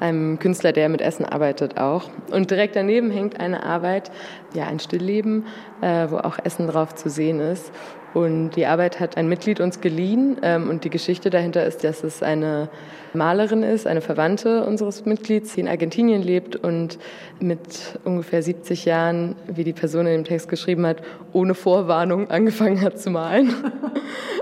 einem 0.00 0.38
Künstler, 0.38 0.72
der 0.72 0.90
mit 0.90 1.00
Essen 1.00 1.24
arbeitet 1.24 1.78
auch. 1.78 2.10
Und 2.30 2.50
direkt 2.50 2.76
daneben 2.76 3.10
hängt 3.10 3.40
eine 3.40 3.62
Arbeit, 3.62 4.10
ja, 4.52 4.66
ein 4.66 4.80
Stillleben, 4.80 5.46
äh, 5.80 6.08
wo 6.10 6.18
auch 6.18 6.38
Essen 6.44 6.68
drauf 6.68 6.94
zu 6.94 7.08
sehen 7.08 7.40
ist. 7.40 7.72
Und 8.14 8.50
die 8.50 8.66
Arbeit 8.66 9.00
hat 9.00 9.16
ein 9.16 9.28
Mitglied 9.28 9.60
uns 9.60 9.80
geliehen. 9.80 10.38
Ähm, 10.42 10.70
und 10.70 10.84
die 10.84 10.90
Geschichte 10.90 11.30
dahinter 11.30 11.64
ist, 11.64 11.84
dass 11.84 12.04
es 12.04 12.22
eine 12.22 12.68
Malerin 13.14 13.62
ist, 13.62 13.86
eine 13.86 14.00
Verwandte 14.00 14.64
unseres 14.64 15.04
Mitglieds, 15.06 15.54
die 15.54 15.60
in 15.60 15.68
Argentinien 15.68 16.22
lebt 16.22 16.56
und 16.56 16.98
mit 17.40 17.98
ungefähr 18.04 18.42
70 18.42 18.84
Jahren, 18.84 19.36
wie 19.46 19.64
die 19.64 19.72
Person 19.72 20.06
in 20.06 20.12
dem 20.12 20.24
Text 20.24 20.48
geschrieben 20.48 20.86
hat, 20.86 21.02
ohne 21.32 21.54
Vorwarnung 21.54 22.30
angefangen 22.30 22.80
hat 22.80 22.98
zu 22.98 23.10
malen. 23.10 23.54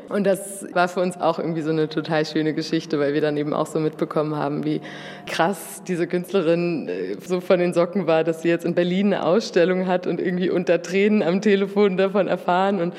Und 0.08 0.24
das 0.24 0.64
war 0.72 0.86
für 0.86 1.00
uns 1.00 1.20
auch 1.20 1.40
irgendwie 1.40 1.62
so 1.62 1.70
eine 1.70 1.88
total 1.88 2.24
schöne 2.24 2.54
Geschichte, 2.54 3.00
weil 3.00 3.12
wir 3.12 3.20
dann 3.20 3.36
eben 3.36 3.52
auch 3.52 3.66
so 3.66 3.80
mitbekommen 3.80 4.36
haben, 4.36 4.64
wie 4.64 4.80
krass 5.26 5.82
diese 5.86 6.06
Künstlerin 6.06 6.88
äh, 6.88 7.16
so 7.20 7.40
von 7.40 7.58
den 7.58 7.72
Socken 7.72 8.06
war, 8.06 8.22
dass 8.22 8.42
sie 8.42 8.48
jetzt 8.48 8.64
in 8.64 8.74
Berlin 8.74 9.12
eine 9.12 9.26
Ausstellung 9.26 9.88
hat 9.88 10.06
und 10.06 10.20
irgendwie 10.20 10.48
unter 10.48 10.80
Tränen 10.80 11.24
am 11.24 11.40
Telefon 11.40 11.96
davon 11.96 12.28
erfahren 12.28 12.80
und 12.80 12.94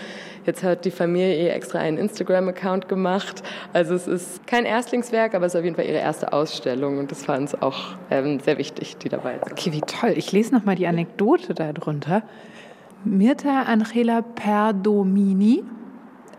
Jetzt 0.47 0.63
hat 0.63 0.85
die 0.85 0.91
Familie 0.91 1.43
ihr 1.43 1.53
extra 1.53 1.79
einen 1.79 1.97
Instagram-Account 1.97 2.87
gemacht. 2.87 3.43
Also 3.73 3.93
es 3.93 4.07
ist 4.07 4.47
kein 4.47 4.63
Erstlingswerk, 4.63 5.35
aber 5.35 5.45
es 5.45 5.53
ist 5.53 5.59
auf 5.59 5.65
jeden 5.65 5.75
Fall 5.75 5.83
ihre 5.83 5.97
erste 5.97 6.31
Ausstellung 6.31 6.99
und 6.99 7.11
das 7.11 7.27
war 7.27 7.37
uns 7.37 7.53
auch 7.53 7.97
ähm, 8.09 8.39
sehr 8.39 8.57
wichtig, 8.57 8.95
die 8.95 9.09
dabei 9.09 9.33
sind. 9.33 9.51
Okay, 9.51 9.73
wie 9.73 9.81
toll. 9.81 10.13
Ich 10.15 10.31
lese 10.31 10.55
nochmal 10.55 10.75
die 10.75 10.87
Anekdote 10.87 11.53
darunter. 11.53 12.23
Mirta 13.03 13.63
Angela 13.63 14.21
Perdomini 14.21 15.65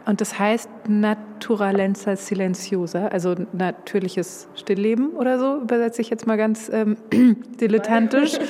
und 0.07 0.23
das 0.23 0.39
heißt 0.39 0.71
Naturalenza 0.89 2.17
Silenciosa, 2.17 3.09
also 3.09 3.35
natürliches 3.53 4.49
Stillleben 4.55 5.11
oder 5.11 5.39
so, 5.39 5.61
übersetze 5.61 6.01
ich 6.01 6.09
jetzt 6.09 6.27
mal 6.27 6.39
ganz 6.39 6.71
ähm, 6.73 6.97
dilettantisch. 7.61 8.39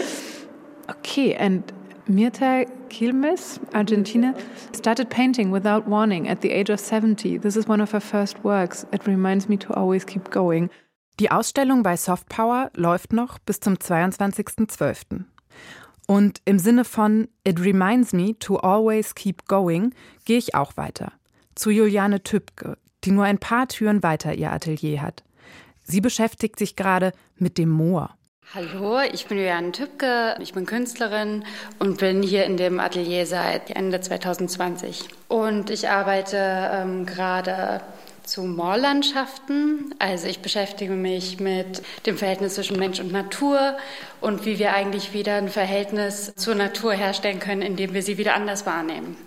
Okay, 0.90 1.36
and 1.38 1.74
Mirta 2.08 2.64
Quilmes, 2.88 3.60
Argentina, 3.74 4.34
started 4.72 5.10
painting 5.10 5.50
without 5.50 5.86
warning 5.86 6.26
at 6.26 6.40
the 6.40 6.50
age 6.50 6.70
of 6.70 6.80
70. 6.80 7.38
This 7.38 7.54
is 7.54 7.68
one 7.68 7.82
of 7.82 7.92
her 7.92 8.00
first 8.00 8.42
works. 8.42 8.86
It 8.92 9.06
reminds 9.06 9.46
me 9.46 9.58
to 9.58 9.74
always 9.74 10.06
keep 10.06 10.30
going. 10.30 10.70
Die 11.20 11.30
Ausstellung 11.30 11.82
bei 11.82 11.96
Soft 11.96 12.28
Power 12.30 12.70
läuft 12.74 13.12
noch 13.12 13.38
bis 13.38 13.60
zum 13.60 13.74
22.12. 13.74 15.24
Und 16.06 16.40
im 16.46 16.58
Sinne 16.58 16.84
von 16.84 17.28
It 17.44 17.60
reminds 17.60 18.14
me 18.14 18.38
to 18.38 18.56
always 18.56 19.14
keep 19.14 19.46
going 19.46 19.94
gehe 20.24 20.38
ich 20.38 20.54
auch 20.54 20.78
weiter. 20.78 21.12
Zu 21.54 21.70
Juliane 21.70 22.22
Tübke, 22.22 22.78
die 23.04 23.10
nur 23.10 23.24
ein 23.24 23.38
paar 23.38 23.68
Türen 23.68 24.02
weiter 24.02 24.32
ihr 24.32 24.50
Atelier 24.50 25.02
hat. 25.02 25.24
Sie 25.82 26.00
beschäftigt 26.00 26.58
sich 26.58 26.74
gerade 26.74 27.12
mit 27.36 27.58
dem 27.58 27.68
Moor. 27.68 28.17
Hallo, 28.54 28.98
ich 29.00 29.26
bin 29.26 29.36
Juliane 29.36 29.72
Tübke, 29.72 30.34
ich 30.40 30.54
bin 30.54 30.64
Künstlerin 30.64 31.44
und 31.78 31.98
bin 31.98 32.22
hier 32.22 32.44
in 32.44 32.56
dem 32.56 32.80
Atelier 32.80 33.26
seit 33.26 33.68
Ende 33.68 34.00
2020. 34.00 35.04
Und 35.28 35.68
ich 35.68 35.90
arbeite 35.90 36.70
ähm, 36.72 37.04
gerade 37.04 37.82
zu 38.24 38.44
Moorlandschaften. 38.44 39.94
Also 39.98 40.28
ich 40.28 40.40
beschäftige 40.40 40.94
mich 40.94 41.40
mit 41.40 41.82
dem 42.06 42.16
Verhältnis 42.16 42.54
zwischen 42.54 42.78
Mensch 42.78 43.00
und 43.00 43.12
Natur 43.12 43.76
und 44.22 44.46
wie 44.46 44.58
wir 44.58 44.72
eigentlich 44.72 45.12
wieder 45.12 45.34
ein 45.34 45.50
Verhältnis 45.50 46.32
zur 46.34 46.54
Natur 46.54 46.94
herstellen 46.94 47.40
können, 47.40 47.60
indem 47.60 47.92
wir 47.92 48.02
sie 48.02 48.16
wieder 48.16 48.34
anders 48.34 48.64
wahrnehmen. 48.64 49.18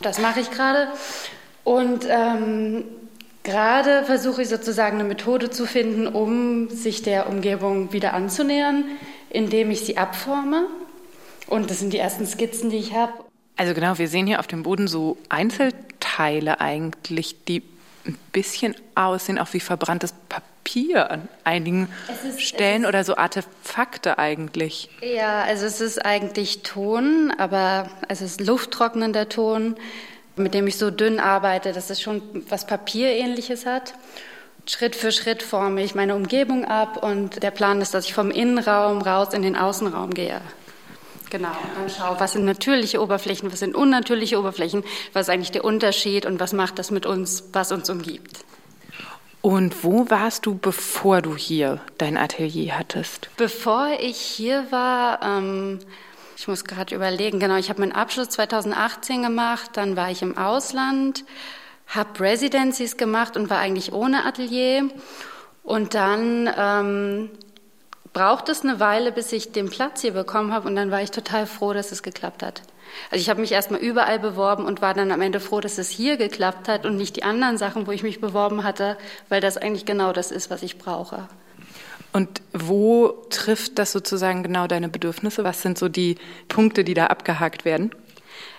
Das 0.00 0.18
mache 0.18 0.40
ich 0.40 0.50
gerade. 0.50 0.88
Und 1.62 2.04
ähm, 2.08 2.84
Gerade 3.46 4.02
versuche 4.02 4.42
ich 4.42 4.48
sozusagen 4.48 4.98
eine 4.98 5.08
Methode 5.08 5.50
zu 5.50 5.66
finden, 5.66 6.08
um 6.08 6.68
sich 6.68 7.02
der 7.02 7.28
Umgebung 7.28 7.92
wieder 7.92 8.12
anzunähern, 8.12 8.82
indem 9.30 9.70
ich 9.70 9.82
sie 9.82 9.96
abforme. 9.96 10.66
Und 11.46 11.70
das 11.70 11.78
sind 11.78 11.92
die 11.92 11.98
ersten 11.98 12.26
Skizzen, 12.26 12.70
die 12.70 12.78
ich 12.78 12.92
habe. 12.92 13.12
Also 13.56 13.72
genau, 13.72 13.98
wir 13.98 14.08
sehen 14.08 14.26
hier 14.26 14.40
auf 14.40 14.48
dem 14.48 14.64
Boden 14.64 14.88
so 14.88 15.16
Einzelteile 15.28 16.60
eigentlich, 16.60 17.44
die 17.44 17.62
ein 18.04 18.18
bisschen 18.32 18.74
aussehen, 18.96 19.38
auch 19.38 19.52
wie 19.52 19.60
verbranntes 19.60 20.12
Papier 20.28 21.12
an 21.12 21.28
einigen 21.44 21.88
ist, 22.26 22.42
Stellen 22.42 22.84
oder 22.84 23.04
so 23.04 23.16
Artefakte 23.16 24.18
eigentlich. 24.18 24.90
Ja, 25.00 25.42
also 25.42 25.66
es 25.66 25.80
ist 25.80 26.04
eigentlich 26.04 26.64
Ton, 26.64 27.32
aber 27.38 27.90
es 28.08 28.22
ist 28.22 28.40
lufttrocknender 28.40 29.28
Ton 29.28 29.76
mit 30.36 30.54
dem 30.54 30.66
ich 30.66 30.76
so 30.76 30.90
dünn 30.90 31.18
arbeite, 31.18 31.72
dass 31.72 31.90
es 31.90 32.00
schon 32.00 32.22
was 32.48 32.66
Papierähnliches 32.66 33.66
hat. 33.66 33.94
Schritt 34.66 34.96
für 34.96 35.12
Schritt 35.12 35.42
forme 35.42 35.82
ich 35.82 35.94
meine 35.94 36.14
Umgebung 36.14 36.64
ab 36.64 37.02
und 37.02 37.42
der 37.42 37.52
Plan 37.52 37.80
ist, 37.80 37.94
dass 37.94 38.06
ich 38.06 38.14
vom 38.14 38.30
Innenraum 38.30 39.00
raus 39.00 39.32
in 39.32 39.42
den 39.42 39.56
Außenraum 39.56 40.12
gehe. 40.12 40.40
Genau, 41.30 41.48
und 41.48 41.70
dann 41.76 41.90
schaue, 41.90 42.20
was 42.20 42.32
sind 42.32 42.44
natürliche 42.44 43.00
Oberflächen, 43.00 43.50
was 43.52 43.60
sind 43.60 43.74
unnatürliche 43.74 44.38
Oberflächen, 44.38 44.84
was 45.12 45.26
ist 45.26 45.30
eigentlich 45.30 45.52
der 45.52 45.64
Unterschied 45.64 46.26
und 46.26 46.38
was 46.40 46.52
macht 46.52 46.78
das 46.78 46.90
mit 46.90 47.06
uns, 47.06 47.44
was 47.52 47.72
uns 47.72 47.90
umgibt. 47.90 48.44
Und 49.42 49.84
wo 49.84 50.10
warst 50.10 50.46
du, 50.46 50.56
bevor 50.56 51.22
du 51.22 51.36
hier 51.36 51.80
dein 51.98 52.16
Atelier 52.16 52.78
hattest? 52.78 53.28
Bevor 53.36 53.88
ich 54.00 54.16
hier 54.16 54.66
war, 54.70 55.22
ähm, 55.22 55.78
ich 56.36 56.48
muss 56.48 56.64
gerade 56.64 56.94
überlegen, 56.94 57.40
genau, 57.40 57.56
ich 57.56 57.70
habe 57.70 57.80
meinen 57.80 57.92
Abschluss 57.92 58.28
2018 58.28 59.22
gemacht, 59.22 59.70
dann 59.72 59.96
war 59.96 60.10
ich 60.10 60.20
im 60.20 60.36
Ausland, 60.36 61.24
habe 61.86 62.20
Residencies 62.20 62.96
gemacht 62.96 63.36
und 63.36 63.48
war 63.48 63.58
eigentlich 63.58 63.92
ohne 63.92 64.24
Atelier. 64.26 64.88
Und 65.62 65.94
dann 65.94 66.50
ähm, 66.56 67.30
brauchte 68.12 68.52
es 68.52 68.62
eine 68.62 68.80
Weile, 68.80 69.12
bis 69.12 69.32
ich 69.32 69.52
den 69.52 69.70
Platz 69.70 70.02
hier 70.02 70.12
bekommen 70.12 70.52
habe 70.52 70.68
und 70.68 70.76
dann 70.76 70.90
war 70.90 71.02
ich 71.02 71.10
total 71.10 71.46
froh, 71.46 71.72
dass 71.72 71.90
es 71.90 72.02
geklappt 72.02 72.42
hat. 72.42 72.62
Also 73.10 73.20
ich 73.20 73.30
habe 73.30 73.40
mich 73.40 73.52
erstmal 73.52 73.80
überall 73.80 74.18
beworben 74.18 74.64
und 74.64 74.80
war 74.80 74.94
dann 74.94 75.10
am 75.10 75.22
Ende 75.22 75.40
froh, 75.40 75.60
dass 75.60 75.78
es 75.78 75.88
hier 75.88 76.16
geklappt 76.16 76.68
hat 76.68 76.86
und 76.86 76.96
nicht 76.96 77.16
die 77.16 77.24
anderen 77.24 77.58
Sachen, 77.58 77.86
wo 77.86 77.92
ich 77.92 78.02
mich 78.02 78.20
beworben 78.20 78.62
hatte, 78.62 78.96
weil 79.28 79.40
das 79.40 79.56
eigentlich 79.56 79.86
genau 79.86 80.12
das 80.12 80.30
ist, 80.30 80.50
was 80.50 80.62
ich 80.62 80.78
brauche. 80.78 81.28
Und 82.16 82.40
wo 82.54 83.08
trifft 83.28 83.78
das 83.78 83.92
sozusagen 83.92 84.42
genau 84.42 84.66
deine 84.66 84.88
Bedürfnisse? 84.88 85.44
Was 85.44 85.60
sind 85.60 85.76
so 85.76 85.90
die 85.90 86.16
Punkte, 86.48 86.82
die 86.82 86.94
da 86.94 87.08
abgehakt 87.08 87.66
werden? 87.66 87.90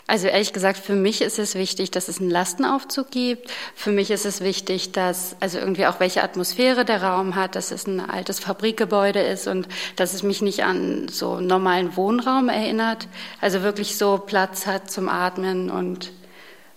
Also 0.06 0.28
ehrlich 0.28 0.54
gesagt, 0.54 0.78
für 0.78 0.94
mich 0.94 1.24
ist 1.24 1.40
es 1.40 1.56
wichtig, 1.56 1.90
dass 1.90 2.08
es 2.08 2.20
einen 2.20 2.30
Lastenaufzug 2.30 3.10
gibt. 3.10 3.50
Für 3.74 3.92
mich 3.92 4.12
ist 4.12 4.28
es 4.28 4.42
wichtig, 4.42 4.92
dass 4.92 5.36
also 5.40 5.58
irgendwie 5.58 5.88
auch 5.88 6.00
welche 6.00 6.22
Atmosphäre 6.22 6.86
der 6.86 7.02
Raum 7.02 7.34
hat, 7.34 7.56
dass 7.56 7.72
es 7.72 7.88
ein 7.88 8.00
altes 8.00 8.38
Fabrikgebäude 8.38 9.22
ist 9.22 9.48
und 9.48 9.68
dass 9.96 10.14
es 10.14 10.22
mich 10.22 10.44
nicht 10.44 10.64
an 10.64 11.08
so 11.08 11.40
normalen 11.40 11.96
Wohnraum 11.98 12.50
erinnert. 12.50 13.08
Also 13.42 13.64
wirklich 13.64 13.98
so 13.98 14.20
Platz 14.20 14.68
hat 14.68 14.92
zum 14.92 15.10
Atmen 15.10 15.72
und 15.72 16.12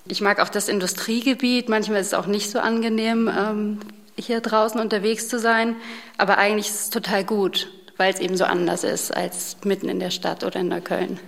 ich 0.06 0.22
mag 0.22 0.40
auch 0.40 0.48
das 0.48 0.70
Industriegebiet. 0.70 1.68
Manchmal 1.68 2.00
ist 2.00 2.06
es 2.06 2.14
auch 2.14 2.26
nicht 2.26 2.50
so 2.50 2.58
angenehm, 2.58 3.28
ähm, 3.28 3.80
hier 4.26 4.40
draußen 4.40 4.80
unterwegs 4.80 5.28
zu 5.28 5.38
sein. 5.38 5.76
Aber 6.18 6.38
eigentlich 6.38 6.68
ist 6.68 6.80
es 6.80 6.90
total 6.90 7.24
gut, 7.24 7.68
weil 7.96 8.12
es 8.12 8.20
eben 8.20 8.36
so 8.36 8.44
anders 8.44 8.84
ist 8.84 9.14
als 9.14 9.56
mitten 9.64 9.88
in 9.88 10.00
der 10.00 10.10
Stadt 10.10 10.44
oder 10.44 10.60
in 10.60 10.68
Neukölln. 10.68 11.18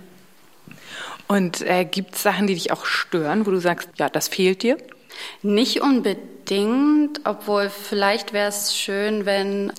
Und 1.27 1.61
äh, 1.61 1.85
gibt 1.85 2.15
es 2.15 2.23
Sachen, 2.23 2.47
die 2.47 2.53
dich 2.53 2.71
auch 2.71 2.85
stören, 2.85 3.45
wo 3.45 3.51
du 3.51 3.59
sagst, 3.59 3.89
ja, 3.97 4.09
das 4.09 4.27
fehlt 4.27 4.63
dir? 4.63 4.77
Nicht 5.41 5.81
unbedingt, 5.81 7.21
obwohl 7.23 7.69
vielleicht 7.69 8.33
wäre 8.33 8.49
es 8.49 8.75
schön, 8.75 9.25
wenn 9.25 9.71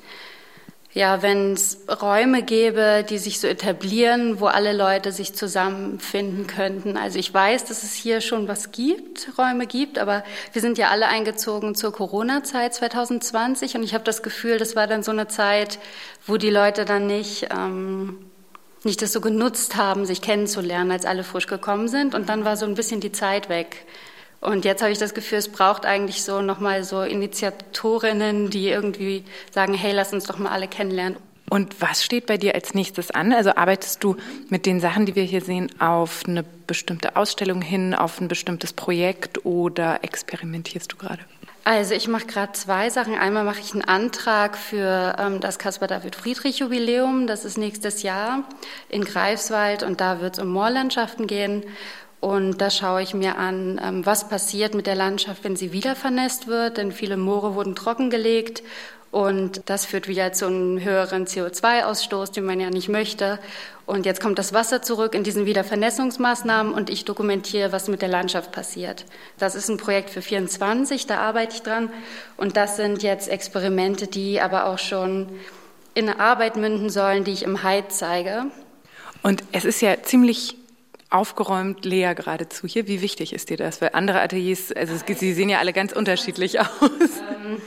ja, 0.94 1.22
wenn 1.22 1.54
es 1.54 1.80
Räume 2.00 2.44
gäbe, 2.44 3.04
die 3.08 3.18
sich 3.18 3.40
so 3.40 3.48
etablieren, 3.48 4.38
wo 4.38 4.46
alle 4.46 4.72
Leute 4.72 5.10
sich 5.10 5.34
zusammenfinden 5.34 6.46
könnten. 6.46 6.96
Also 6.96 7.18
ich 7.18 7.34
weiß, 7.34 7.64
dass 7.64 7.82
es 7.82 7.94
hier 7.94 8.20
schon 8.20 8.46
was 8.46 8.70
gibt, 8.70 9.36
Räume 9.36 9.66
gibt, 9.66 9.98
aber 9.98 10.22
wir 10.52 10.62
sind 10.62 10.78
ja 10.78 10.90
alle 10.90 11.08
eingezogen 11.08 11.74
zur 11.74 11.92
Corona-Zeit 11.92 12.74
2020 12.74 13.74
und 13.74 13.82
ich 13.82 13.92
habe 13.92 14.04
das 14.04 14.22
Gefühl, 14.22 14.58
das 14.58 14.76
war 14.76 14.86
dann 14.86 15.02
so 15.02 15.10
eine 15.10 15.26
Zeit, 15.26 15.80
wo 16.28 16.36
die 16.36 16.50
Leute 16.50 16.84
dann 16.84 17.08
nicht 17.08 17.48
ähm, 17.50 18.30
nicht 18.84 19.02
das 19.02 19.12
so 19.12 19.20
genutzt 19.20 19.76
haben, 19.76 20.04
sich 20.04 20.20
kennenzulernen, 20.20 20.90
als 20.90 21.06
alle 21.06 21.24
frisch 21.24 21.46
gekommen 21.46 21.88
sind 21.88 22.14
und 22.14 22.28
dann 22.28 22.44
war 22.44 22.56
so 22.56 22.66
ein 22.66 22.74
bisschen 22.74 23.00
die 23.00 23.12
Zeit 23.12 23.48
weg. 23.48 23.86
Und 24.44 24.66
jetzt 24.66 24.82
habe 24.82 24.92
ich 24.92 24.98
das 24.98 25.14
Gefühl, 25.14 25.38
es 25.38 25.48
braucht 25.48 25.86
eigentlich 25.86 26.22
so 26.22 26.42
nochmal 26.42 26.84
so 26.84 27.00
Initiatorinnen, 27.00 28.50
die 28.50 28.68
irgendwie 28.68 29.24
sagen, 29.50 29.72
hey, 29.72 29.92
lass 29.92 30.12
uns 30.12 30.24
doch 30.24 30.38
mal 30.38 30.50
alle 30.50 30.68
kennenlernen. 30.68 31.16
Und 31.48 31.80
was 31.80 32.04
steht 32.04 32.26
bei 32.26 32.36
dir 32.36 32.54
als 32.54 32.74
nächstes 32.74 33.10
an? 33.10 33.32
Also 33.32 33.54
arbeitest 33.54 34.04
du 34.04 34.16
mit 34.50 34.66
den 34.66 34.80
Sachen, 34.80 35.06
die 35.06 35.14
wir 35.14 35.22
hier 35.22 35.40
sehen, 35.40 35.70
auf 35.78 36.24
eine 36.26 36.44
bestimmte 36.66 37.16
Ausstellung 37.16 37.62
hin, 37.62 37.94
auf 37.94 38.20
ein 38.20 38.28
bestimmtes 38.28 38.74
Projekt 38.74 39.46
oder 39.46 40.04
experimentierst 40.04 40.92
du 40.92 40.96
gerade? 40.96 41.22
Also 41.66 41.94
ich 41.94 42.08
mache 42.08 42.26
gerade 42.26 42.52
zwei 42.52 42.90
Sachen. 42.90 43.14
Einmal 43.14 43.44
mache 43.44 43.60
ich 43.60 43.72
einen 43.72 43.84
Antrag 43.84 44.58
für 44.58 45.16
ähm, 45.18 45.40
das 45.40 45.58
Caspar 45.58 45.88
David 45.88 46.14
Friedrich 46.14 46.58
Jubiläum. 46.58 47.26
Das 47.26 47.46
ist 47.46 47.56
nächstes 47.56 48.02
Jahr 48.02 48.44
in 48.90 49.04
Greifswald 49.04 49.82
und 49.82 50.02
da 50.02 50.20
wird 50.20 50.36
es 50.36 50.42
um 50.42 50.50
Moorlandschaften 50.50 51.26
gehen. 51.26 51.64
Und 52.24 52.62
da 52.62 52.70
schaue 52.70 53.02
ich 53.02 53.12
mir 53.12 53.36
an, 53.36 53.78
ähm, 53.84 54.06
was 54.06 54.30
passiert 54.30 54.72
mit 54.72 54.86
der 54.86 54.94
Landschaft, 54.94 55.44
wenn 55.44 55.56
sie 55.56 55.72
wieder 55.72 55.94
vernässt 55.94 56.46
wird. 56.46 56.78
Denn 56.78 56.90
viele 56.90 57.18
Moore 57.18 57.54
wurden 57.54 57.76
trockengelegt 57.76 58.62
und 59.10 59.60
das 59.66 59.84
führt 59.84 60.08
wieder 60.08 60.32
zu 60.32 60.46
einem 60.46 60.82
höheren 60.82 61.26
CO2-Ausstoß, 61.26 62.32
den 62.32 62.46
man 62.46 62.60
ja 62.60 62.70
nicht 62.70 62.88
möchte. 62.88 63.38
Und 63.84 64.06
jetzt 64.06 64.22
kommt 64.22 64.38
das 64.38 64.54
Wasser 64.54 64.80
zurück 64.80 65.14
in 65.14 65.22
diesen 65.22 65.44
Wiedervernässungsmaßnahmen 65.44 66.72
und 66.72 66.88
ich 66.88 67.04
dokumentiere, 67.04 67.72
was 67.72 67.88
mit 67.88 68.00
der 68.00 68.08
Landschaft 68.08 68.52
passiert. 68.52 69.04
Das 69.38 69.54
ist 69.54 69.68
ein 69.68 69.76
Projekt 69.76 70.08
für 70.08 70.22
24, 70.22 71.06
da 71.06 71.18
arbeite 71.18 71.56
ich 71.56 71.62
dran. 71.62 71.90
Und 72.38 72.56
das 72.56 72.76
sind 72.76 73.02
jetzt 73.02 73.28
Experimente, 73.28 74.06
die 74.06 74.40
aber 74.40 74.64
auch 74.64 74.78
schon 74.78 75.28
in 75.92 76.08
eine 76.08 76.20
Arbeit 76.20 76.56
münden 76.56 76.88
sollen, 76.88 77.24
die 77.24 77.32
ich 77.32 77.42
im 77.42 77.62
Hyde 77.62 77.88
zeige. 77.88 78.46
Und 79.22 79.44
es 79.52 79.66
ist 79.66 79.82
ja 79.82 80.02
ziemlich 80.02 80.56
aufgeräumt 81.14 81.84
leer 81.84 82.14
geradezu 82.14 82.66
hier. 82.66 82.88
Wie 82.88 83.00
wichtig 83.00 83.32
ist 83.32 83.48
dir 83.48 83.56
das? 83.56 83.80
Weil 83.80 83.90
andere 83.92 84.20
Ateliers, 84.20 84.72
also 84.72 84.94
sie 85.06 85.32
sehen 85.32 85.48
ja 85.48 85.58
alle 85.58 85.72
ganz 85.72 85.92
unterschiedlich 85.92 86.60
aus. 86.60 86.68
Ähm, 86.82 87.62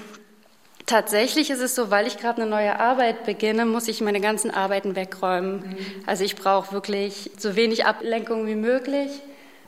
Tatsächlich 0.86 1.50
ist 1.50 1.60
es 1.60 1.76
so, 1.76 1.92
weil 1.92 2.08
ich 2.08 2.18
gerade 2.18 2.42
eine 2.42 2.50
neue 2.50 2.80
Arbeit 2.80 3.26
beginne, 3.26 3.66
muss 3.66 3.90
ich 3.90 4.00
meine 4.00 4.22
ganzen 4.22 4.52
Arbeiten 4.52 4.96
wegräumen. 4.96 5.60
Mhm. 5.60 5.78
Also 6.06 6.24
ich 6.24 6.36
brauche 6.38 6.72
wirklich 6.72 7.32
so 7.38 7.58
wenig 7.58 7.86
Ablenkung 7.86 8.48
wie 8.48 8.56
möglich. 8.56 9.12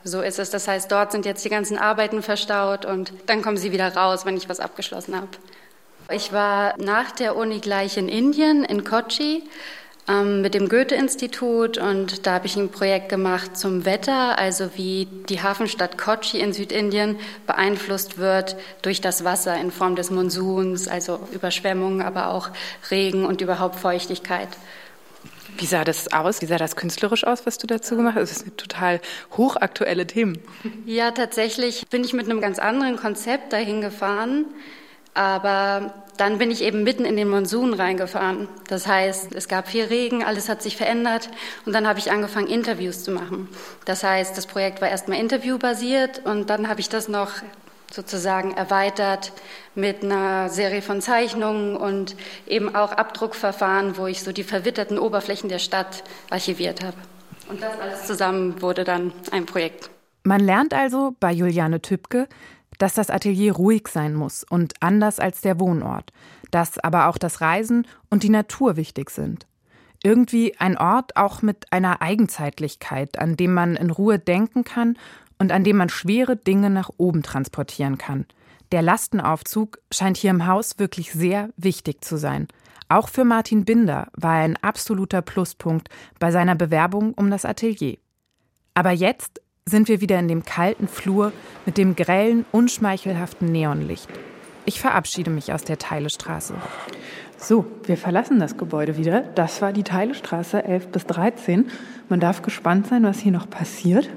So 0.02 0.22
ist 0.22 0.38
es. 0.38 0.48
Das 0.48 0.66
heißt, 0.66 0.90
dort 0.90 1.12
sind 1.12 1.26
jetzt 1.26 1.44
die 1.44 1.50
ganzen 1.50 1.76
Arbeiten 1.76 2.22
verstaut 2.22 2.86
und 2.86 3.12
dann 3.26 3.42
kommen 3.42 3.58
sie 3.58 3.70
wieder 3.70 3.94
raus, 3.94 4.24
wenn 4.24 4.36
ich 4.36 4.48
was 4.48 4.60
abgeschlossen 4.60 5.14
habe. 5.14 5.28
Ich 6.10 6.32
war 6.32 6.74
nach 6.78 7.10
der 7.12 7.36
Uni 7.36 7.60
gleich 7.60 7.98
in 7.98 8.08
Indien, 8.08 8.64
in 8.64 8.84
Kochi 8.84 9.42
mit 10.08 10.54
dem 10.54 10.68
Goethe-Institut 10.68 11.78
und 11.78 12.26
da 12.26 12.34
habe 12.34 12.46
ich 12.46 12.56
ein 12.56 12.70
Projekt 12.70 13.08
gemacht 13.10 13.56
zum 13.56 13.84
Wetter, 13.84 14.38
also 14.38 14.70
wie 14.74 15.06
die 15.28 15.40
Hafenstadt 15.40 15.98
Kochi 15.98 16.40
in 16.40 16.52
Südindien 16.52 17.16
beeinflusst 17.46 18.18
wird 18.18 18.56
durch 18.82 19.00
das 19.00 19.24
Wasser 19.24 19.56
in 19.60 19.70
Form 19.70 19.94
des 19.94 20.10
Monsuns, 20.10 20.88
also 20.88 21.20
Überschwemmungen, 21.32 22.02
aber 22.02 22.28
auch 22.28 22.50
Regen 22.90 23.24
und 23.24 23.40
überhaupt 23.40 23.76
Feuchtigkeit. 23.76 24.48
Wie 25.56 25.66
sah 25.66 25.84
das 25.84 26.12
aus? 26.12 26.40
Wie 26.42 26.46
sah 26.46 26.56
das 26.56 26.74
künstlerisch 26.74 27.24
aus, 27.24 27.46
was 27.46 27.58
du 27.58 27.66
dazu 27.66 27.96
gemacht 27.96 28.16
hast? 28.16 28.30
Das 28.30 28.38
sind 28.40 28.56
total 28.56 29.00
hochaktuelle 29.36 30.06
Themen. 30.06 30.38
Ja, 30.86 31.10
tatsächlich 31.10 31.86
bin 31.88 32.02
ich 32.02 32.12
mit 32.12 32.26
einem 32.26 32.40
ganz 32.40 32.58
anderen 32.58 32.96
Konzept 32.96 33.52
dahin 33.52 33.80
gefahren. 33.80 34.46
Aber 35.14 35.92
dann 36.16 36.38
bin 36.38 36.50
ich 36.50 36.62
eben 36.62 36.82
mitten 36.82 37.04
in 37.04 37.16
den 37.16 37.28
Monsun 37.28 37.72
reingefahren. 37.72 38.48
Das 38.68 38.86
heißt, 38.86 39.34
es 39.34 39.48
gab 39.48 39.68
viel 39.68 39.84
Regen, 39.84 40.22
alles 40.22 40.48
hat 40.48 40.62
sich 40.62 40.76
verändert 40.76 41.30
und 41.64 41.72
dann 41.72 41.88
habe 41.88 41.98
ich 41.98 42.12
angefangen, 42.12 42.46
Interviews 42.46 43.02
zu 43.02 43.10
machen. 43.10 43.48
Das 43.86 44.04
heißt, 44.04 44.36
das 44.36 44.46
Projekt 44.46 44.80
war 44.80 44.88
erstmal 44.88 45.18
interviewbasiert 45.18 46.20
und 46.24 46.50
dann 46.50 46.68
habe 46.68 46.80
ich 46.80 46.88
das 46.88 47.08
noch 47.08 47.30
sozusagen 47.90 48.52
erweitert 48.52 49.32
mit 49.74 50.04
einer 50.04 50.48
Serie 50.48 50.82
von 50.82 51.00
Zeichnungen 51.00 51.76
und 51.76 52.16
eben 52.46 52.74
auch 52.74 52.92
Abdruckverfahren, 52.92 53.96
wo 53.96 54.06
ich 54.06 54.22
so 54.22 54.32
die 54.32 54.44
verwitterten 54.44 54.98
Oberflächen 54.98 55.48
der 55.48 55.58
Stadt 55.58 56.04
archiviert 56.30 56.84
habe. 56.84 56.96
Und 57.48 57.62
das 57.62 57.80
alles 57.80 58.06
zusammen 58.06 58.62
wurde 58.62 58.84
dann 58.84 59.12
ein 59.32 59.46
Projekt. 59.46 59.90
Man 60.22 60.40
lernt 60.40 60.74
also 60.74 61.14
bei 61.18 61.32
Juliane 61.32 61.80
Tübke, 61.80 62.28
dass 62.80 62.94
das 62.94 63.10
Atelier 63.10 63.52
ruhig 63.52 63.88
sein 63.88 64.14
muss 64.14 64.42
und 64.42 64.72
anders 64.80 65.20
als 65.20 65.42
der 65.42 65.60
Wohnort, 65.60 66.12
dass 66.50 66.78
aber 66.78 67.08
auch 67.08 67.18
das 67.18 67.42
Reisen 67.42 67.86
und 68.08 68.22
die 68.22 68.30
Natur 68.30 68.76
wichtig 68.76 69.10
sind. 69.10 69.46
Irgendwie 70.02 70.58
ein 70.58 70.78
Ort 70.78 71.16
auch 71.16 71.42
mit 71.42 71.70
einer 71.72 72.00
Eigenzeitlichkeit, 72.00 73.18
an 73.18 73.36
dem 73.36 73.52
man 73.52 73.76
in 73.76 73.90
Ruhe 73.90 74.18
denken 74.18 74.64
kann 74.64 74.96
und 75.38 75.52
an 75.52 75.62
dem 75.62 75.76
man 75.76 75.90
schwere 75.90 76.36
Dinge 76.36 76.70
nach 76.70 76.88
oben 76.96 77.22
transportieren 77.22 77.98
kann. 77.98 78.24
Der 78.72 78.80
Lastenaufzug 78.80 79.78
scheint 79.90 80.16
hier 80.16 80.30
im 80.30 80.46
Haus 80.46 80.78
wirklich 80.78 81.12
sehr 81.12 81.50
wichtig 81.58 82.02
zu 82.02 82.16
sein. 82.16 82.48
Auch 82.88 83.08
für 83.08 83.24
Martin 83.24 83.66
Binder 83.66 84.08
war 84.14 84.38
er 84.38 84.44
ein 84.44 84.56
absoluter 84.56 85.20
Pluspunkt 85.20 85.90
bei 86.18 86.30
seiner 86.30 86.54
Bewerbung 86.54 87.12
um 87.12 87.30
das 87.30 87.44
Atelier. 87.44 87.98
Aber 88.72 88.90
jetzt 88.90 89.42
sind 89.70 89.88
wir 89.88 90.00
wieder 90.00 90.18
in 90.18 90.28
dem 90.28 90.44
kalten 90.44 90.88
Flur 90.88 91.32
mit 91.64 91.78
dem 91.78 91.96
grellen, 91.96 92.44
unschmeichelhaften 92.52 93.50
Neonlicht. 93.50 94.08
Ich 94.66 94.80
verabschiede 94.80 95.30
mich 95.30 95.52
aus 95.52 95.64
der 95.64 95.78
Teilestraße. 95.78 96.54
So, 97.38 97.64
wir 97.84 97.96
verlassen 97.96 98.38
das 98.38 98.58
Gebäude 98.58 98.98
wieder. 98.98 99.22
Das 99.34 99.62
war 99.62 99.72
die 99.72 99.82
Teilestraße 99.82 100.62
11 100.62 100.88
bis 100.88 101.06
13. 101.06 101.70
Man 102.10 102.20
darf 102.20 102.42
gespannt 102.42 102.88
sein, 102.88 103.02
was 103.02 103.18
hier 103.20 103.32
noch 103.32 103.48
passiert. 103.48 104.10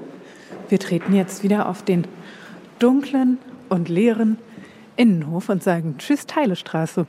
Wir 0.68 0.78
treten 0.78 1.14
jetzt 1.14 1.42
wieder 1.42 1.68
auf 1.68 1.82
den 1.82 2.06
dunklen 2.78 3.38
und 3.70 3.88
leeren 3.88 4.38
Innenhof 4.96 5.48
und 5.48 5.62
sagen 5.62 5.96
Tschüss 5.98 6.26
Teilestraße. 6.26 7.06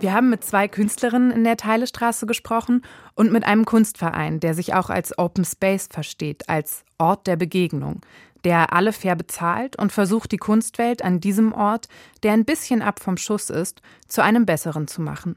Wir 0.00 0.12
haben 0.12 0.30
mit 0.30 0.44
zwei 0.44 0.68
Künstlerinnen 0.68 1.32
in 1.32 1.42
der 1.42 1.56
Teilestraße 1.56 2.26
gesprochen 2.26 2.82
und 3.14 3.32
mit 3.32 3.44
einem 3.44 3.64
Kunstverein, 3.64 4.38
der 4.38 4.54
sich 4.54 4.74
auch 4.74 4.90
als 4.90 5.18
Open 5.18 5.44
Space 5.44 5.88
versteht, 5.90 6.48
als 6.48 6.84
Ort 6.98 7.26
der 7.26 7.34
Begegnung, 7.34 8.02
der 8.44 8.72
alle 8.72 8.92
fair 8.92 9.16
bezahlt 9.16 9.76
und 9.76 9.90
versucht, 9.90 10.30
die 10.30 10.36
Kunstwelt 10.36 11.02
an 11.02 11.18
diesem 11.18 11.52
Ort, 11.52 11.88
der 12.22 12.32
ein 12.32 12.44
bisschen 12.44 12.80
ab 12.80 13.00
vom 13.00 13.16
Schuss 13.16 13.50
ist, 13.50 13.82
zu 14.06 14.22
einem 14.22 14.46
besseren 14.46 14.86
zu 14.86 15.02
machen. 15.02 15.34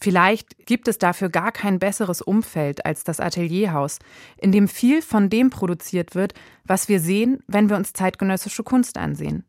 Vielleicht 0.00 0.64
gibt 0.64 0.88
es 0.88 0.96
dafür 0.96 1.28
gar 1.28 1.52
kein 1.52 1.78
besseres 1.78 2.22
Umfeld 2.22 2.86
als 2.86 3.04
das 3.04 3.20
Atelierhaus, 3.20 3.98
in 4.38 4.52
dem 4.52 4.68
viel 4.68 5.02
von 5.02 5.28
dem 5.28 5.50
produziert 5.50 6.14
wird, 6.14 6.32
was 6.64 6.88
wir 6.88 6.98
sehen, 6.98 7.40
wenn 7.46 7.68
wir 7.68 7.76
uns 7.76 7.92
zeitgenössische 7.92 8.62
Kunst 8.62 8.96
ansehen. 8.96 9.44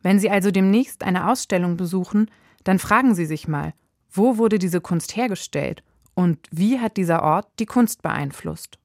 Wenn 0.00 0.18
Sie 0.18 0.30
also 0.30 0.50
demnächst 0.50 1.04
eine 1.04 1.30
Ausstellung 1.30 1.76
besuchen, 1.76 2.30
dann 2.64 2.78
fragen 2.78 3.14
Sie 3.14 3.26
sich 3.26 3.46
mal, 3.46 3.74
wo 4.10 4.38
wurde 4.38 4.58
diese 4.58 4.80
Kunst 4.80 5.16
hergestellt 5.16 5.82
und 6.14 6.38
wie 6.50 6.80
hat 6.80 6.96
dieser 6.96 7.22
Ort 7.22 7.46
die 7.58 7.66
Kunst 7.66 8.02
beeinflusst? 8.02 8.78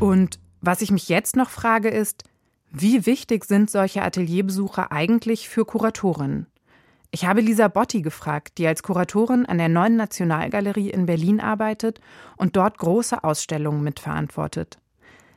Und 0.00 0.40
was 0.62 0.80
ich 0.80 0.90
mich 0.90 1.08
jetzt 1.10 1.36
noch 1.36 1.50
frage 1.50 1.90
ist, 1.90 2.24
wie 2.72 3.04
wichtig 3.04 3.44
sind 3.44 3.70
solche 3.70 4.02
Atelierbesuche 4.02 4.90
eigentlich 4.90 5.48
für 5.48 5.66
Kuratorinnen? 5.66 6.46
Ich 7.12 7.26
habe 7.26 7.40
Lisa 7.40 7.66
Botti 7.66 8.02
gefragt, 8.02 8.58
die 8.58 8.68
als 8.68 8.84
Kuratorin 8.84 9.44
an 9.44 9.58
der 9.58 9.68
Neuen 9.68 9.96
Nationalgalerie 9.96 10.90
in 10.90 11.06
Berlin 11.06 11.40
arbeitet 11.40 12.00
und 12.36 12.56
dort 12.56 12.78
große 12.78 13.24
Ausstellungen 13.24 13.82
mitverantwortet. 13.82 14.78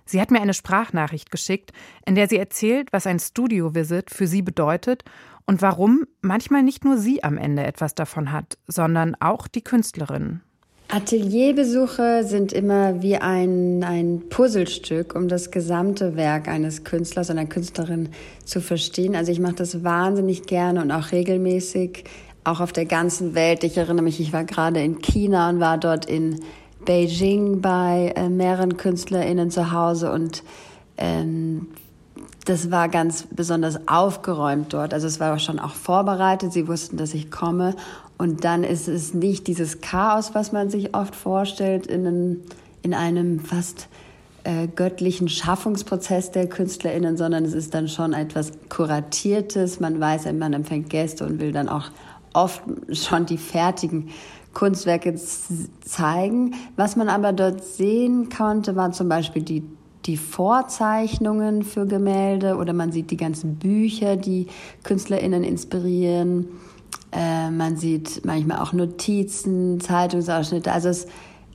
Sie 0.06 0.22
hat 0.22 0.30
mir 0.30 0.42
eine 0.42 0.54
Sprachnachricht 0.54 1.32
geschickt, 1.32 1.72
in 2.06 2.14
der 2.14 2.28
sie 2.28 2.38
erzählt, 2.38 2.94
was 2.94 3.08
ein 3.08 3.20
Studio-Visit 3.20 4.12
für 4.12 4.28
sie 4.28 4.42
bedeutet 4.42 5.04
und 5.46 5.62
warum 5.62 6.06
manchmal 6.22 6.62
nicht 6.62 6.86
nur 6.86 6.98
sie 6.98 7.24
am 7.24 7.38
Ende 7.38 7.64
etwas 7.64 7.96
davon 7.96 8.32
hat, 8.32 8.58
sondern 8.68 9.16
auch 9.20 9.48
die 9.48 9.64
Künstlerin. 9.64 10.42
Atelierbesuche 10.94 12.24
sind 12.24 12.54
immer 12.54 13.02
wie 13.02 13.18
ein, 13.18 13.84
ein 13.84 14.30
Puzzlestück, 14.30 15.16
um 15.16 15.28
das 15.28 15.50
gesamte 15.50 16.16
Werk 16.16 16.48
eines 16.48 16.84
Künstlers 16.84 17.32
einer 17.32 17.48
Künstlerin 17.48 18.10
zu 18.46 18.62
verstehen. 18.62 19.16
Also 19.16 19.32
ich 19.32 19.40
mache 19.40 19.56
das 19.56 19.84
wahnsinnig 19.84 20.46
gerne 20.46 20.84
und 20.84 20.92
auch 20.92 21.12
regelmäßig, 21.12 22.04
auch 22.44 22.60
auf 22.60 22.74
der 22.74 22.86
ganzen 22.86 23.34
Welt. 23.34 23.64
Ich 23.64 23.76
erinnere 23.76 24.04
mich, 24.04 24.20
ich 24.20 24.34
war 24.34 24.44
gerade 24.44 24.84
in 24.84 25.02
China 25.02 25.50
und 25.50 25.60
war 25.60 25.80
dort 25.80 26.06
in 26.06 26.42
Beijing 26.86 27.60
bei 27.60 28.14
äh, 28.16 28.30
mehreren 28.30 28.78
KünstlerInnen 28.78 29.50
zu 29.50 29.72
Hause 29.72 30.12
und 30.12 30.44
ähm, 30.98 31.70
das 32.46 32.72
war 32.72 32.90
ganz 32.90 33.26
besonders 33.32 33.88
aufgeräumt 33.88 34.74
dort. 34.74 34.94
Also 34.94 35.08
es 35.08 35.20
war 35.20 35.40
schon 35.40 35.60
auch 35.60 35.74
vorbereitet. 35.74 36.52
Sie 36.52 36.68
wussten, 36.68 36.98
dass 36.98 37.14
ich 37.14 37.32
komme. 37.32 37.76
Und 38.18 38.44
dann 38.44 38.64
ist 38.64 38.88
es 38.88 39.14
nicht 39.14 39.48
dieses 39.48 39.82
Chaos, 39.82 40.34
was 40.34 40.52
man 40.52 40.70
sich 40.70 40.96
oft 40.96 41.16
vorstellt, 41.16 41.88
in 41.88 42.08
einem, 42.08 42.42
in 42.82 42.94
einem 42.94 43.40
fast 43.40 43.88
äh, 44.44 44.68
göttlichen 44.68 45.30
Schaffungsprozess 45.30 46.32
der 46.32 46.48
KünstlerInnen, 46.48 47.18
sondern 47.18 47.46
es 47.46 47.54
ist 47.54 47.74
dann 47.74 47.88
schon 47.88 48.14
etwas 48.14 48.52
Kuratiertes. 48.70 49.80
Man 49.80 50.00
weiß, 50.00 50.32
man 50.34 50.54
empfängt 50.54 50.90
Gäste 50.90 51.26
und 51.26 51.40
will 51.40 51.52
dann 51.52 51.70
auch 51.70 51.92
oft 52.34 52.62
schon 52.92 53.26
die 53.26 53.38
fertigen 53.38 54.10
Kunstwerke 54.54 55.16
zeigen. 55.16 56.56
Was 56.76 56.96
man 56.96 57.10
aber 57.10 57.34
dort 57.34 57.64
sehen 57.64 58.30
konnte, 58.30 58.76
waren 58.76 58.94
zum 58.94 59.10
Beispiel 59.10 59.42
die 59.42 59.64
die 60.06 60.18
Vorzeichnungen 60.18 61.64
für 61.64 61.86
Gemälde 61.86 62.58
oder 62.58 62.74
man 62.74 62.92
sieht 62.92 63.12
die 63.12 63.18
ganzen 63.18 63.56
Bücher, 63.56 64.18
die 64.18 64.48
KünstlerInnen 64.84 65.44
inspirieren. 65.44 66.48
Äh, 67.12 67.52
man 67.52 67.78
sieht 67.78 68.26
manchmal 68.26 68.60
auch 68.60 68.74
Notizen, 68.74 69.80
Zeitungsausschnitte. 69.80 70.72
Also 70.72 70.90
es, 70.90 71.08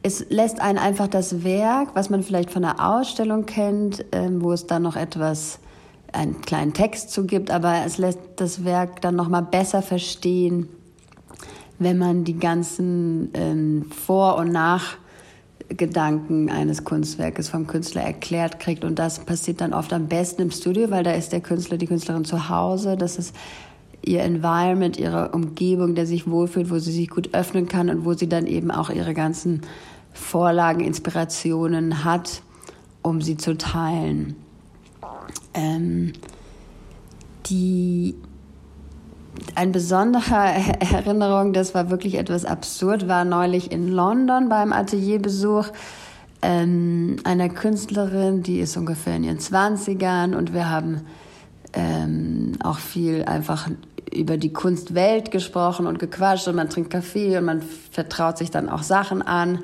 es 0.03 0.27
lässt 0.31 0.61
einen 0.61 0.79
einfach 0.79 1.09
das 1.09 1.43
Werk, 1.43 1.91
was 1.95 2.11
man 2.11 2.23
vielleicht 2.23 2.51
von 2.51 2.63
der 2.63 2.85
Ausstellung 2.85 3.47
kennt, 3.47 4.01
äh, 4.15 4.29
wo 4.31 4.53
es 4.53 4.67
dann 4.67 4.83
noch 4.83 4.97
etwas 4.97 5.59
einen 6.13 6.41
kleinen 6.41 6.73
Text 6.73 7.11
zu 7.11 7.27
gibt, 7.27 7.51
aber 7.51 7.83
es 7.85 7.99
lässt 7.99 8.21
das 8.37 8.65
Werk 8.65 9.03
dann 9.03 9.17
noch 9.17 9.29
mal 9.29 9.43
besser 9.43 9.83
verstehen, 9.83 10.69
wenn 11.79 11.99
man 11.99 12.25
die 12.25 12.39
ganzen 12.39 13.31
ähm, 13.35 13.91
Vor- 13.91 14.37
und 14.37 14.51
Nachgedanken 14.53 16.51
eines 16.51 16.85
Kunstwerkes 16.85 17.49
vom 17.49 17.67
Künstler 17.67 18.03
erklärt 18.03 18.59
kriegt. 18.59 18.85
Und 18.85 18.99
das 18.99 19.21
passiert 19.21 19.61
dann 19.61 19.75
oft 19.75 19.93
am 19.93 20.07
besten 20.09 20.43
im 20.43 20.51
Studio, 20.51 20.91
weil 20.91 21.05
da 21.05 21.13
ist 21.13 21.33
der 21.33 21.41
Künstler, 21.41 21.77
die 21.77 21.87
Künstlerin 21.87 22.25
zu 22.25 22.49
Hause. 22.49 22.97
Das 22.97 23.19
ist 23.19 23.35
ihr 24.03 24.23
Environment, 24.23 24.99
ihre 24.99 25.31
Umgebung, 25.31 25.95
der 25.95 26.07
sich 26.07 26.31
wohlfühlt, 26.31 26.71
wo 26.71 26.79
sie 26.79 26.93
sich 26.93 27.11
gut 27.11 27.35
öffnen 27.35 27.69
kann 27.69 27.91
und 27.91 28.05
wo 28.05 28.15
sie 28.15 28.29
dann 28.29 28.47
eben 28.47 28.71
auch 28.71 28.91
ihre 28.91 29.15
ganzen 29.15 29.63
Vorlagen, 30.13 30.81
Inspirationen 30.81 32.05
hat, 32.05 32.43
um 33.03 33.21
sie 33.21 33.37
zu 33.37 33.57
teilen. 33.57 34.37
Ähm, 35.55 36.13
die 37.47 38.15
eine 39.55 39.73
besondere 39.73 40.35
Erinnerung, 40.81 41.53
das 41.53 41.75
war 41.75 41.91
wirklich 41.91 42.17
etwas 42.17 42.45
absurd, 42.45 43.09
war 43.09 43.25
neulich 43.25 43.73
in 43.73 43.89
London 43.89 44.49
beim 44.49 44.73
Atelierbesuch 44.73 45.69
ähm, 46.43 47.17
einer 47.25 47.49
Künstlerin, 47.49 48.43
die 48.43 48.61
ist 48.61 48.77
ungefähr 48.77 49.17
in 49.17 49.25
ihren 49.25 49.41
Zwanzigern 49.41 50.35
und 50.35 50.53
wir 50.53 50.71
haben 50.71 51.03
ähm, 51.79 52.53
auch 52.63 52.79
viel 52.79 53.25
einfach 53.25 53.69
über 54.13 54.37
die 54.37 54.53
Kunstwelt 54.53 55.31
gesprochen 55.31 55.87
und 55.87 55.99
gequatscht 55.99 56.49
und 56.49 56.57
man 56.57 56.69
trinkt 56.69 56.91
Kaffee 56.91 57.39
und 57.39 57.45
man 57.45 57.63
vertraut 57.63 58.37
sich 58.37 58.51
dann 58.51 58.69
auch 58.69 58.83
Sachen 58.83 59.23
an. 59.23 59.61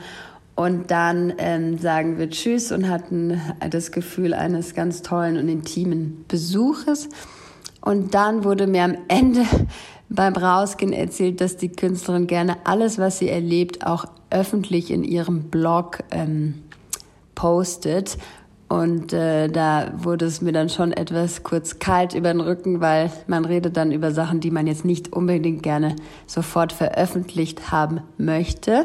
Und 0.55 0.93
dann 0.93 1.33
ähm, 1.39 1.79
sagen 1.79 2.17
wir 2.17 2.31
Tschüss 2.31 2.71
und 2.71 2.89
hatten 2.89 3.41
das 3.71 3.91
Gefühl 3.91 4.33
eines 4.35 4.75
ganz 4.75 5.03
tollen 5.03 5.37
und 5.37 5.49
intimen 5.49 6.25
Besuches. 6.29 7.09
Und 7.81 8.15
dann 8.15 8.45
wurde 8.45 8.69
mir 8.69 8.85
am 8.85 8.97
Ende 9.09 9.43
beim 10.09 10.35
Rausgehen 10.35 10.93
erzählt, 10.93 11.41
dass 11.41 11.57
die 11.57 11.71
Künstlerin 11.71 12.29
gerne 12.29 12.59
alles, 12.63 12.99
was 12.99 13.19
sie 13.19 13.29
erlebt, 13.29 13.85
auch 13.85 14.05
öffentlich 14.31 14.93
in 14.93 15.03
ihrem 15.03 15.51
Blog 15.51 16.05
ähm, 16.13 16.63
postet. 17.35 18.17
Und 18.69 19.13
äh, 19.13 19.49
da 19.49 19.93
wurde 19.99 20.25
es 20.25 20.41
mir 20.41 20.53
dann 20.53 20.69
schon 20.69 20.93
etwas 20.93 21.43
kurz 21.43 21.79
kalt 21.79 22.15
über 22.15 22.33
den 22.33 22.41
Rücken, 22.41 22.81
weil 22.81 23.13
man 23.27 23.45
redet 23.45 23.77
dann 23.77 23.93
über 23.93 24.11
Sachen, 24.11 24.41
die 24.41 24.51
man 24.51 24.67
jetzt 24.67 24.85
nicht 24.85 25.13
unbedingt 25.13 25.63
gerne 25.63 25.97
sofort 26.27 26.73
veröffentlicht 26.73 27.71
haben 27.71 28.01
möchte. 28.17 28.85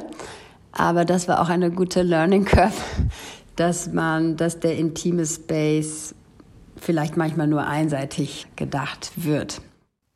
Aber 0.72 1.06
das 1.06 1.28
war 1.28 1.42
auch 1.42 1.50
eine 1.50 1.72
gute 1.72 2.02
Learning 2.04 2.46
Curve, 2.46 2.74
dass 3.56 3.92
man, 3.92 4.38
dass 4.38 4.60
der 4.60 4.78
intime 4.78 5.26
Space 5.26 6.14
vielleicht 6.76 7.18
manchmal 7.18 7.48
nur 7.48 7.66
einseitig 7.66 8.48
gedacht 8.56 9.12
wird. 9.16 9.62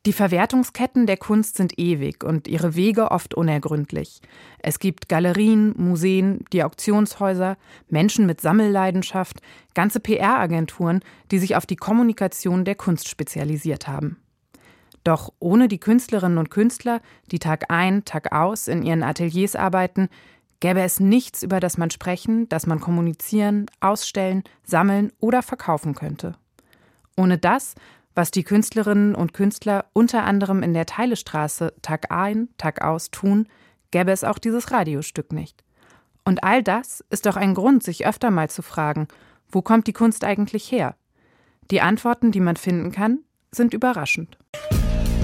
Die 0.06 0.12
Verwertungsketten 0.12 1.06
der 1.06 1.16
Kunst 1.16 1.56
sind 1.56 1.78
ewig 1.78 2.24
und 2.24 2.46
ihre 2.46 2.74
Wege 2.74 3.10
oft 3.10 3.32
unergründlich. 3.32 4.20
Es 4.58 4.78
gibt 4.78 5.08
Galerien, 5.08 5.72
Museen, 5.78 6.44
die 6.52 6.62
Auktionshäuser, 6.62 7.56
Menschen 7.88 8.26
mit 8.26 8.42
Sammelleidenschaft, 8.42 9.40
ganze 9.72 10.00
PR-Agenturen, 10.00 11.00
die 11.30 11.38
sich 11.38 11.56
auf 11.56 11.64
die 11.64 11.76
Kommunikation 11.76 12.66
der 12.66 12.74
Kunst 12.74 13.08
spezialisiert 13.08 13.88
haben. 13.88 14.18
Doch 15.04 15.32
ohne 15.38 15.68
die 15.68 15.80
Künstlerinnen 15.80 16.36
und 16.38 16.50
Künstler, 16.50 17.00
die 17.30 17.38
Tag 17.38 17.70
ein, 17.70 18.04
Tag 18.04 18.32
aus 18.32 18.68
in 18.68 18.82
ihren 18.82 19.02
Ateliers 19.02 19.56
arbeiten, 19.56 20.08
gäbe 20.60 20.82
es 20.82 21.00
nichts, 21.00 21.42
über 21.42 21.60
das 21.60 21.78
man 21.78 21.90
sprechen, 21.90 22.48
das 22.50 22.66
man 22.66 22.80
kommunizieren, 22.80 23.66
ausstellen, 23.80 24.44
sammeln 24.64 25.12
oder 25.20 25.42
verkaufen 25.42 25.94
könnte. 25.94 26.36
Ohne 27.16 27.38
das 27.38 27.74
was 28.14 28.30
die 28.30 28.44
Künstlerinnen 28.44 29.14
und 29.14 29.34
Künstler 29.34 29.86
unter 29.92 30.24
anderem 30.24 30.62
in 30.62 30.74
der 30.74 30.86
Teilestraße 30.86 31.74
Tag 31.82 32.10
ein, 32.10 32.48
Tag 32.58 32.82
aus 32.82 33.10
tun, 33.10 33.48
gäbe 33.90 34.12
es 34.12 34.24
auch 34.24 34.38
dieses 34.38 34.70
Radiostück 34.70 35.32
nicht. 35.32 35.64
Und 36.24 36.42
all 36.42 36.62
das 36.62 37.04
ist 37.10 37.26
doch 37.26 37.36
ein 37.36 37.54
Grund, 37.54 37.82
sich 37.82 38.06
öfter 38.06 38.30
mal 38.30 38.48
zu 38.48 38.62
fragen, 38.62 39.08
wo 39.50 39.62
kommt 39.62 39.86
die 39.86 39.92
Kunst 39.92 40.24
eigentlich 40.24 40.70
her? 40.70 40.96
Die 41.70 41.80
Antworten, 41.80 42.32
die 42.32 42.40
man 42.40 42.56
finden 42.56 42.92
kann, 42.92 43.20
sind 43.50 43.74
überraschend. 43.74 44.36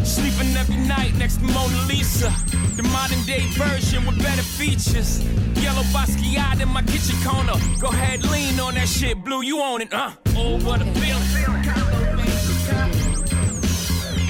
Sleeping 0.05 0.55
every 0.57 0.77
night 0.77 1.17
next 1.19 1.41
to 1.41 1.47
Mona 1.47 1.87
Lisa. 1.87 2.33
The 2.77 2.83
modern 2.83 3.25
day 3.27 3.43
version 3.53 4.07
with 4.07 4.19
better 4.19 4.43
features. 4.43 5.21
Yellow 5.57 5.85
Basquiat 5.93 6.61
in 6.63 6.69
my 6.73 6.83
kitchen 6.83 7.17
corner. 7.23 7.55
Go 7.79 7.89
ahead, 7.89 8.23
lean 8.31 8.59
on 8.61 8.75
that 8.75 8.89
shit, 8.89 9.23
Blue, 9.23 9.43
you 9.45 9.61
own 9.61 9.83
it, 9.83 9.93
huh? 9.93 10.13
Oh, 10.37 10.59
what 10.65 10.81
a 10.81 10.85
feeling. 10.95 12.20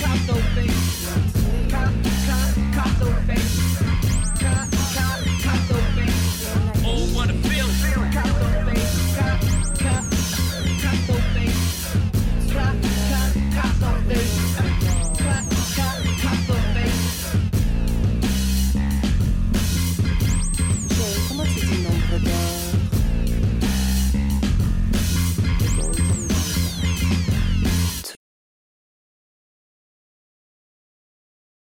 Cop, 0.00 0.16
cop, 0.26 0.40
cop, 1.70 1.92
Picasso 2.54 3.12
face. 3.26 3.49